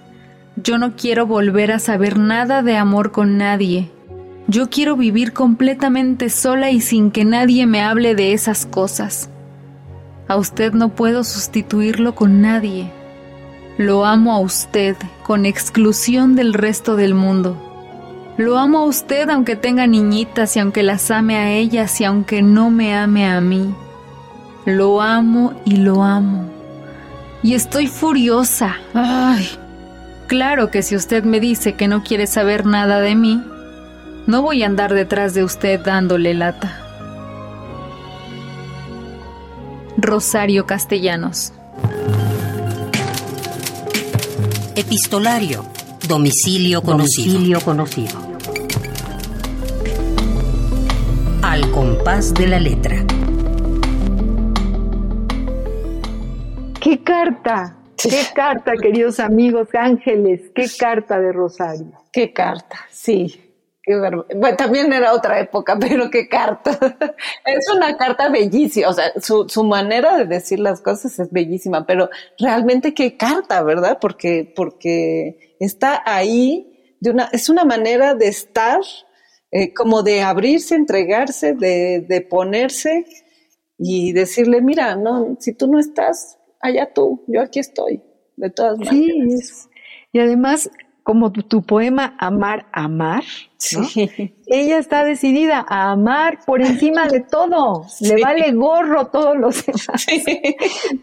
yo 0.57 0.77
no 0.77 0.97
quiero 0.97 1.25
volver 1.25 1.71
a 1.71 1.79
saber 1.79 2.19
nada 2.19 2.61
de 2.61 2.75
amor 2.75 3.13
con 3.13 3.37
nadie. 3.37 3.89
Yo 4.47 4.69
quiero 4.69 4.97
vivir 4.97 5.31
completamente 5.31 6.29
sola 6.29 6.69
y 6.69 6.81
sin 6.81 7.11
que 7.11 7.23
nadie 7.23 7.65
me 7.65 7.81
hable 7.81 8.13
de 8.13 8.33
esas 8.33 8.65
cosas. 8.65 9.29
A 10.27 10.35
usted 10.35 10.73
no 10.73 10.89
puedo 10.89 11.23
sustituirlo 11.23 12.13
con 12.13 12.41
nadie. 12.41 12.91
Lo 13.77 14.05
amo 14.05 14.33
a 14.33 14.39
usted 14.41 14.97
con 15.23 15.45
exclusión 15.45 16.35
del 16.35 16.53
resto 16.53 16.97
del 16.97 17.13
mundo. 17.13 17.55
Lo 18.35 18.57
amo 18.57 18.79
a 18.79 18.85
usted 18.85 19.29
aunque 19.29 19.55
tenga 19.55 19.87
niñitas 19.87 20.57
y 20.57 20.59
aunque 20.59 20.83
las 20.83 21.09
ame 21.09 21.37
a 21.37 21.53
ellas 21.53 22.01
y 22.01 22.03
aunque 22.03 22.41
no 22.41 22.69
me 22.69 22.93
ame 22.93 23.25
a 23.25 23.39
mí. 23.39 23.73
Lo 24.65 25.01
amo 25.01 25.53
y 25.65 25.77
lo 25.77 26.03
amo. 26.03 26.45
Y 27.43 27.55
estoy 27.55 27.87
furiosa. 27.87 28.75
Ay. 28.93 29.49
Claro 30.27 30.69
que 30.69 30.83
si 30.83 30.95
usted 30.95 31.23
me 31.23 31.39
dice 31.39 31.73
que 31.73 31.87
no 31.87 32.03
quiere 32.03 32.27
saber 32.27 32.65
nada 32.65 33.01
de 33.01 33.15
mí, 33.15 33.43
no 34.27 34.41
voy 34.41 34.63
a 34.63 34.67
andar 34.67 34.93
detrás 34.93 35.33
de 35.33 35.43
usted 35.43 35.79
dándole 35.83 36.33
lata. 36.33 36.77
Rosario 39.97 40.65
Castellanos. 40.65 41.53
Epistolario. 44.75 45.65
Domicilio 46.07 46.81
conocido. 46.81 47.25
Domicilio 47.25 47.61
conocido. 47.61 48.19
Al 51.41 51.69
compás 51.71 52.33
de 52.33 52.47
la 52.47 52.59
letra. 52.59 53.03
¡Qué 56.91 57.01
carta! 57.03 57.77
¡Qué 57.95 58.21
carta, 58.35 58.73
queridos 58.73 59.21
amigos 59.21 59.69
ángeles! 59.73 60.51
¡Qué 60.53 60.65
carta 60.77 61.21
de 61.21 61.31
Rosario! 61.31 61.93
¡Qué 62.11 62.33
carta! 62.33 62.81
Sí. 62.91 63.39
Qué 63.81 63.97
bueno, 63.97 64.25
también 64.57 64.91
era 64.91 65.13
otra 65.13 65.39
época, 65.39 65.77
pero 65.79 66.09
qué 66.09 66.27
carta. 66.27 66.77
es 67.45 67.65
una 67.73 67.95
carta 67.95 68.27
bellísima, 68.27 68.89
o 68.89 68.93
sea, 68.93 69.05
su, 69.21 69.47
su, 69.47 69.63
manera 69.63 70.17
de 70.17 70.25
decir 70.25 70.59
las 70.59 70.81
cosas 70.81 71.17
es 71.17 71.31
bellísima, 71.31 71.85
pero 71.85 72.09
realmente 72.37 72.93
qué 72.93 73.15
carta, 73.15 73.63
¿verdad? 73.63 73.97
Porque, 74.01 74.51
porque 74.53 75.55
está 75.61 76.03
ahí, 76.05 76.97
de 76.99 77.11
una, 77.11 77.29
es 77.31 77.47
una 77.47 77.63
manera 77.63 78.15
de 78.15 78.27
estar, 78.27 78.81
eh, 79.49 79.73
como 79.73 80.03
de 80.03 80.23
abrirse, 80.23 80.75
entregarse, 80.75 81.53
de, 81.53 82.01
de 82.01 82.19
ponerse 82.19 83.05
y 83.77 84.11
decirle, 84.11 84.61
mira, 84.61 84.97
no, 84.97 85.37
si 85.39 85.53
tú 85.53 85.67
no 85.67 85.79
estás, 85.79 86.37
allá 86.61 86.93
tú, 86.93 87.23
yo 87.27 87.41
aquí 87.41 87.59
estoy, 87.59 88.01
de 88.37 88.49
todas 88.49 88.77
maneras. 88.79 89.41
Sí, 89.43 89.69
y 90.13 90.19
además, 90.19 90.69
como 91.03 91.31
tu, 91.31 91.43
tu, 91.43 91.63
poema 91.63 92.15
Amar, 92.19 92.67
Amar, 92.71 93.23
¿no? 93.23 93.83
sí. 93.83 94.33
ella 94.45 94.77
está 94.77 95.03
decidida 95.03 95.65
a 95.67 95.91
amar 95.91 96.39
por 96.45 96.61
encima 96.61 97.07
de 97.07 97.21
todo. 97.21 97.85
Sí. 97.91 98.07
Le 98.07 98.21
vale 98.21 98.51
gorro 98.53 99.07
todos 99.07 99.37
los 99.37 99.65
demás. 99.65 100.05
Sí. 100.05 100.41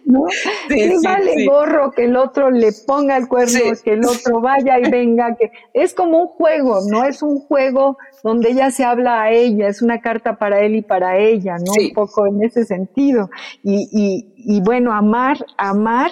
¿no? 0.05 0.25
Le 0.69 0.97
vale 1.03 1.47
gorro 1.47 1.91
que 1.93 2.05
el 2.05 2.17
otro 2.17 2.51
le 2.51 2.71
ponga 2.87 3.17
el 3.17 3.29
cuerno, 3.29 3.59
que 3.85 3.93
el 3.93 4.05
otro 4.05 4.41
vaya 4.41 4.79
y 4.79 4.91
venga. 4.91 5.37
que 5.37 5.51
Es 5.73 5.95
como 5.95 6.23
un 6.23 6.29
juego, 6.29 6.81
no 6.91 7.05
es 7.05 7.23
un 7.23 7.41
juego 7.41 7.99
donde 8.23 8.51
ella 8.51 8.71
se 8.71 8.85
habla 8.85 9.23
a 9.23 9.31
ella, 9.31 9.69
es 9.69 9.83
una 9.83 10.01
carta 10.01 10.37
para 10.37 10.61
él 10.61 10.77
y 10.77 10.83
para 10.83 11.19
ella, 11.19 11.57
¿no? 11.59 11.73
Un 11.81 11.93
poco 11.93 12.27
en 12.27 12.43
ese 12.43 12.65
sentido. 12.65 13.31
Y, 13.63 13.89
y, 13.93 14.57
y 14.57 14.61
bueno, 14.61 14.93
amar, 14.93 15.45
amar, 15.57 16.11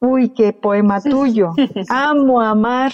uy, 0.00 0.30
qué 0.30 0.52
poema 0.52 1.00
tuyo. 1.00 1.50
Amo 1.88 2.40
amar. 2.40 2.92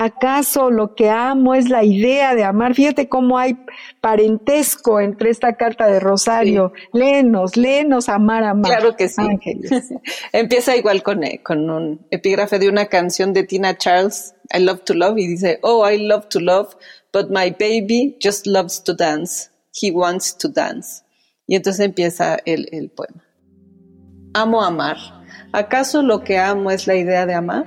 ¿Acaso 0.00 0.70
lo 0.70 0.94
que 0.94 1.10
amo 1.10 1.56
es 1.56 1.68
la 1.68 1.82
idea 1.82 2.36
de 2.36 2.44
amar? 2.44 2.76
Fíjate 2.76 3.08
cómo 3.08 3.36
hay 3.36 3.58
parentesco 4.00 5.00
entre 5.00 5.30
esta 5.30 5.56
carta 5.56 5.88
de 5.88 5.98
Rosario. 5.98 6.72
Sí. 6.72 6.98
Léenos, 7.00 7.56
léenos 7.56 8.08
amar, 8.08 8.44
amar. 8.44 8.70
Claro 8.70 8.94
que 8.94 9.08
sí. 9.08 9.20
Ángeles. 9.20 9.92
Empieza 10.32 10.76
igual 10.76 11.02
con, 11.02 11.22
con 11.42 11.68
un 11.68 12.06
epígrafe 12.12 12.60
de 12.60 12.68
una 12.68 12.86
canción 12.86 13.32
de 13.32 13.42
Tina 13.42 13.76
Charles, 13.76 14.36
I 14.56 14.60
Love 14.60 14.84
to 14.84 14.94
Love, 14.94 15.18
y 15.18 15.26
dice, 15.26 15.58
Oh, 15.62 15.84
I 15.90 15.98
love 15.98 16.28
to 16.28 16.38
love, 16.38 16.76
but 17.12 17.30
my 17.30 17.50
baby 17.50 18.16
just 18.22 18.46
loves 18.46 18.80
to 18.84 18.94
dance. 18.94 19.50
He 19.82 19.90
wants 19.90 20.38
to 20.38 20.48
dance. 20.48 21.02
Y 21.48 21.56
entonces 21.56 21.84
empieza 21.84 22.38
el, 22.44 22.68
el 22.70 22.90
poema. 22.90 23.24
Amo 24.32 24.62
amar. 24.62 24.96
¿Acaso 25.52 26.02
lo 26.02 26.22
que 26.22 26.38
amo 26.38 26.70
es 26.70 26.86
la 26.86 26.94
idea 26.94 27.26
de 27.26 27.34
amar? 27.34 27.64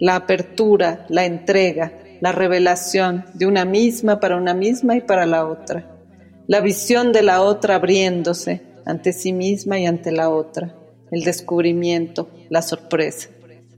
La 0.00 0.16
apertura, 0.16 1.06
la 1.08 1.24
entrega, 1.24 1.92
la 2.20 2.32
revelación 2.32 3.24
de 3.34 3.46
una 3.46 3.64
misma 3.64 4.20
para 4.20 4.36
una 4.36 4.54
misma 4.54 4.96
y 4.96 5.00
para 5.00 5.26
la 5.26 5.46
otra. 5.46 5.98
La 6.46 6.60
visión 6.60 7.12
de 7.12 7.22
la 7.22 7.42
otra 7.42 7.76
abriéndose 7.76 8.62
ante 8.86 9.12
sí 9.12 9.32
misma 9.32 9.78
y 9.78 9.86
ante 9.86 10.12
la 10.12 10.30
otra. 10.30 10.74
El 11.10 11.24
descubrimiento, 11.24 12.30
la 12.48 12.62
sorpresa. 12.62 13.28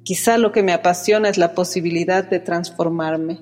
Quizá 0.05 0.39
lo 0.39 0.53
que 0.53 0.63
me 0.63 0.73
apasiona 0.73 1.29
es 1.29 1.39
la 1.39 1.55
posibilidad 1.55 2.25
de 2.25 2.41
transformarme. 2.41 3.41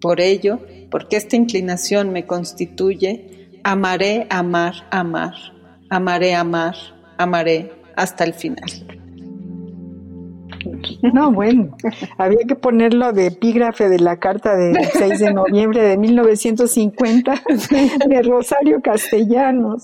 Por 0.00 0.20
ello, 0.20 0.60
porque 0.90 1.16
esta 1.16 1.36
inclinación 1.36 2.12
me 2.12 2.26
constituye, 2.26 3.60
amaré, 3.64 4.26
amar, 4.30 4.74
amar. 4.90 5.34
Amaré, 5.90 6.34
amar, 6.34 6.76
amaré 7.16 7.72
hasta 7.96 8.24
el 8.24 8.34
final. 8.34 9.07
No, 11.14 11.32
bueno, 11.32 11.76
había 12.16 12.40
que 12.46 12.54
ponerlo 12.54 13.12
de 13.12 13.26
epígrafe 13.26 13.88
de 13.88 13.98
la 13.98 14.18
carta 14.18 14.56
del 14.56 14.76
6 14.84 15.18
de 15.18 15.32
noviembre 15.32 15.82
de 15.82 15.96
1950 15.96 17.42
de 18.06 18.22
Rosario 18.22 18.80
Castellanos. 18.82 19.82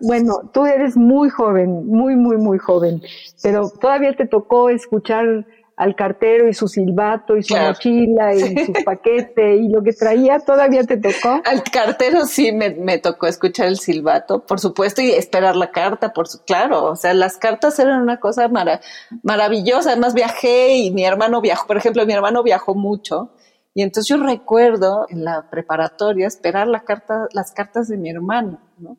Bueno, 0.00 0.50
tú 0.52 0.66
eres 0.66 0.96
muy 0.96 1.30
joven, 1.30 1.86
muy, 1.86 2.16
muy, 2.16 2.36
muy 2.36 2.58
joven, 2.58 3.00
pero 3.42 3.70
todavía 3.70 4.14
te 4.14 4.26
tocó 4.26 4.68
escuchar 4.68 5.46
al 5.78 5.94
cartero 5.94 6.48
y 6.48 6.54
su 6.54 6.66
silbato 6.66 7.36
y 7.36 7.44
su 7.44 7.54
claro. 7.54 7.68
mochila 7.68 8.34
y 8.34 8.66
su 8.66 8.72
paquete 8.84 9.56
y 9.56 9.68
lo 9.68 9.80
que 9.80 9.92
traía, 9.92 10.40
¿todavía 10.40 10.82
te 10.82 10.96
tocó? 10.96 11.40
Al 11.44 11.62
cartero 11.62 12.26
sí 12.26 12.50
me, 12.50 12.70
me, 12.70 12.98
tocó 12.98 13.28
escuchar 13.28 13.68
el 13.68 13.78
silbato, 13.78 14.44
por 14.44 14.58
supuesto, 14.58 15.02
y 15.02 15.12
esperar 15.12 15.54
la 15.54 15.70
carta, 15.70 16.12
por 16.12 16.26
su, 16.26 16.42
claro, 16.44 16.86
o 16.86 16.96
sea, 16.96 17.14
las 17.14 17.36
cartas 17.36 17.78
eran 17.78 18.02
una 18.02 18.18
cosa 18.18 18.48
mara, 18.48 18.80
maravillosa, 19.22 19.92
además 19.92 20.14
viajé 20.14 20.74
y 20.74 20.90
mi 20.90 21.04
hermano 21.04 21.40
viajó, 21.40 21.68
por 21.68 21.76
ejemplo, 21.76 22.04
mi 22.04 22.12
hermano 22.12 22.42
viajó 22.42 22.74
mucho, 22.74 23.30
y 23.72 23.82
entonces 23.82 24.08
yo 24.08 24.20
recuerdo 24.20 25.06
en 25.08 25.22
la 25.22 25.48
preparatoria 25.48 26.26
esperar 26.26 26.66
la 26.66 26.80
carta, 26.80 27.28
las 27.32 27.52
cartas 27.52 27.86
de 27.86 27.98
mi 27.98 28.10
hermano, 28.10 28.60
¿no? 28.78 28.98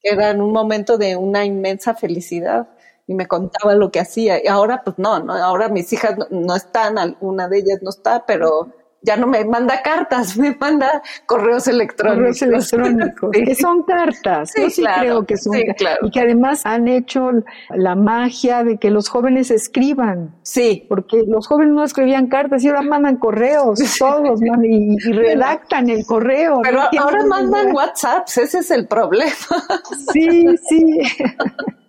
que 0.00 0.10
eran 0.10 0.42
un 0.42 0.52
momento 0.52 0.98
de 0.98 1.16
una 1.16 1.46
inmensa 1.46 1.94
felicidad 1.94 2.68
y 3.08 3.14
me 3.14 3.26
contaba 3.26 3.74
lo 3.74 3.90
que 3.90 4.00
hacía. 4.00 4.42
Y 4.42 4.46
ahora, 4.46 4.82
pues 4.84 4.98
no, 4.98 5.18
no 5.18 5.32
ahora 5.32 5.68
mis 5.68 5.92
hijas 5.92 6.16
no, 6.16 6.26
no, 6.30 6.54
están, 6.54 6.98
alguna 6.98 7.48
de 7.48 7.58
ellas 7.58 7.78
no 7.82 7.88
está, 7.90 8.24
pero 8.26 8.68
ya 9.00 9.16
no 9.16 9.26
me 9.26 9.44
manda 9.46 9.80
cartas, 9.80 10.36
me 10.38 10.54
manda 10.56 11.02
correos 11.24 11.66
electrónicos. 11.68 12.40
Correos 12.40 12.42
electrónicos, 12.42 13.30
sí. 13.32 13.44
que 13.44 13.54
son 13.54 13.82
cartas, 13.84 14.50
sí, 14.50 14.60
yo 14.60 14.70
sí 14.70 14.82
claro, 14.82 15.00
creo 15.00 15.26
que 15.26 15.36
son 15.38 15.54
sí, 15.54 15.64
claro. 15.76 16.06
y 16.06 16.10
que 16.10 16.20
además 16.20 16.66
han 16.66 16.86
hecho 16.86 17.30
la 17.70 17.94
magia 17.94 18.62
de 18.62 18.76
que 18.76 18.90
los 18.90 19.08
jóvenes 19.08 19.50
escriban. 19.50 20.34
Sí. 20.42 20.84
Porque 20.86 21.24
los 21.26 21.46
jóvenes 21.46 21.72
no 21.72 21.84
escribían 21.84 22.26
cartas 22.26 22.62
y 22.62 22.68
ahora 22.68 22.82
mandan 22.82 23.16
correos, 23.16 23.80
todos, 23.98 24.40
man, 24.42 24.62
y, 24.64 24.96
y, 24.96 25.12
redactan 25.12 25.88
el 25.88 26.04
correo. 26.04 26.60
Pero 26.62 26.82
¿no? 26.92 27.00
ahora 27.00 27.24
mandan 27.24 27.74
WhatsApps, 27.74 28.36
ese 28.36 28.58
es 28.58 28.70
el 28.70 28.86
problema. 28.86 29.32
Sí, 30.12 30.46
sí. 30.68 31.00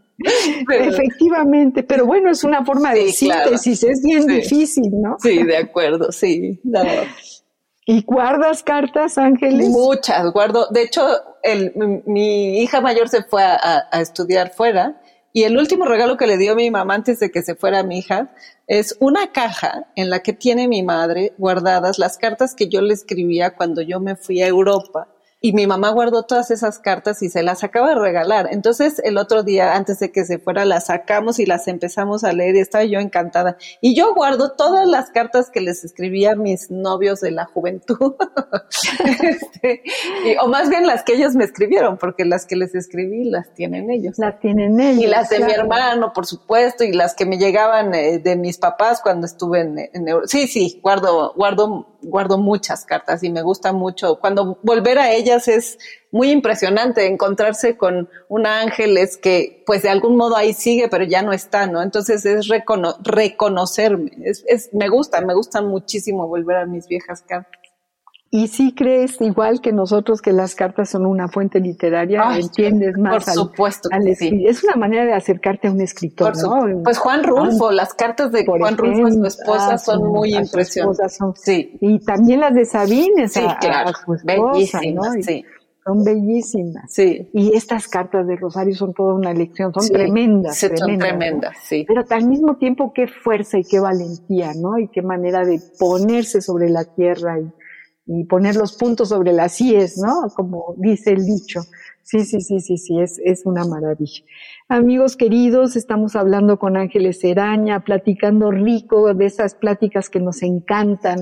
Efectivamente, 0.69 1.83
pero 1.83 2.05
bueno, 2.05 2.29
es 2.31 2.43
una 2.43 2.65
forma 2.65 2.93
de 2.93 3.11
sí, 3.11 3.27
síntesis, 3.27 3.79
claro. 3.79 3.93
es 3.93 4.03
bien 4.03 4.23
sí. 4.23 4.27
difícil, 4.27 4.91
¿no? 4.91 5.17
Sí, 5.19 5.43
de 5.43 5.57
acuerdo, 5.57 6.11
sí. 6.11 6.59
No. 6.63 6.81
¿Y 7.85 8.03
guardas 8.03 8.61
cartas, 8.61 9.17
Ángeles? 9.17 9.69
Muchas, 9.69 10.31
guardo. 10.31 10.67
De 10.69 10.83
hecho, 10.83 11.07
el, 11.41 11.73
mi 12.05 12.61
hija 12.61 12.81
mayor 12.81 13.09
se 13.09 13.23
fue 13.23 13.41
a, 13.41 13.87
a, 13.91 14.01
estudiar 14.01 14.51
fuera 14.53 15.01
y 15.33 15.43
el 15.43 15.57
último 15.57 15.85
regalo 15.85 16.17
que 16.17 16.27
le 16.27 16.37
dio 16.37 16.55
mi 16.55 16.69
mamá 16.69 16.95
antes 16.95 17.19
de 17.19 17.31
que 17.31 17.41
se 17.41 17.55
fuera 17.55 17.83
mi 17.83 17.99
hija 17.99 18.31
es 18.67 18.95
una 18.99 19.31
caja 19.31 19.87
en 19.95 20.09
la 20.09 20.19
que 20.19 20.33
tiene 20.33 20.67
mi 20.67 20.83
madre 20.83 21.33
guardadas 21.37 21.97
las 21.97 22.17
cartas 22.17 22.55
que 22.55 22.67
yo 22.67 22.81
le 22.81 22.93
escribía 22.93 23.55
cuando 23.55 23.81
yo 23.81 23.99
me 23.99 24.15
fui 24.15 24.41
a 24.41 24.47
Europa 24.47 25.07
y 25.41 25.53
mi 25.53 25.67
mamá 25.67 25.89
guardó 25.91 26.23
todas 26.23 26.51
esas 26.51 26.79
cartas 26.79 27.21
y 27.21 27.29
se 27.29 27.43
las 27.43 27.63
acaba 27.63 27.89
de 27.89 27.95
regalar. 27.95 28.49
Entonces, 28.51 28.99
el 29.05 29.17
otro 29.17 29.43
día, 29.43 29.75
antes 29.75 29.99
de 29.99 30.11
que 30.11 30.25
se 30.25 30.37
fuera, 30.37 30.65
las 30.65 30.87
sacamos 30.87 31.39
y 31.39 31.45
las 31.45 31.67
empezamos 31.69 32.25
a 32.25 32.33
leer 32.33 32.57
y 32.57 32.59
estaba 32.59 32.83
yo 32.83 32.99
encantada. 32.99 33.57
Y 33.79 33.95
yo 33.95 34.13
guardo 34.13 34.51
todas 34.51 34.85
las 34.85 35.11
cartas 35.11 35.49
que 35.49 35.61
les 35.61 35.85
escribía 35.85 36.33
a 36.33 36.35
mis 36.35 36.69
novios 36.71 37.21
de 37.21 37.31
la 37.31 37.45
juventud. 37.45 38.15
Este, 39.19 39.83
o 40.41 40.47
más 40.47 40.69
bien 40.69 40.87
las 40.87 41.03
que 41.03 41.13
ellos 41.13 41.35
me 41.35 41.43
escribieron, 41.43 41.97
porque 41.97 42.25
las 42.25 42.45
que 42.45 42.55
les 42.55 42.75
escribí 42.75 43.29
las 43.29 43.53
tienen 43.53 43.89
ellos. 43.89 44.17
Las 44.17 44.39
tienen 44.39 44.79
ellos. 44.79 45.03
Y 45.03 45.07
las 45.07 45.29
de 45.29 45.39
mi 45.39 45.51
hermano, 45.51 46.13
por 46.13 46.25
supuesto, 46.25 46.83
y 46.83 46.91
las 46.91 47.15
que 47.15 47.25
me 47.25 47.37
llegaban 47.37 47.93
eh, 47.93 48.19
de 48.19 48.35
mis 48.35 48.57
papás 48.57 49.01
cuando 49.01 49.25
estuve 49.25 49.61
en, 49.61 49.79
en 49.79 50.05
Sí, 50.25 50.47
sí, 50.47 50.79
guardo, 50.81 51.33
guardo, 51.35 51.87
guardo 52.01 52.37
muchas 52.37 52.85
cartas 52.85 53.23
y 53.23 53.29
me 53.29 53.41
gusta 53.41 53.73
mucho. 53.73 54.19
Cuando 54.19 54.59
volver 54.63 54.99
a 54.99 55.11
ellas 55.11 55.47
es 55.47 55.77
muy 56.11 56.31
impresionante 56.31 57.05
encontrarse 57.05 57.77
con 57.77 58.09
un 58.27 58.45
ángeles 58.45 59.17
que 59.17 59.63
pues 59.65 59.83
de 59.83 59.89
algún 59.89 60.15
modo 60.15 60.35
ahí 60.35 60.53
sigue, 60.53 60.87
pero 60.87 61.03
ya 61.03 61.21
no 61.21 61.33
está, 61.33 61.67
¿no? 61.67 61.81
Entonces 61.81 62.25
es 62.25 62.47
reconocerme. 62.47 64.11
Es, 64.23 64.43
es, 64.47 64.73
me 64.73 64.89
gusta, 64.89 65.21
me 65.21 65.33
gustan 65.33 65.67
muchísimo 65.67 66.27
volver 66.27 66.57
a 66.57 66.65
mis 66.65 66.87
viejas 66.87 67.21
cartas. 67.21 67.58
Y 68.31 68.47
si 68.47 68.75
crees, 68.75 69.19
igual 69.21 69.59
que 69.59 69.71
nosotros, 69.71 70.21
que 70.21 70.33
las 70.33 70.53
cartas 70.53 70.91
son 70.91 71.07
una 71.07 71.29
fuente 71.29 71.59
literaria, 71.59 72.37
entiendes 72.37 72.95
más 72.95 73.25
por 73.25 73.33
supuesto 73.33 73.89
al, 73.91 74.07
Es 74.07 74.63
una 74.63 74.75
manera 74.75 75.03
de 75.03 75.13
acercarte 75.13 75.67
a 75.67 75.71
un 75.71 75.81
escritor, 75.81 76.37
¿no? 76.37 76.83
Pues 76.83 76.99
Juan 76.99 77.23
Rulfo, 77.23 77.71
las 77.71 77.95
cartas 77.95 78.31
de 78.31 78.45
Juan 78.45 78.77
Rulfo 78.77 79.07
a 79.07 79.11
su 79.11 79.25
esposa 79.25 79.73
ah, 79.73 79.77
son 79.79 80.09
muy 80.09 80.35
impresionantes. 80.35 81.17
sí. 81.35 81.75
Y 81.81 81.99
también 82.05 82.41
las 82.41 82.53
de 82.53 82.65
Sabine, 82.65 83.27
sí, 83.27 83.41
claro, 83.59 83.93
bellísimas, 84.23 85.15
sí. 85.21 85.43
Son 85.83 86.03
bellísimas. 86.03 86.91
Sí. 86.93 87.31
Y 87.33 87.55
estas 87.55 87.87
cartas 87.87 88.27
de 88.27 88.35
Rosario 88.35 88.75
son 88.75 88.93
toda 88.93 89.15
una 89.15 89.33
lección, 89.33 89.73
son 89.73 89.87
tremendas. 89.87 90.55
Sí, 90.55 90.67
tremendas, 90.67 90.87
son 90.87 90.99
tremendas, 90.99 91.57
sí. 91.63 91.85
Pero 91.87 92.05
al 92.07 92.27
mismo 92.27 92.57
tiempo 92.57 92.91
qué 92.93 93.07
fuerza 93.07 93.57
y 93.57 93.63
qué 93.63 93.79
valentía, 93.79 94.51
¿no? 94.53 94.77
Y 94.77 94.89
qué 94.89 95.01
manera 95.01 95.43
de 95.43 95.59
ponerse 95.79 96.41
sobre 96.41 96.69
la 96.69 96.83
tierra 96.83 97.39
y 97.39 97.51
y 98.11 98.23
poner 98.23 98.55
los 98.55 98.73
puntos 98.73 99.09
sobre 99.09 99.33
las 99.33 99.61
IES, 99.61 99.99
¿no? 99.99 100.29
Como 100.35 100.73
dice 100.77 101.11
el 101.11 101.25
dicho. 101.27 101.61
Sí, 102.01 102.25
sí, 102.25 102.41
sí, 102.41 102.59
sí, 102.59 102.79
sí, 102.79 102.99
es, 102.99 103.21
es 103.23 103.45
una 103.45 103.65
maravilla. 103.65 104.23
Amigos 104.67 105.15
queridos, 105.15 105.75
estamos 105.75 106.15
hablando 106.15 106.57
con 106.57 106.75
Ángeles 106.75 107.23
Eraña, 107.23 107.81
platicando 107.81 108.49
rico 108.49 109.13
de 109.13 109.27
esas 109.27 109.53
pláticas 109.53 110.09
que 110.09 110.19
nos 110.19 110.41
encantan 110.41 111.19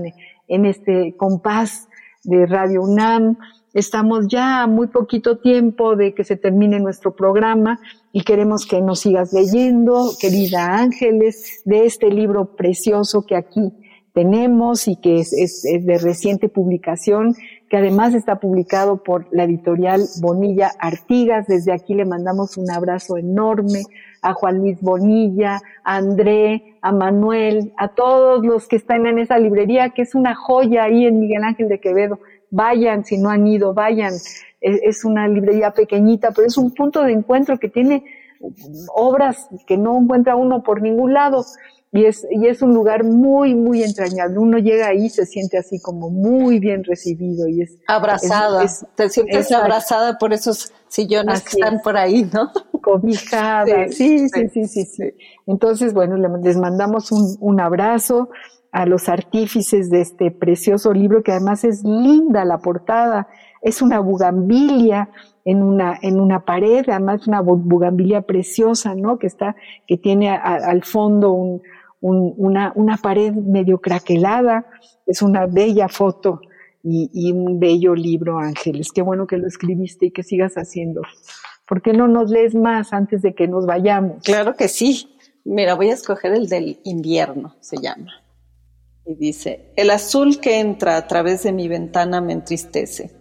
en 0.48 0.66
este 0.66 1.14
compás 1.18 1.90
de 2.24 2.46
Radio 2.46 2.84
UNAM. 2.84 3.38
Estamos 3.74 4.30
ya 4.30 4.62
a 4.62 4.68
muy 4.68 4.88
poquito 4.88 5.40
tiempo 5.40 5.98
de 5.98 6.14
que 6.14 6.24
se 6.24 6.38
termine 6.38 6.80
nuestro 6.80 7.14
programa 7.14 7.82
y 8.14 8.24
queremos 8.24 8.66
que 8.66 8.82
nos 8.82 9.02
sigas 9.02 9.34
leyendo, 9.34 10.12
querida 10.22 10.78
Ángeles, 10.78 11.64
de 11.66 11.86
este 11.86 12.10
libro 12.10 12.56
precioso 12.56 13.26
que 13.26 13.36
aquí 13.36 13.74
tenemos 14.18 14.88
y 14.88 14.96
que 14.96 15.20
es, 15.20 15.62
de 15.62 16.00
reciente 16.00 16.50
publicación, 16.50 17.36
que 17.70 17.78
además 17.78 18.16
está 18.16 18.40
publicado 18.40 19.04
por 19.04 19.28
la 19.30 19.44
editorial 19.44 20.02
Bonilla 20.20 20.72
Artigas. 20.80 21.46
Desde 21.46 21.72
aquí 21.72 21.94
le 21.94 22.04
mandamos 22.04 22.58
un 22.58 22.72
abrazo 22.72 23.18
enorme 23.18 23.84
a 24.24 24.34
Juan 24.34 24.58
Luis 24.58 24.82
Bonilla, 24.82 25.62
a 25.84 25.98
André, 25.98 26.80
a 26.82 26.92
Manuel, 26.92 27.74
a 27.78 27.90
todos 27.90 28.44
los 28.44 28.68
que 28.68 28.78
están 28.78 29.06
en 29.06 29.20
esa 29.20 29.38
librería, 29.38 29.92
que 29.92 30.02
es 30.02 30.16
una 30.16 30.34
joya 30.34 30.86
ahí 30.86 31.06
en 31.06 31.20
Miguel 31.20 31.44
Ángel 31.44 31.70
de 31.70 31.80
Quevedo. 31.80 32.20
Vayan, 32.50 33.06
si 33.06 33.20
no 33.20 33.30
han 33.30 33.46
ido, 33.46 33.76
vayan. 33.76 34.14
Es, 34.62 35.06
una 35.06 35.28
librería 35.28 35.70
pequeñita, 35.70 36.32
pero 36.32 36.48
es 36.48 36.58
un 36.58 36.74
punto 36.74 37.04
de 37.04 37.12
encuentro 37.12 37.60
que 37.60 37.70
tiene 37.70 38.04
obras 38.96 39.48
que 39.68 39.78
no 39.78 39.96
encuentra 40.00 40.36
uno 40.36 40.64
por 40.64 40.82
ningún 40.82 41.14
lado 41.14 41.46
y 41.98 42.06
es, 42.06 42.28
y 42.30 42.46
es 42.46 42.62
un 42.62 42.76
lugar 42.76 43.04
muy, 43.04 43.56
muy 43.56 43.82
entrañable. 43.82 44.38
Uno 44.38 44.60
llega 44.60 44.90
ahí 44.90 45.06
y 45.06 45.10
se 45.10 45.26
siente 45.26 45.58
así 45.58 45.80
como 45.80 46.12
muy 46.12 46.60
bien 46.60 46.84
recibido 46.84 47.48
y 47.48 47.64
es 47.64 47.76
abrazada. 47.88 48.68
Te 48.94 49.10
sientes 49.10 49.52
abrazada 49.52 50.20
por 50.20 50.32
esos 50.32 50.72
sillones 50.88 51.42
que 51.42 51.58
están 51.58 51.82
por 51.82 51.98
ahí, 51.98 52.30
¿no? 52.32 52.52
Cobijada. 52.84 53.88
Sí 53.90 54.30
sí, 54.30 54.48
sí, 54.54 54.68
sí, 54.68 54.86
sí, 54.86 55.04
Entonces, 55.48 55.96
bueno, 55.96 56.18
les 56.38 56.58
mandamos 56.58 57.12
un, 57.12 57.36
un 57.40 57.60
abrazo 57.60 58.30
a 58.72 58.86
los 58.86 59.10
artífices 59.10 59.90
de 59.90 60.02
este 60.02 60.30
precioso 60.30 60.94
libro 60.94 61.24
que 61.24 61.32
además 61.32 61.64
es 61.64 61.84
linda 61.84 62.46
la 62.46 62.60
portada. 62.60 63.28
Es 63.64 63.82
una 63.82 64.00
bugambilia 64.00 65.10
en 65.46 65.64
una, 65.64 65.98
en 66.00 66.20
una 66.20 66.46
pared, 66.46 66.86
además 66.88 67.26
una 67.26 67.42
bugambilia 67.42 68.22
preciosa, 68.22 68.94
¿no? 68.94 69.18
Que 69.18 69.26
está, 69.26 69.56
que 69.88 69.98
tiene 69.98 70.30
al 70.30 70.84
fondo 70.84 71.32
un, 71.32 71.62
una, 72.02 72.74
una, 72.76 72.98
pared 72.98 73.34
medio 73.34 73.80
craquelada, 73.80 74.66
es 75.06 75.22
una 75.22 75.46
bella 75.48 75.88
foto 75.88 76.42
y, 76.84 77.32
un 77.32 77.60
bello 77.60 77.96
libro, 77.96 78.40
Ángeles. 78.40 78.92
Qué 78.94 79.02
bueno 79.02 79.28
que 79.28 79.38
lo 79.38 79.48
escribiste 79.48 80.08
y 80.08 80.12
que 80.12 80.24
sigas 80.24 80.56
haciendo. 80.56 81.02
¿Por 81.68 81.82
qué 81.82 81.94
no 81.94 82.08
nos 82.08 82.30
lees 82.30 82.56
más 82.56 82.94
antes 82.94 83.22
de 83.22 83.34
que 83.34 83.48
nos 83.48 83.66
vayamos? 83.66 84.24
Claro 84.24 84.56
que 84.56 84.68
sí. 84.68 85.10
Mira, 85.44 85.76
voy 85.76 85.90
a 85.90 85.94
escoger 85.94 86.34
el 86.34 86.48
del 86.48 86.80
invierno, 86.84 87.56
se 87.60 87.78
llama. 87.78 88.12
Y 89.06 89.16
dice, 89.16 89.74
el 89.76 89.90
azul 89.90 90.40
que 90.40 90.60
entra 90.60 90.98
a 90.98 91.08
través 91.08 91.44
de 91.44 91.54
mi 91.54 91.68
ventana 91.68 92.22
me 92.22 92.34
entristece. 92.34 93.12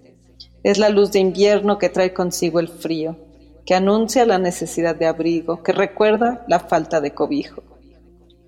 Es 0.63 0.79
la 0.79 0.89
luz 0.89 1.13
de 1.13 1.21
invierno 1.21 1.79
que 1.79 1.89
trae 1.89 2.13
consigo 2.13 2.59
el 2.59 2.69
frío, 2.69 3.17
que 3.65 3.75
anuncia 3.75 4.27
la 4.27 4.39
necesidad 4.39 4.97
de 4.97 5.07
abrigo, 5.07 5.63
que 5.63 5.73
recuerda 5.73 6.45
la 6.49 6.61
falta 6.61 7.01
de 7.01 7.13
cobijo. 7.13 7.63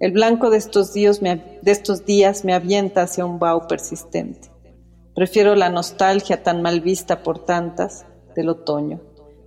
El 0.01 0.13
blanco 0.13 0.51
de 0.51 0.59
estos, 0.59 0.93
días 0.93 1.23
me, 2.45 2.53
avienta 2.55 3.03
hacia 3.03 3.27
un 3.27 3.41
vaho 3.41 3.67
persistente. 3.67 4.49
Prefiero 5.13 5.57
la 5.57 5.71
nostalgia 5.71 6.45
tan 6.45 6.63
mal 6.63 6.81
vista 6.81 7.25
por 7.25 7.45
tantas 7.45 8.07
del 8.37 8.49
otoño, 8.49 9.01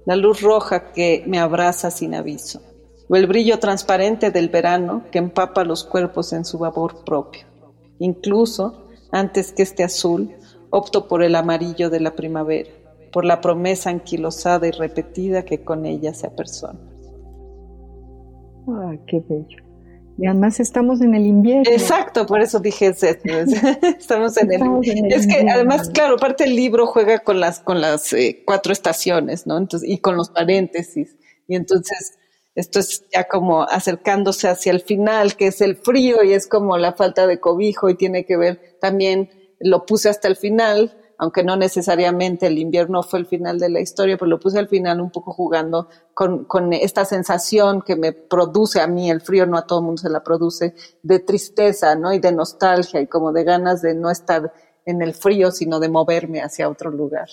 la 0.05 0.17
luz 0.17 0.41
roja 0.41 0.91
que 0.91 1.23
me 1.25 1.39
abraza 1.39 1.89
sin 1.89 2.13
aviso, 2.15 2.61
o 3.07 3.15
el 3.15 3.27
brillo 3.27 3.59
transparente 3.59 4.29
del 4.29 4.49
verano 4.49 5.05
que 5.09 5.19
empapa 5.19 5.63
los 5.63 5.85
cuerpos 5.85 6.33
en 6.33 6.43
su 6.43 6.57
vapor 6.57 7.05
propio. 7.05 7.43
Incluso, 7.99 8.87
antes 9.09 9.53
que 9.53 9.63
este 9.63 9.85
azul, 9.85 10.35
opto 10.69 11.07
por 11.07 11.23
el 11.23 11.35
amarillo 11.35 11.89
de 11.89 12.01
la 12.01 12.13
primavera, 12.13 12.71
por 13.13 13.23
la 13.23 13.39
promesa 13.39 13.89
anquilosada 13.89 14.67
y 14.67 14.71
repetida 14.71 15.45
que 15.45 15.63
con 15.63 15.85
ella 15.85 16.13
se 16.13 16.27
apersona. 16.27 16.79
¡Ah, 18.67 18.95
qué 19.07 19.23
bello! 19.25 19.70
Y 20.21 20.27
además 20.27 20.59
estamos 20.59 21.01
en 21.01 21.15
el 21.15 21.25
invierno. 21.25 21.63
Exacto, 21.65 22.27
por 22.27 22.41
eso 22.41 22.59
dije 22.59 22.85
estamos 22.93 24.37
en 24.37 24.53
el, 24.53 25.11
Es 25.11 25.25
que 25.25 25.49
además, 25.49 25.89
claro, 25.89 26.13
aparte 26.13 26.43
el 26.43 26.55
libro 26.55 26.85
juega 26.85 27.17
con 27.19 27.39
las 27.39 27.59
con 27.59 27.81
las 27.81 28.13
eh, 28.13 28.43
cuatro 28.45 28.71
estaciones, 28.71 29.47
¿no? 29.47 29.57
Entonces 29.57 29.89
y 29.89 29.97
con 29.97 30.15
los 30.15 30.29
paréntesis 30.29 31.17
y 31.47 31.55
entonces 31.55 32.19
esto 32.53 32.79
es 32.79 33.03
ya 33.11 33.23
como 33.23 33.63
acercándose 33.63 34.47
hacia 34.47 34.71
el 34.71 34.81
final, 34.81 35.35
que 35.35 35.47
es 35.47 35.59
el 35.59 35.75
frío 35.75 36.23
y 36.23 36.33
es 36.33 36.45
como 36.45 36.77
la 36.77 36.93
falta 36.93 37.25
de 37.25 37.39
cobijo 37.39 37.89
y 37.89 37.95
tiene 37.95 38.23
que 38.23 38.37
ver 38.37 38.77
también 38.79 39.31
lo 39.59 39.87
puse 39.87 40.09
hasta 40.09 40.27
el 40.27 40.35
final 40.35 41.00
aunque 41.21 41.43
no 41.43 41.55
necesariamente 41.55 42.47
el 42.47 42.57
invierno 42.57 43.03
fue 43.03 43.19
el 43.19 43.27
final 43.27 43.59
de 43.59 43.69
la 43.69 43.79
historia, 43.79 44.17
pero 44.17 44.27
lo 44.27 44.39
puse 44.39 44.57
al 44.57 44.67
final 44.67 44.99
un 44.99 45.11
poco 45.11 45.33
jugando 45.33 45.87
con, 46.15 46.45
con 46.45 46.73
esta 46.73 47.05
sensación 47.05 47.83
que 47.83 47.95
me 47.95 48.11
produce 48.11 48.81
a 48.81 48.87
mí, 48.87 49.11
el 49.11 49.21
frío 49.21 49.45
no 49.45 49.55
a 49.55 49.67
todo 49.67 49.81
el 49.81 49.85
mundo 49.85 50.01
se 50.01 50.09
la 50.09 50.23
produce, 50.23 50.73
de 51.03 51.19
tristeza, 51.19 51.93
¿no? 51.93 52.11
Y 52.11 52.17
de 52.17 52.31
nostalgia 52.31 52.99
y 53.01 53.05
como 53.05 53.31
de 53.33 53.43
ganas 53.43 53.83
de 53.83 53.93
no 53.93 54.09
estar 54.09 54.51
en 54.83 55.03
el 55.03 55.13
frío, 55.13 55.51
sino 55.51 55.79
de 55.79 55.89
moverme 55.89 56.41
hacia 56.41 56.67
otro 56.67 56.89
lugar. 56.89 57.29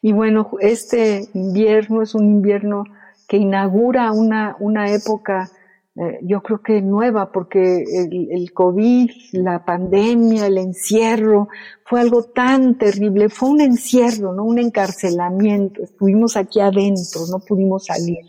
Y 0.00 0.12
bueno, 0.12 0.52
este 0.60 1.28
invierno 1.34 2.02
es 2.02 2.14
un 2.14 2.26
invierno 2.26 2.84
que 3.26 3.36
inaugura 3.36 4.12
una, 4.12 4.54
una 4.60 4.92
época 4.92 5.50
eh, 5.96 6.20
yo 6.22 6.40
creo 6.40 6.62
que 6.62 6.80
nueva, 6.80 7.32
porque 7.32 7.82
el, 7.82 8.52
COVID, 8.52 9.10
la 9.32 9.64
pandemia, 9.64 10.46
el 10.46 10.58
encierro, 10.58 11.48
fue 11.84 12.00
algo 12.00 12.22
tan 12.24 12.78
terrible, 12.78 13.28
fue 13.28 13.50
un 13.50 13.60
encierro, 13.60 14.32
¿no? 14.32 14.44
Un 14.44 14.60
encarcelamiento, 14.60 15.82
estuvimos 15.82 16.36
aquí 16.36 16.60
adentro, 16.60 17.22
no 17.30 17.40
pudimos 17.40 17.86
salir. 17.86 18.24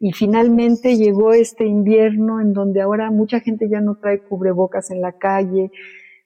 Y 0.00 0.12
finalmente 0.12 0.96
llegó 0.96 1.32
este 1.32 1.66
invierno 1.66 2.40
en 2.40 2.52
donde 2.52 2.82
ahora 2.82 3.10
mucha 3.12 3.40
gente 3.40 3.68
ya 3.68 3.80
no 3.80 3.96
trae 3.96 4.20
cubrebocas 4.20 4.90
en 4.90 5.00
la 5.00 5.12
calle, 5.12 5.70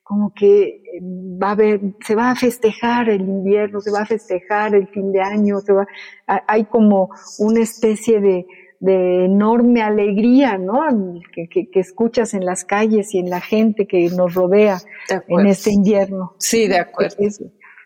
como 0.02 0.32
que 0.32 0.62
eh, 0.62 1.00
va 1.02 1.48
a 1.48 1.52
haber, 1.52 1.80
se 2.00 2.14
va 2.14 2.30
a 2.30 2.34
festejar 2.34 3.10
el 3.10 3.20
invierno, 3.20 3.80
se 3.82 3.90
va 3.90 4.00
a 4.00 4.06
festejar 4.06 4.74
el 4.74 4.88
fin 4.88 5.12
de 5.12 5.20
año, 5.20 5.60
se 5.60 5.74
va, 5.74 5.86
hay 6.26 6.64
como 6.64 7.10
una 7.38 7.60
especie 7.60 8.20
de, 8.20 8.46
de 8.82 9.26
enorme 9.26 9.80
alegría, 9.80 10.58
¿no? 10.58 10.80
Que, 11.32 11.48
que, 11.48 11.80
escuchas 11.80 12.34
en 12.34 12.44
las 12.44 12.64
calles 12.64 13.14
y 13.14 13.18
en 13.20 13.30
la 13.30 13.40
gente 13.40 13.86
que 13.86 14.10
nos 14.10 14.34
rodea 14.34 14.80
en 15.28 15.46
este 15.46 15.70
invierno. 15.70 16.34
Sí, 16.38 16.66
de 16.66 16.78
acuerdo. 16.78 17.16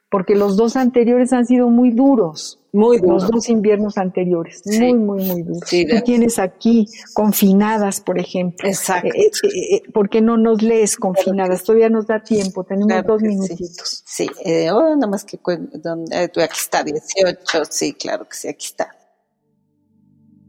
porque 0.08 0.34
los 0.34 0.56
dos 0.56 0.74
anteriores 0.76 1.34
han 1.34 1.44
sido 1.46 1.68
muy 1.68 1.90
duros. 1.90 2.62
Muy 2.72 2.98
duros. 2.98 3.24
Los 3.24 3.30
dos 3.30 3.48
inviernos 3.50 3.98
anteriores, 3.98 4.62
Sí. 4.64 4.78
muy, 4.78 4.94
muy, 4.94 5.24
muy 5.24 5.42
duros. 5.42 5.62
Sí, 5.66 5.86
Tú 5.86 5.96
tienes 6.02 6.38
aquí 6.38 6.86
confinadas, 7.12 8.00
por 8.00 8.18
ejemplo. 8.18 8.66
Exacto. 8.66 9.08
Eh, 9.08 9.30
eh, 9.42 9.74
eh, 9.76 9.82
¿Por 9.92 10.08
qué 10.08 10.22
no 10.22 10.38
nos 10.38 10.62
lees 10.62 10.96
confinadas? 10.96 11.62
Todavía 11.62 11.90
nos 11.90 12.06
da 12.06 12.22
tiempo, 12.22 12.64
tenemos 12.64 12.88
Claro 12.88 13.08
dos 13.08 13.20
sí. 13.20 13.28
minutitos. 13.28 14.02
Sí, 14.06 14.30
eh, 14.44 14.70
oh, 14.70 14.94
nada 14.94 15.06
más 15.06 15.24
que 15.24 15.36
eh, 15.36 16.28
aquí 16.42 16.58
está, 16.58 16.82
18, 16.82 17.64
sí, 17.68 17.92
claro 17.92 18.26
que 18.26 18.36
sí, 18.36 18.48
aquí 18.48 18.64
está. 18.66 18.95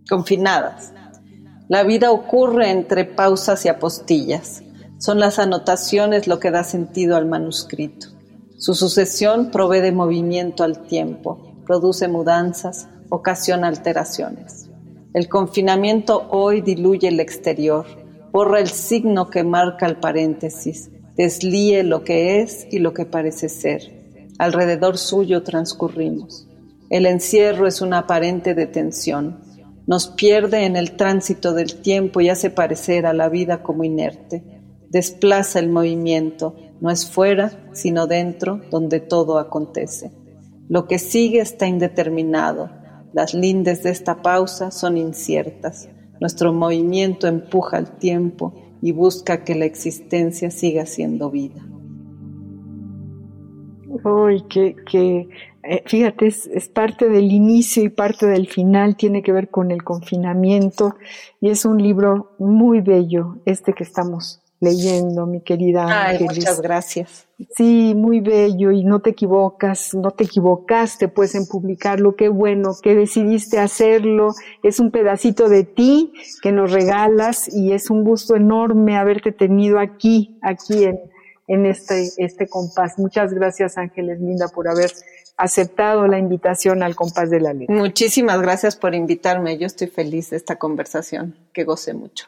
Confinadas. 0.10 0.94
La 1.68 1.84
vida 1.84 2.12
ocurre 2.12 2.72
entre 2.72 3.04
pausas 3.04 3.66
y 3.66 3.70
apostillas. 3.70 4.64
Son 5.00 5.20
las 5.20 5.38
anotaciones 5.38 6.28
lo 6.28 6.40
que 6.40 6.50
da 6.50 6.64
sentido 6.64 7.18
al 7.18 7.26
manuscrito. 7.26 8.08
Su 8.58 8.74
sucesión 8.74 9.52
provee 9.52 9.82
de 9.82 9.92
movimiento 9.92 10.64
al 10.64 10.88
tiempo, 10.88 11.62
produce 11.66 12.08
mudanzas, 12.08 12.88
ocasiona 13.10 13.68
alteraciones. 13.68 14.70
El 15.14 15.30
confinamiento 15.30 16.28
hoy 16.30 16.62
diluye 16.62 17.10
el 17.10 17.20
exterior, 17.20 17.86
borra 18.32 18.60
el 18.60 18.70
signo 18.70 19.30
que 19.30 19.44
marca 19.44 19.86
el 19.86 19.98
paréntesis, 19.98 20.90
deslíe 21.16 21.84
lo 21.84 22.04
que 22.04 22.42
es 22.42 22.68
y 22.72 22.80
lo 22.80 22.94
que 22.94 23.06
parece 23.06 23.50
ser. 23.50 23.82
Alrededor 24.40 24.98
suyo 24.98 25.44
transcurrimos. 25.44 26.48
El 26.90 27.06
encierro 27.06 27.68
es 27.68 27.82
una 27.82 28.00
aparente 28.00 28.54
detención. 28.54 29.42
Nos 29.88 30.10
pierde 30.10 30.66
en 30.66 30.76
el 30.76 30.98
tránsito 30.98 31.54
del 31.54 31.82
tiempo 31.82 32.20
y 32.20 32.28
hace 32.28 32.50
parecer 32.50 33.06
a 33.06 33.14
la 33.14 33.30
vida 33.30 33.64
como 33.64 33.86
inerte. 33.86 34.44
Desplaza 34.90 35.60
el 35.60 35.70
movimiento, 35.70 36.56
no 36.82 36.92
es 36.92 37.10
fuera, 37.10 37.70
sino 37.72 38.06
dentro, 38.06 38.60
donde 38.70 39.00
todo 39.00 39.40
acontece. 39.40 40.12
Lo 40.68 40.88
que 40.88 41.00
sigue 41.00 41.40
está 41.40 41.68
indeterminado. 41.68 42.70
Las 43.14 43.34
lindes 43.34 43.82
de 43.84 43.92
esta 43.92 44.22
pausa 44.22 44.72
son 44.72 44.98
inciertas. 44.98 45.90
Nuestro 46.20 46.52
movimiento 46.52 47.28
empuja 47.28 47.78
al 47.78 47.98
tiempo 47.98 48.54
y 48.82 48.92
busca 48.92 49.46
que 49.46 49.56
la 49.56 49.66
existencia 49.66 50.52
siga 50.52 50.86
siendo 50.86 51.32
vida. 51.32 51.66
Uy, 54.04 54.44
eh, 54.94 55.28
fíjate, 55.86 56.28
es, 56.28 56.48
es 56.48 56.70
parte 56.70 57.10
del 57.10 57.32
inicio 57.32 57.84
y 57.84 57.90
parte 57.90 58.26
del 58.26 58.48
final, 58.48 58.96
tiene 58.96 59.22
que 59.22 59.32
ver 59.32 59.50
con 59.50 59.72
el 59.72 59.84
confinamiento 59.84 60.96
y 61.42 61.50
es 61.50 61.66
un 61.66 61.82
libro 61.82 62.36
muy 62.40 62.82
bello, 62.82 63.38
este 63.46 63.74
que 63.74 63.84
estamos 63.84 64.42
leyendo, 64.60 65.28
mi 65.28 65.42
querida 65.42 66.08
Ay, 66.08 66.24
muchas 66.24 66.62
gracias. 66.62 67.28
Sí, 67.56 67.94
muy 67.96 68.20
bello 68.22 68.72
y 68.72 68.84
no 68.84 69.00
te 69.02 69.12
equivocas, 69.12 69.94
no 69.94 70.12
te 70.12 70.24
equivocaste 70.24 71.08
pues 71.08 71.36
en 71.36 71.46
publicarlo, 71.46 72.16
qué 72.16 72.30
bueno 72.30 72.72
que 72.82 72.96
decidiste 72.96 73.60
hacerlo, 73.60 74.34
es 74.64 74.80
un 74.80 74.90
pedacito 74.90 75.48
de 75.48 75.64
ti 75.64 76.14
que 76.42 76.52
nos 76.52 76.72
regalas 76.72 77.48
y 77.54 77.74
es 77.74 77.92
un 77.92 78.04
gusto 78.04 78.36
enorme 78.36 78.98
haberte 78.98 79.32
tenido 79.32 79.78
aquí, 79.80 80.40
aquí 80.42 80.86
en, 80.86 81.00
en 81.48 81.68
este, 81.68 82.10
este 82.18 82.48
compás. 82.48 82.98
Muchas 82.98 83.34
gracias 83.34 83.78
Ángeles 83.78 84.20
Linda 84.20 84.48
por 84.48 84.68
haber 84.68 84.92
aceptado 85.38 86.08
la 86.08 86.18
invitación 86.18 86.84
al 86.84 86.96
compás 86.96 87.30
de 87.30 87.40
la 87.40 87.54
letra. 87.54 87.76
Muchísimas 87.76 88.42
gracias 88.42 88.76
por 88.76 88.96
invitarme. 88.96 89.58
Yo 89.58 89.68
estoy 89.68 89.88
feliz 89.88 90.32
de 90.32 90.38
esta 90.38 90.58
conversación, 90.58 91.36
que 91.54 91.64
goce 91.64 91.94
mucho. 91.94 92.26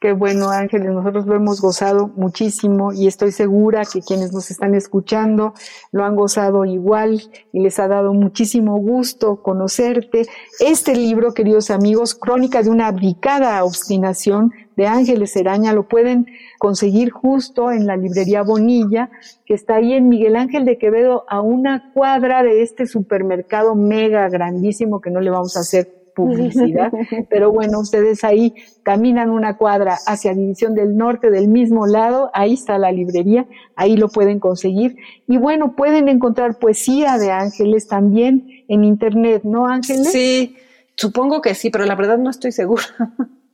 Qué 0.00 0.12
bueno, 0.12 0.50
Ángeles, 0.50 0.92
nosotros 0.92 1.26
lo 1.26 1.34
hemos 1.34 1.60
gozado 1.60 2.12
muchísimo 2.14 2.92
y 2.92 3.08
estoy 3.08 3.32
segura 3.32 3.82
que 3.84 4.00
quienes 4.00 4.32
nos 4.32 4.48
están 4.48 4.76
escuchando 4.76 5.54
lo 5.90 6.04
han 6.04 6.14
gozado 6.14 6.64
igual 6.64 7.20
y 7.52 7.58
les 7.58 7.80
ha 7.80 7.88
dado 7.88 8.14
muchísimo 8.14 8.76
gusto 8.76 9.42
conocerte. 9.42 10.28
Este 10.60 10.94
libro, 10.94 11.34
queridos 11.34 11.72
amigos, 11.72 12.14
Crónica 12.14 12.62
de 12.62 12.70
una 12.70 12.86
abdicada 12.86 13.64
obstinación 13.64 14.52
de 14.76 14.86
Ángeles 14.86 15.34
Eraña, 15.34 15.72
lo 15.72 15.88
pueden 15.88 16.26
conseguir 16.60 17.10
justo 17.10 17.72
en 17.72 17.88
la 17.88 17.96
librería 17.96 18.44
Bonilla, 18.44 19.10
que 19.46 19.54
está 19.54 19.74
ahí 19.74 19.94
en 19.94 20.08
Miguel 20.08 20.36
Ángel 20.36 20.64
de 20.64 20.78
Quevedo, 20.78 21.24
a 21.28 21.40
una 21.40 21.90
cuadra 21.92 22.44
de 22.44 22.62
este 22.62 22.86
supermercado 22.86 23.74
mega 23.74 24.28
grandísimo 24.28 25.00
que 25.00 25.10
no 25.10 25.20
le 25.20 25.30
vamos 25.30 25.56
a 25.56 25.60
hacer 25.60 25.97
publicidad, 26.18 26.90
pero 27.30 27.52
bueno, 27.52 27.78
ustedes 27.80 28.24
ahí 28.24 28.54
caminan 28.82 29.30
una 29.30 29.56
cuadra 29.56 29.96
hacia 30.06 30.34
División 30.34 30.74
del 30.74 30.96
Norte 30.96 31.30
del 31.30 31.48
mismo 31.48 31.86
lado, 31.86 32.30
ahí 32.34 32.54
está 32.54 32.76
la 32.78 32.90
librería, 32.92 33.46
ahí 33.76 33.96
lo 33.96 34.08
pueden 34.08 34.40
conseguir 34.40 34.96
y 35.26 35.36
bueno, 35.38 35.74
pueden 35.76 36.08
encontrar 36.08 36.58
poesía 36.58 37.18
de 37.18 37.30
Ángeles 37.30 37.86
también 37.86 38.64
en 38.68 38.84
internet, 38.84 39.42
¿no 39.44 39.66
Ángeles? 39.66 40.10
Sí, 40.10 40.56
supongo 40.96 41.40
que 41.40 41.54
sí, 41.54 41.70
pero 41.70 41.84
la 41.84 41.94
verdad 41.94 42.18
no 42.18 42.30
estoy 42.30 42.52
segura. 42.52 42.82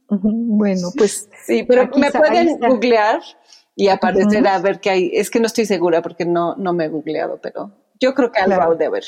Bueno, 0.09 0.89
pues 0.97 1.29
Sí, 1.47 1.65
pero 1.67 1.89
me 1.97 2.07
está, 2.09 2.19
pueden 2.21 2.59
googlear 2.59 3.21
y 3.75 3.89
aparecer 3.89 4.43
Ujú. 4.43 4.49
a 4.49 4.59
ver 4.59 4.81
qué 4.81 4.91
hay. 4.91 5.11
Es 5.13 5.31
que 5.31 5.41
no 5.41 5.47
estoy 5.47 5.67
segura 5.67 6.03
porque 6.03 6.25
no, 6.25 6.55
no 6.57 6.73
me 6.73 6.85
he 6.85 6.89
googleado, 6.89 7.39
pero 7.43 7.73
yo 8.01 8.15
creo 8.15 8.31
que 8.31 8.39
algo 8.41 8.55
Claro. 8.57 8.73
ha 8.73 8.75
de 8.77 8.85
haber. 8.87 9.05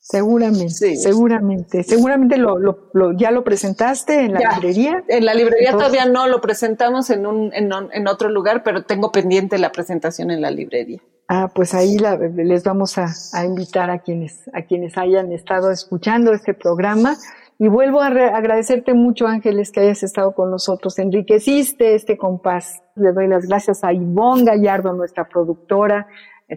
Seguramente, 0.00 0.70
Sí. 0.70 0.96
seguramente, 0.96 1.82
seguramente 1.84 2.36
lo, 2.38 2.58
lo- 2.58 2.90
lo- 2.94 3.12
ya 3.12 3.30
lo 3.30 3.44
presentaste 3.44 4.24
en 4.24 4.32
la 4.32 4.40
Ya. 4.40 4.50
librería. 4.54 5.04
En 5.08 5.24
la 5.24 5.34
librería 5.34 5.70
Entonces- 5.70 5.90
todavía 5.92 6.10
no 6.12 6.26
lo 6.26 6.40
presentamos 6.40 7.10
en, 7.10 7.26
un, 7.26 7.52
en, 7.54 7.72
un- 7.72 7.90
en 7.92 8.08
otro 8.08 8.28
lugar, 8.30 8.62
pero 8.64 8.84
tengo 8.84 9.12
pendiente 9.12 9.58
la 9.58 9.70
presentación 9.72 10.30
en 10.30 10.40
la 10.40 10.50
librería. 10.50 11.00
Ah, 11.28 11.48
pues 11.54 11.74
ahí 11.74 11.96
la- 11.98 12.16
les 12.16 12.64
vamos 12.64 12.98
a, 12.98 13.06
a 13.34 13.44
invitar 13.44 13.90
a 13.90 14.00
quienes, 14.00 14.40
a 14.52 14.62
quienes 14.62 14.96
hayan 14.98 15.30
estado 15.32 15.70
escuchando 15.70 16.32
este 16.32 16.54
programa. 16.54 17.16
Y 17.62 17.68
vuelvo 17.68 18.00
a 18.00 18.08
re- 18.08 18.30
agradecerte 18.30 18.94
mucho, 18.94 19.26
Ángeles, 19.26 19.70
que 19.70 19.80
hayas 19.80 20.02
estado 20.02 20.32
con 20.34 20.50
nosotros. 20.50 20.98
Enriqueciste 20.98 21.94
este 21.94 22.16
compás. 22.16 22.80
Le 22.96 23.12
doy 23.12 23.28
las 23.28 23.46
gracias 23.46 23.84
a 23.84 23.92
Ivonne 23.92 24.44
Gallardo, 24.44 24.94
nuestra 24.94 25.28
productora. 25.28 26.06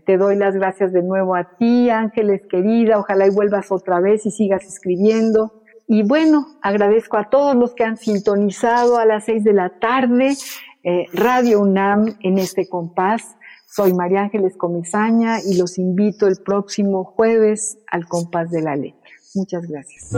Te 0.06 0.18
doy 0.18 0.36
las 0.36 0.56
gracias 0.56 0.92
de 0.92 1.04
nuevo 1.04 1.36
a 1.36 1.56
ti, 1.58 1.90
Ángeles, 1.90 2.42
querida. 2.50 3.00
Ojalá 3.00 3.28
y 3.28 3.30
vuelvas 3.30 3.72
otra 3.72 4.00
vez 4.00 4.26
y 4.26 4.32
sigas 4.32 4.64
escribiendo. 4.66 5.64
Y 5.88 6.04
bueno, 6.04 6.48
agradezco 6.62 7.18
a 7.18 7.30
todos 7.30 7.56
los 7.56 7.74
que 7.76 7.84
han 7.84 7.98
sintonizado 7.98 8.98
a 8.98 9.06
las 9.06 9.26
seis 9.26 9.44
de 9.44 9.54
la 9.54 9.70
tarde 9.80 10.36
eh, 10.84 11.06
Radio 11.14 11.62
UNAM 11.62 12.18
en 12.22 12.38
este 12.38 12.68
compás. 12.68 13.38
Soy 13.68 13.94
María 13.94 14.22
Ángeles 14.22 14.56
Comezaña 14.58 15.40
y 15.42 15.58
los 15.58 15.78
invito 15.78 16.28
el 16.28 16.38
próximo 16.44 17.06
jueves 17.06 17.78
al 17.90 18.06
compás 18.06 18.52
de 18.52 18.62
la 18.62 18.76
letra. 18.76 19.00
Muchas 19.34 19.66
gracias. 19.66 20.12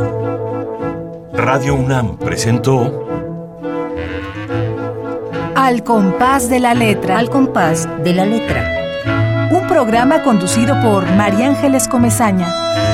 Radio 1.33 1.75
UNAM 1.75 2.17
presentó 2.17 3.07
Al 5.55 5.83
compás 5.83 6.49
de 6.49 6.59
la 6.59 6.73
letra. 6.73 7.19
Al 7.19 7.29
compás 7.29 7.87
de 8.03 8.13
la 8.13 8.25
letra. 8.25 8.74
Programa 9.75 10.23
conducido 10.23 10.79
por 10.81 11.05
María 11.17 11.49
Ángeles 11.49 11.89
Comezaña. 11.89 12.84